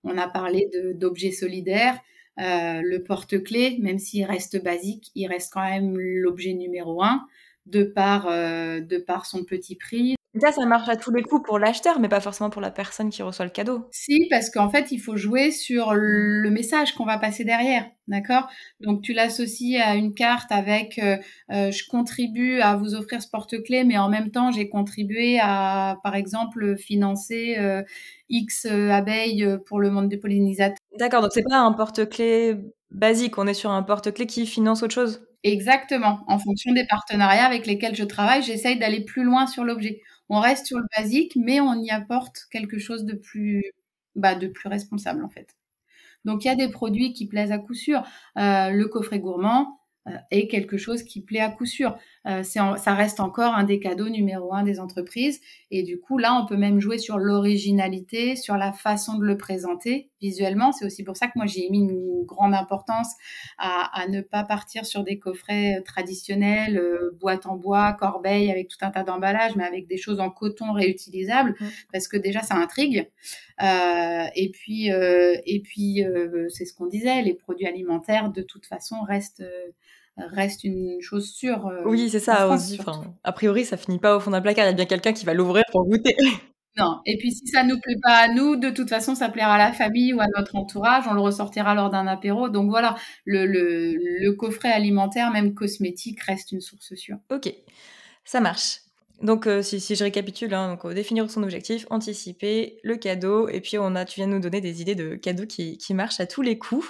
On 0.04 0.18
a 0.18 0.28
parlé 0.28 0.70
d'objets 0.96 1.32
solidaires. 1.32 1.98
Euh, 2.40 2.82
le 2.84 3.04
porte-clés, 3.04 3.78
même 3.80 4.00
s'il 4.00 4.26
reste 4.26 4.62
basique, 4.62 5.12
il 5.16 5.28
reste 5.28 5.54
quand 5.54 5.64
même 5.64 5.98
l'objet 5.98 6.54
numéro 6.54 7.02
un 7.02 7.26
de 7.66 7.84
par, 7.84 8.28
euh, 8.28 8.80
de 8.80 8.98
par 8.98 9.26
son 9.26 9.44
petit 9.44 9.76
prix, 9.76 10.16
ça, 10.42 10.52
ça 10.52 10.66
marche 10.66 10.90
à 10.90 10.96
tous 10.96 11.12
les 11.12 11.22
coups 11.22 11.44
pour 11.46 11.60
l'acheteur, 11.60 12.00
mais 12.00 12.10
pas 12.10 12.20
forcément 12.20 12.50
pour 12.50 12.62
la 12.62 12.72
personne 12.72 13.12
qui 13.12 13.22
reçoit 13.22 13.46
le 13.46 13.52
cadeau. 13.52 13.88
Si, 13.92 14.28
parce 14.32 14.50
qu'en 14.50 14.68
fait, 14.68 14.92
il 14.92 14.98
faut 14.98 15.16
jouer 15.16 15.52
sur 15.52 15.94
le 15.94 16.50
message 16.50 16.96
qu'on 16.96 17.06
va 17.06 17.20
passer 17.20 17.44
derrière, 17.44 17.86
d'accord? 18.08 18.50
Donc, 18.80 19.04
tu 19.04 19.14
l'associes 19.14 19.80
à 19.80 19.94
une 19.94 20.16
carte 20.16 20.52
avec 20.52 20.98
euh, 20.98 21.18
euh, 21.52 21.70
je 21.70 21.88
contribue 21.88 22.62
à 22.62 22.76
vous 22.76 22.96
offrir 22.96 23.22
ce 23.22 23.30
porte-clés, 23.30 23.84
mais 23.84 24.00
en 24.00 24.10
même 24.10 24.32
temps, 24.32 24.52
j'ai 24.52 24.70
contribué 24.70 25.38
à, 25.40 25.98
par 26.04 26.16
exemple, 26.16 26.78
financer 26.78 27.58
euh, 27.60 27.84
X 28.30 28.66
abeilles 28.66 29.48
pour 29.68 29.80
le 29.80 29.92
monde 29.92 30.10
des 30.10 30.18
pollinisateurs. 30.18 30.78
D'accord, 30.98 31.22
donc 31.22 31.32
c'est 31.32 31.44
pas 31.44 31.60
un 31.60 31.74
porte-clés 31.74 32.58
basique, 32.90 33.38
on 33.38 33.46
est 33.46 33.54
sur 33.54 33.70
un 33.70 33.84
porte-clés 33.84 34.26
qui 34.26 34.48
finance 34.48 34.82
autre 34.82 34.96
chose? 34.96 35.28
Exactement. 35.44 36.24
En 36.28 36.40
fonction 36.40 36.72
des 36.74 36.86
partenariats 36.88 37.46
avec 37.46 37.66
lesquels 37.66 37.96
je 37.96 38.04
travaille, 38.06 38.42
j'essaye 38.44 38.80
d'aller 38.80 39.02
plus 39.04 39.24
loin 39.24 39.48
sur 39.48 39.64
l'objet 39.64 40.02
on 40.30 40.40
reste 40.40 40.66
sur 40.68 40.78
le 40.80 40.86
basique, 40.98 41.36
mais 41.36 41.60
on 41.60 41.76
y 41.84 41.92
apporte 41.92 42.48
quelque 42.50 42.80
chose 42.80 43.04
de 43.06 43.14
plus, 43.14 43.62
bah, 44.16 44.36
de 44.36 44.48
plus 44.48 44.70
responsable 44.70 45.24
en 45.24 45.30
fait. 45.30 45.50
Donc 46.26 46.46
il 46.46 46.48
y 46.50 46.52
a 46.52 46.56
des 46.56 46.70
produits 46.70 47.14
qui 47.14 47.28
plaisent 47.28 47.52
à 47.54 47.60
coup 47.60 47.74
sûr. 47.76 48.04
Euh, 48.38 48.70
le 48.72 48.88
coffret 48.88 49.20
gourmand, 49.20 49.80
euh, 50.08 50.12
est 50.32 50.48
quelque 50.48 50.78
chose 50.78 51.04
qui 51.04 51.22
plaît 51.22 51.42
à 51.42 51.50
coup 51.52 51.66
sûr. 51.68 51.98
Euh, 52.26 52.44
ça 52.44 52.94
reste 52.94 53.20
encore 53.20 53.54
un 53.54 53.64
des 53.64 53.80
cadeaux 53.80 54.10
numéro 54.10 54.54
un 54.54 54.64
des 54.64 54.80
entreprises. 54.80 55.42
Et 55.72 55.84
du 55.84 56.00
coup, 56.00 56.18
là, 56.18 56.40
on 56.42 56.46
peut 56.46 56.56
même 56.56 56.80
jouer 56.80 56.98
sur 56.98 57.18
l'originalité, 57.18 58.36
sur 58.36 58.56
la 58.56 58.72
façon 58.72 59.18
de 59.18 59.26
le 59.26 59.38
présenter 59.38 60.10
visuellement. 60.22 60.72
C'est 60.72 60.86
aussi 60.86 61.04
pour 61.04 61.18
ça 61.18 61.28
que 61.28 61.34
moi, 61.36 61.46
j'ai 61.46 61.70
mis 61.70 61.80
une 61.80 62.24
grande 62.24 62.54
importance 62.54 63.10
à, 63.58 64.06
ne 64.08 64.22
pas 64.22 64.44
partir 64.44 64.86
sur 64.86 65.04
des 65.04 65.20
coffrets 65.20 65.82
traditionnels, 65.86 66.78
euh, 66.78 67.18
boîte 67.20 67.46
en 67.46 67.58
bois, 67.58 67.94
corbeille, 67.94 68.50
avec 68.50 68.70
tout 68.70 68.78
un 68.82 68.92
tas 68.92 69.04
d'emballages, 69.04 69.56
mais 69.56 69.66
avec 69.66 69.88
des 69.88 69.98
choses 69.98 70.20
en 70.20 70.30
coton 70.30 70.72
réutilisables, 70.72 71.56
mmh. 71.60 71.66
parce 71.92 72.08
que 72.08 72.16
déjà, 72.16 72.42
ça 72.42 72.56
intrigue. 72.56 73.10
et 73.60 74.52
puis, 74.54 74.88
et 74.88 75.62
puis 75.64 76.04
c'est 76.50 76.66
ce 76.66 76.74
qu'on 76.74 76.88
disait, 76.88 77.22
les 77.22 77.34
produits 77.34 77.68
alimentaires, 77.68 78.30
de 78.30 78.42
toute 78.42 78.66
façon, 78.66 79.02
restent 79.02 79.44
reste 80.18 80.64
une 80.64 81.02
chose 81.02 81.32
sûre. 81.32 81.68
Euh, 81.68 81.84
oui, 81.86 82.10
c'est 82.10 82.20
ça 82.20 82.48
a 83.24 83.32
priori, 83.32 83.66
ça 83.66 83.78
finit 83.78 84.00
pas 84.00 84.16
au 84.16 84.20
fond 84.20 84.32
d'un 84.32 84.42
placard. 84.42 84.66
Il 84.66 84.70
y 84.70 84.72
a 84.72 84.74
bien 84.74 84.86
quelqu'un 84.86 85.14
qui 85.14 85.26
va 85.26 85.34
l'ouvrir 85.34 85.64
pour 85.72 85.86
goûter. 85.86 86.16
Non. 86.76 87.02
Et 87.06 87.18
puis 87.18 87.32
si 87.32 87.46
ça 87.46 87.64
nous 87.64 87.80
plaît 87.80 88.00
pas 88.02 88.16
à 88.16 88.28
nous, 88.30 88.56
de 88.56 88.72
toute 88.72 88.90
façon, 88.90 89.14
ça 89.14 89.30
plaira 89.30 89.56
à 89.56 89.58
la 89.60 89.74
famille 89.74 90.12
ou 90.14 90.22
à 90.22 90.26
notre 90.36 90.56
entourage. 90.56 91.04
On 91.08 91.14
le 91.14 91.22
ressortira 91.22 91.76
lors 91.76 91.92
d'un 91.92 92.08
apéro. 92.08 92.50
Donc 92.50 92.70
voilà, 92.72 92.96
le, 93.26 93.46
le, 93.46 94.32
coffret 94.32 94.72
alimentaire, 94.72 95.32
même 95.32 95.54
cosmétique, 95.54 96.20
reste 96.22 96.52
une 96.52 96.62
source 96.62 96.96
sûre. 96.96 97.18
Ok, 97.30 97.54
ça 98.26 98.40
marche. 98.40 98.80
Donc 99.22 99.46
euh, 99.46 99.62
si, 99.62 99.80
si, 99.80 99.96
je 99.96 100.04
récapitule, 100.04 100.54
hein, 100.54 100.70
donc, 100.70 100.86
euh, 100.86 100.94
définir 100.96 101.30
son 101.30 101.44
objectif, 101.44 101.86
anticiper 101.92 102.80
le 102.84 102.98
cadeau, 102.98 103.48
et 103.48 103.62
puis 103.62 103.78
on 103.78 103.96
a, 103.96 104.04
tu 104.04 104.16
viens 104.20 104.28
de 104.28 104.34
nous 104.34 104.40
donner 104.40 104.60
des 104.60 104.82
idées 104.82 104.96
de 104.96 105.14
cadeaux 105.14 105.46
qui, 105.46 105.78
qui 105.78 105.94
marchent 105.94 106.20
à 106.20 106.26
tous 106.26 106.42
les 106.42 106.58
coups. 106.58 106.88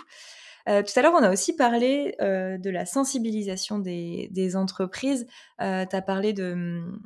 Euh, 0.70 0.82
tout 0.82 0.98
à 0.98 1.02
l'heure, 1.02 1.14
on 1.14 1.24
a 1.24 1.32
aussi 1.32 1.56
parlé 1.56 2.16
euh, 2.22 2.58
de 2.58 2.70
la 2.70 2.86
sensibilisation 2.86 3.80
des, 3.80 4.56
entreprises. 4.56 5.28
Euh, 5.62 5.86
tu 5.90 5.96
as 5.96 6.02
parlé 6.02 6.34
de 6.34 6.54
hum, 6.54 7.02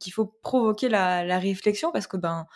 qu'il 0.00 0.12
faut 0.12 0.26
provoquer 0.42 0.88
la, 0.88 1.38
réflexion 1.38 1.90
parce 1.92 2.06
que, 2.06 2.16
ben, 2.16 2.46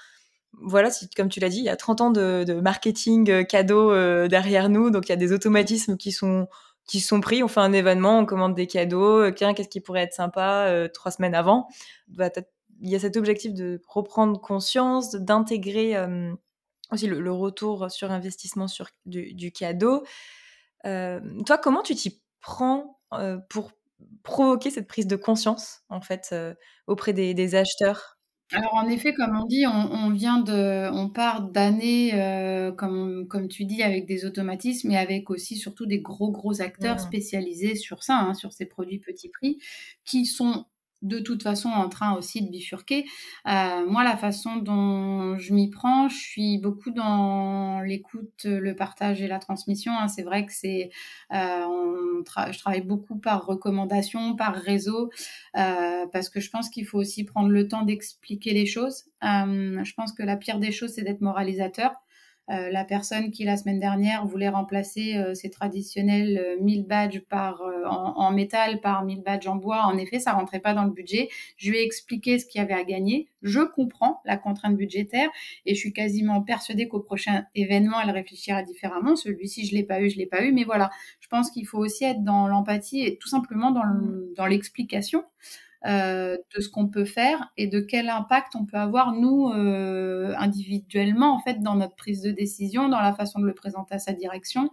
voilà, 0.60 0.90
comme 1.16 1.28
tu 1.28 1.40
l'as 1.40 1.48
dit, 1.48 1.58
il 1.58 1.64
y 1.64 1.70
a 1.70 1.76
30 1.76 2.00
ans 2.02 2.10
de, 2.10 2.60
marketing 2.60 3.30
euh, 3.30 3.44
cadeau 3.44 3.92
derrière 4.28 4.68
nous, 4.68 4.90
donc 4.90 5.08
il 5.08 5.10
y 5.10 5.12
a 5.12 5.16
des 5.16 5.32
automatismes 5.32 5.96
qui 5.96 6.12
sont 6.12 6.48
qui 6.86 7.00
sont 7.00 7.20
pris. 7.20 7.42
On 7.44 7.48
fait 7.48 7.60
un 7.60 7.72
événement, 7.72 8.18
on 8.18 8.26
commande 8.26 8.54
des 8.54 8.66
cadeaux. 8.66 9.30
Tiens, 9.30 9.54
qu'est-ce 9.54 9.68
qui 9.68 9.80
pourrait 9.80 10.02
être 10.02 10.14
sympa 10.14 10.88
trois 10.92 11.12
semaines 11.12 11.34
avant? 11.34 11.68
Bah, 12.08 12.28
Il 12.80 12.90
y 12.90 12.96
a 12.96 12.98
cet 12.98 13.16
objectif 13.16 13.54
de 13.54 13.80
reprendre 13.86 14.40
conscience, 14.40 15.14
d'intégrer 15.14 15.96
aussi 16.90 17.06
le, 17.06 17.32
retour 17.32 17.88
sur 17.88 18.10
investissement 18.10 18.66
sur 18.66 18.88
du 19.06 19.52
cadeau. 19.52 20.02
Toi, 20.84 21.58
comment 21.62 21.82
tu 21.82 21.94
t'y 21.94 22.22
prends 22.40 23.00
pour 23.48 23.72
provoquer 24.22 24.70
cette 24.70 24.88
prise 24.88 25.06
de 25.06 25.16
conscience, 25.16 25.82
en 25.88 26.00
fait, 26.00 26.34
auprès 26.86 27.12
des, 27.12 27.34
des, 27.34 27.54
acheteurs? 27.54 28.18
Alors 28.52 28.74
en 28.74 28.86
effet, 28.88 29.14
comme 29.14 29.34
on 29.34 29.46
dit, 29.46 29.66
on, 29.66 29.92
on 29.92 30.10
vient 30.10 30.38
de, 30.38 30.90
on 30.92 31.08
part 31.08 31.48
d'années, 31.48 32.10
euh, 32.14 32.70
comme 32.70 33.26
comme 33.26 33.48
tu 33.48 33.64
dis, 33.64 33.82
avec 33.82 34.06
des 34.06 34.26
automatismes, 34.26 34.88
mais 34.88 34.98
avec 34.98 35.30
aussi 35.30 35.56
surtout 35.56 35.86
des 35.86 36.00
gros 36.00 36.30
gros 36.30 36.60
acteurs 36.60 37.00
spécialisés 37.00 37.76
sur 37.76 38.02
ça, 38.02 38.18
hein, 38.18 38.34
sur 38.34 38.52
ces 38.52 38.66
produits 38.66 38.98
petits 38.98 39.30
prix, 39.30 39.58
qui 40.04 40.26
sont 40.26 40.66
de 41.02 41.18
toute 41.18 41.42
façon 41.42 41.68
en 41.68 41.88
train 41.88 42.14
aussi 42.14 42.42
de 42.42 42.50
bifurquer. 42.50 43.04
Euh, 43.48 43.86
moi, 43.86 44.04
la 44.04 44.16
façon 44.16 44.56
dont 44.56 45.36
je 45.38 45.52
m'y 45.52 45.68
prends, 45.68 46.08
je 46.08 46.16
suis 46.16 46.58
beaucoup 46.58 46.90
dans 46.90 47.80
l'écoute, 47.80 48.44
le 48.44 48.74
partage 48.74 49.20
et 49.20 49.28
la 49.28 49.38
transmission. 49.38 49.92
Hein. 49.92 50.08
C'est 50.08 50.22
vrai 50.22 50.46
que 50.46 50.52
c'est, 50.52 50.90
euh, 51.32 52.22
je 52.50 52.58
travaille 52.58 52.82
beaucoup 52.82 53.16
par 53.16 53.44
recommandation, 53.46 54.36
par 54.36 54.54
réseau, 54.54 55.10
euh, 55.56 56.06
parce 56.12 56.28
que 56.28 56.40
je 56.40 56.50
pense 56.50 56.68
qu'il 56.68 56.86
faut 56.86 56.98
aussi 56.98 57.24
prendre 57.24 57.48
le 57.48 57.68
temps 57.68 57.82
d'expliquer 57.82 58.52
les 58.52 58.66
choses. 58.66 59.04
Euh, 59.24 59.84
je 59.84 59.94
pense 59.94 60.12
que 60.12 60.22
la 60.22 60.36
pire 60.36 60.58
des 60.58 60.72
choses, 60.72 60.92
c'est 60.94 61.02
d'être 61.02 61.20
moralisateur. 61.20 61.92
Euh, 62.52 62.70
la 62.70 62.84
personne 62.84 63.30
qui 63.30 63.44
la 63.44 63.56
semaine 63.56 63.80
dernière 63.80 64.26
voulait 64.26 64.48
remplacer 64.48 65.16
euh, 65.16 65.32
ses 65.34 65.48
traditionnels 65.48 66.58
1000 66.60 66.80
euh, 66.80 66.82
badges 66.86 67.20
par, 67.20 67.62
en, 67.86 68.14
en, 68.16 68.30
métal 68.30 68.80
par 68.80 69.04
1000 69.04 69.22
badges 69.22 69.46
en 69.46 69.56
bois, 69.56 69.84
en 69.84 69.96
effet, 69.96 70.18
ça 70.18 70.32
rentrait 70.32 70.60
pas 70.60 70.74
dans 70.74 70.84
le 70.84 70.90
budget. 70.90 71.28
Je 71.56 71.70
lui 71.70 71.78
ai 71.78 71.82
expliqué 71.82 72.38
ce 72.38 72.44
qu'il 72.46 72.60
y 72.60 72.64
avait 72.64 72.74
à 72.74 72.84
gagner. 72.84 73.28
Je 73.40 73.60
comprends 73.60 74.20
la 74.26 74.36
contrainte 74.36 74.76
budgétaire 74.76 75.30
et 75.64 75.74
je 75.74 75.80
suis 75.80 75.92
quasiment 75.92 76.42
persuadée 76.42 76.88
qu'au 76.88 77.00
prochain 77.00 77.46
événement, 77.54 78.00
elle 78.02 78.10
réfléchira 78.10 78.62
différemment. 78.62 79.16
Celui-ci, 79.16 79.66
je 79.66 79.74
l'ai 79.74 79.84
pas 79.84 80.00
eu, 80.00 80.10
je 80.10 80.18
l'ai 80.18 80.26
pas 80.26 80.44
eu, 80.44 80.52
mais 80.52 80.64
voilà. 80.64 80.90
Je 81.20 81.28
pense 81.28 81.50
qu'il 81.50 81.66
faut 81.66 81.78
aussi 81.78 82.04
être 82.04 82.22
dans 82.22 82.48
l'empathie 82.48 83.00
et 83.06 83.16
tout 83.16 83.28
simplement 83.28 83.70
dans 83.70 84.46
l'explication 84.46 85.24
euh, 85.86 86.36
de 86.54 86.60
ce 86.60 86.68
qu'on 86.68 86.88
peut 86.88 87.04
faire 87.04 87.50
et 87.56 87.66
de 87.66 87.80
quel 87.80 88.08
impact 88.08 88.54
on 88.54 88.64
peut 88.64 88.76
avoir 88.76 89.12
nous 89.12 89.48
euh, 89.48 90.32
individuellement 90.38 91.34
en 91.34 91.40
fait 91.40 91.60
dans 91.60 91.74
notre 91.74 91.96
prise 91.96 92.22
de 92.22 92.30
décision, 92.30 92.88
dans 92.88 93.00
la 93.00 93.12
façon 93.14 93.40
de 93.40 93.46
le 93.46 93.54
présenter 93.54 93.94
à 93.94 93.98
sa 93.98 94.12
direction. 94.12 94.70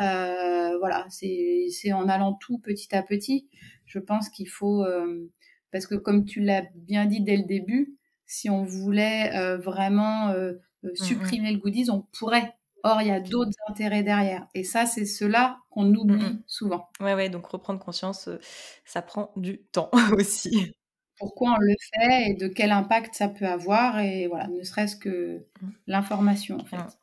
Euh, 0.00 0.78
voilà, 0.78 1.06
c'est 1.10 1.92
en 1.92 2.08
allant 2.08 2.34
tout 2.34 2.58
petit 2.58 2.94
à 2.94 3.02
petit. 3.02 3.48
Je 3.86 3.98
pense 3.98 4.28
qu'il 4.28 4.48
faut 4.48 4.84
euh, 4.84 5.30
parce 5.70 5.86
que 5.86 5.94
comme 5.94 6.24
tu 6.24 6.40
l'as 6.40 6.64
bien 6.74 7.06
dit 7.06 7.22
dès 7.22 7.36
le 7.36 7.44
début, 7.44 7.96
si 8.26 8.48
on 8.50 8.64
voulait 8.64 9.34
euh, 9.34 9.58
vraiment 9.58 10.28
euh, 10.28 10.52
mmh, 10.82 10.88
mmh. 10.88 10.94
supprimer 10.96 11.52
le 11.52 11.58
goodies, 11.58 11.90
on 11.90 12.06
pourrait 12.18 12.54
Or, 12.84 13.00
il 13.00 13.08
y 13.08 13.12
a 13.12 13.20
d'autres 13.20 13.56
intérêts 13.68 14.02
derrière. 14.02 14.46
Et 14.54 14.64
ça, 14.64 14.86
c'est 14.86 15.04
cela 15.04 15.58
qu'on 15.70 15.94
oublie 15.94 16.16
mmh 16.16 16.42
souvent. 16.46 16.88
Ouais, 17.00 17.14
ouais, 17.14 17.28
donc 17.28 17.46
reprendre 17.46 17.78
conscience, 17.78 18.28
euh, 18.28 18.38
ça 18.84 19.02
prend 19.02 19.32
du 19.36 19.58
temps 19.72 19.90
aussi. 20.18 20.72
Pourquoi 21.18 21.52
on 21.52 21.60
le 21.60 21.74
fait 21.94 22.30
et 22.30 22.34
de 22.34 22.48
quel 22.48 22.72
impact 22.72 23.14
ça 23.14 23.28
peut 23.28 23.46
avoir. 23.46 24.00
Et 24.00 24.26
voilà, 24.26 24.48
ne 24.48 24.62
serait-ce 24.62 24.96
que 24.96 25.46
mmh. 25.60 25.68
l'information, 25.86 26.56
en 26.56 26.64
fait. 26.64 26.98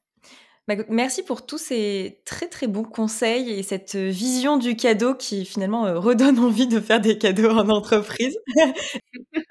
Bah, 0.70 0.76
merci 0.88 1.24
pour 1.24 1.48
tous 1.48 1.58
ces 1.58 2.22
très 2.26 2.46
très 2.48 2.68
bons 2.68 2.84
conseils 2.84 3.50
et 3.50 3.64
cette 3.64 3.96
vision 3.96 4.58
du 4.58 4.76
cadeau 4.76 5.16
qui 5.16 5.44
finalement 5.44 5.88
euh, 5.88 5.98
redonne 5.98 6.38
envie 6.46 6.68
de 6.68 6.80
faire 6.80 7.02
des 7.02 7.18
cadeaux 7.18 7.50
en 7.50 7.70
entreprise. 7.70 8.38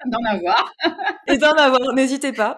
d'en 0.05 0.23
avoir. 0.29 0.71
et 1.27 1.37
d'en 1.37 1.51
avoir, 1.51 1.93
n'hésitez 1.93 2.31
pas. 2.31 2.57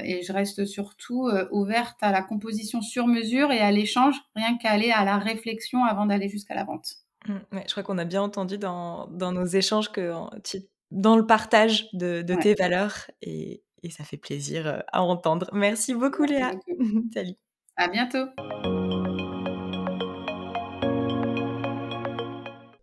et 0.05 0.23
je 0.23 0.33
reste 0.33 0.67
surtout 0.67 1.31
ouverte 1.51 1.97
à 2.03 2.13
la 2.13 2.21
composition 2.23 2.83
sur 2.83 3.07
mesure 3.07 3.51
et 3.53 3.61
à 3.61 3.71
l'échange, 3.71 4.17
rien 4.37 4.59
qu'à 4.59 4.71
aller 4.71 4.91
à 4.91 5.05
la 5.05 5.17
réflexion 5.19 5.85
avant 5.85 6.05
d'aller 6.07 6.29
jusqu'à 6.29 6.55
la 6.55 6.65
vente. 6.65 7.08
Mmh, 7.29 7.35
ouais, 7.53 7.65
je 7.67 7.73
crois 7.73 7.83
qu'on 7.83 7.99
a 7.99 8.05
bien 8.05 8.23
entendu 8.23 8.57
dans, 8.59 9.07
dans 9.09 9.33
nos 9.33 9.45
échanges 9.45 9.93
que 9.93 10.13
tu, 10.43 10.63
dans 10.91 11.17
le 11.17 11.27
partage 11.27 11.89
de, 11.93 12.23
de 12.23 12.35
ouais. 12.35 12.41
tes 12.41 12.55
valeurs 12.55 13.11
et, 13.21 13.63
et, 13.83 13.91
ça 13.91 14.05
fait 14.05 14.17
plaisir 14.17 14.67
euh, 14.67 14.79
à 14.93 15.03
entendre. 15.03 15.49
Merci 15.53 15.95
beaucoup 15.95 16.25
Léa. 16.25 16.53
Salut. 17.15 17.35
À 17.77 17.89
bientôt. 17.89 18.25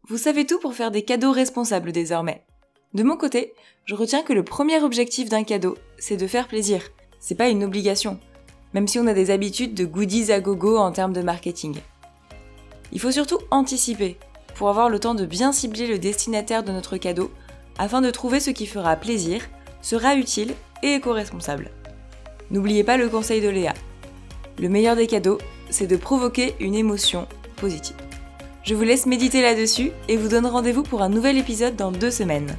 Vous 0.08 0.18
savez 0.18 0.46
tout 0.46 0.60
pour 0.60 0.76
faire 0.76 0.92
des 0.92 1.02
cadeaux 1.02 1.32
responsables 1.32 1.92
désormais. 1.92 2.46
De 2.94 3.02
mon 3.04 3.18
côté, 3.18 3.54
je 3.86 3.96
retiens 3.96 4.22
que 4.22 4.34
le 4.34 4.44
premier 4.44 4.80
objectif 4.82 5.28
d'un 5.28 5.44
cadeau, 5.44 5.76
c'est 5.98 6.16
de 6.16 6.28
faire 6.28 6.48
plaisir. 6.48 6.82
C'est 7.20 7.36
pas 7.36 7.50
une 7.50 7.64
obligation, 7.64 8.20
même 8.74 8.88
si 8.88 9.00
on 9.00 9.08
a 9.08 9.14
des 9.14 9.32
habitudes 9.32 9.74
de 9.74 9.86
goodies 9.86 10.32
à 10.32 10.40
gogo 10.40 10.78
en 10.78 10.92
termes 10.92 11.12
de 11.12 11.24
marketing. 11.24 11.76
Il 12.92 13.00
faut 13.00 13.12
surtout 13.12 13.40
anticiper 13.50 14.18
pour 14.56 14.70
avoir 14.70 14.90
le 14.90 15.00
temps 15.00 15.16
de 15.16 15.26
bien 15.26 15.52
cibler 15.52 15.86
le 15.86 16.00
destinataire 16.00 16.64
de 16.64 16.72
notre 16.72 16.98
cadeau 16.98 17.32
afin 17.78 18.02
de 18.02 18.10
trouver 18.10 18.40
ce 18.40 18.52
qui 18.52 18.66
fera 18.66 18.96
plaisir, 18.96 19.42
sera 19.82 20.16
utile 20.16 20.54
et 20.82 20.96
éco-responsable. 20.96 21.70
N'oubliez 22.52 22.84
pas 22.84 22.98
le 22.98 23.10
conseil 23.10 23.42
de 23.42 23.50
Léa. 23.50 23.74
Le 24.58 24.70
meilleur 24.70 24.96
des 24.96 25.08
cadeaux, 25.08 25.38
c'est 25.70 25.88
de 25.88 25.98
provoquer 25.98 26.56
une 26.60 26.76
émotion 26.76 27.28
positive. 27.58 27.96
Je 28.64 28.74
vous 28.74 28.84
laisse 28.84 29.06
méditer 29.06 29.42
là-dessus 29.42 29.92
et 30.08 30.18
vous 30.18 30.30
donne 30.30 30.46
rendez-vous 30.46 30.84
pour 30.84 31.02
un 31.02 31.10
nouvel 31.10 31.38
épisode 31.38 31.76
dans 31.76 31.92
deux 31.92 32.12
semaines. 32.12 32.58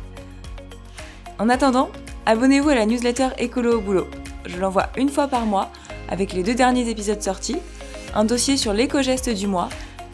En 1.39 1.49
attendant, 1.49 1.91
abonnez-vous 2.27 2.69
à 2.69 2.75
la 2.75 2.87
newsletter 2.87 3.29
Écolo 3.39 3.79
au 3.79 3.81
boulot. 3.81 4.07
Je 4.45 4.59
l'envoie 4.59 4.91
une 4.97 5.09
fois 5.09 5.29
par 5.29 5.47
mois 5.47 5.71
avec 6.09 6.33
les 6.33 6.43
deux 6.43 6.55
derniers 6.55 6.89
épisodes 6.89 7.23
sortis, 7.23 7.57
un 8.15 8.25
dossier 8.25 8.57
sur 8.57 8.73
l'éco-geste 8.73 9.31
du 9.31 9.47
mois 9.47 9.69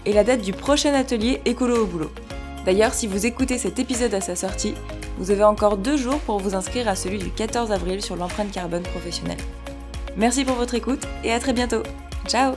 et 0.07 0.13
la 0.13 0.25
date 0.25 0.41
du 0.43 0.53
prochain 0.53 0.95
atelier 0.95 1.41
écolo 1.45 1.83
au 1.83 1.87
boulot. 1.87 2.11
D'ailleurs, 2.65 2.95
si 2.95 3.07
vous 3.07 3.27
écoutez 3.27 3.59
cet 3.59 3.79
épisode 3.79 4.15
à 4.15 4.21
sa 4.21 4.37
sortie, 4.37 4.75
vous 5.19 5.31
avez 5.31 5.45
encore 5.45 5.77
deux 5.77 5.97
jours 5.97 6.21
pour 6.21 6.39
vous 6.39 6.55
inscrire 6.55 6.89
à 6.89 6.97
celui 6.97 7.19
du 7.19 7.31
14 7.31 7.73
avril 7.73 8.03
sur 8.03 8.17
l'empreinte 8.17 8.53
carbone 8.53 8.83
professionnelle. 8.83 9.39
Merci 10.17 10.45
pour 10.45 10.57
votre 10.57 10.75
écoute 10.75 11.07
et 11.25 11.33
à 11.33 11.41
très 11.41 11.53
bientôt. 11.53 11.83
Ciao 12.27 12.55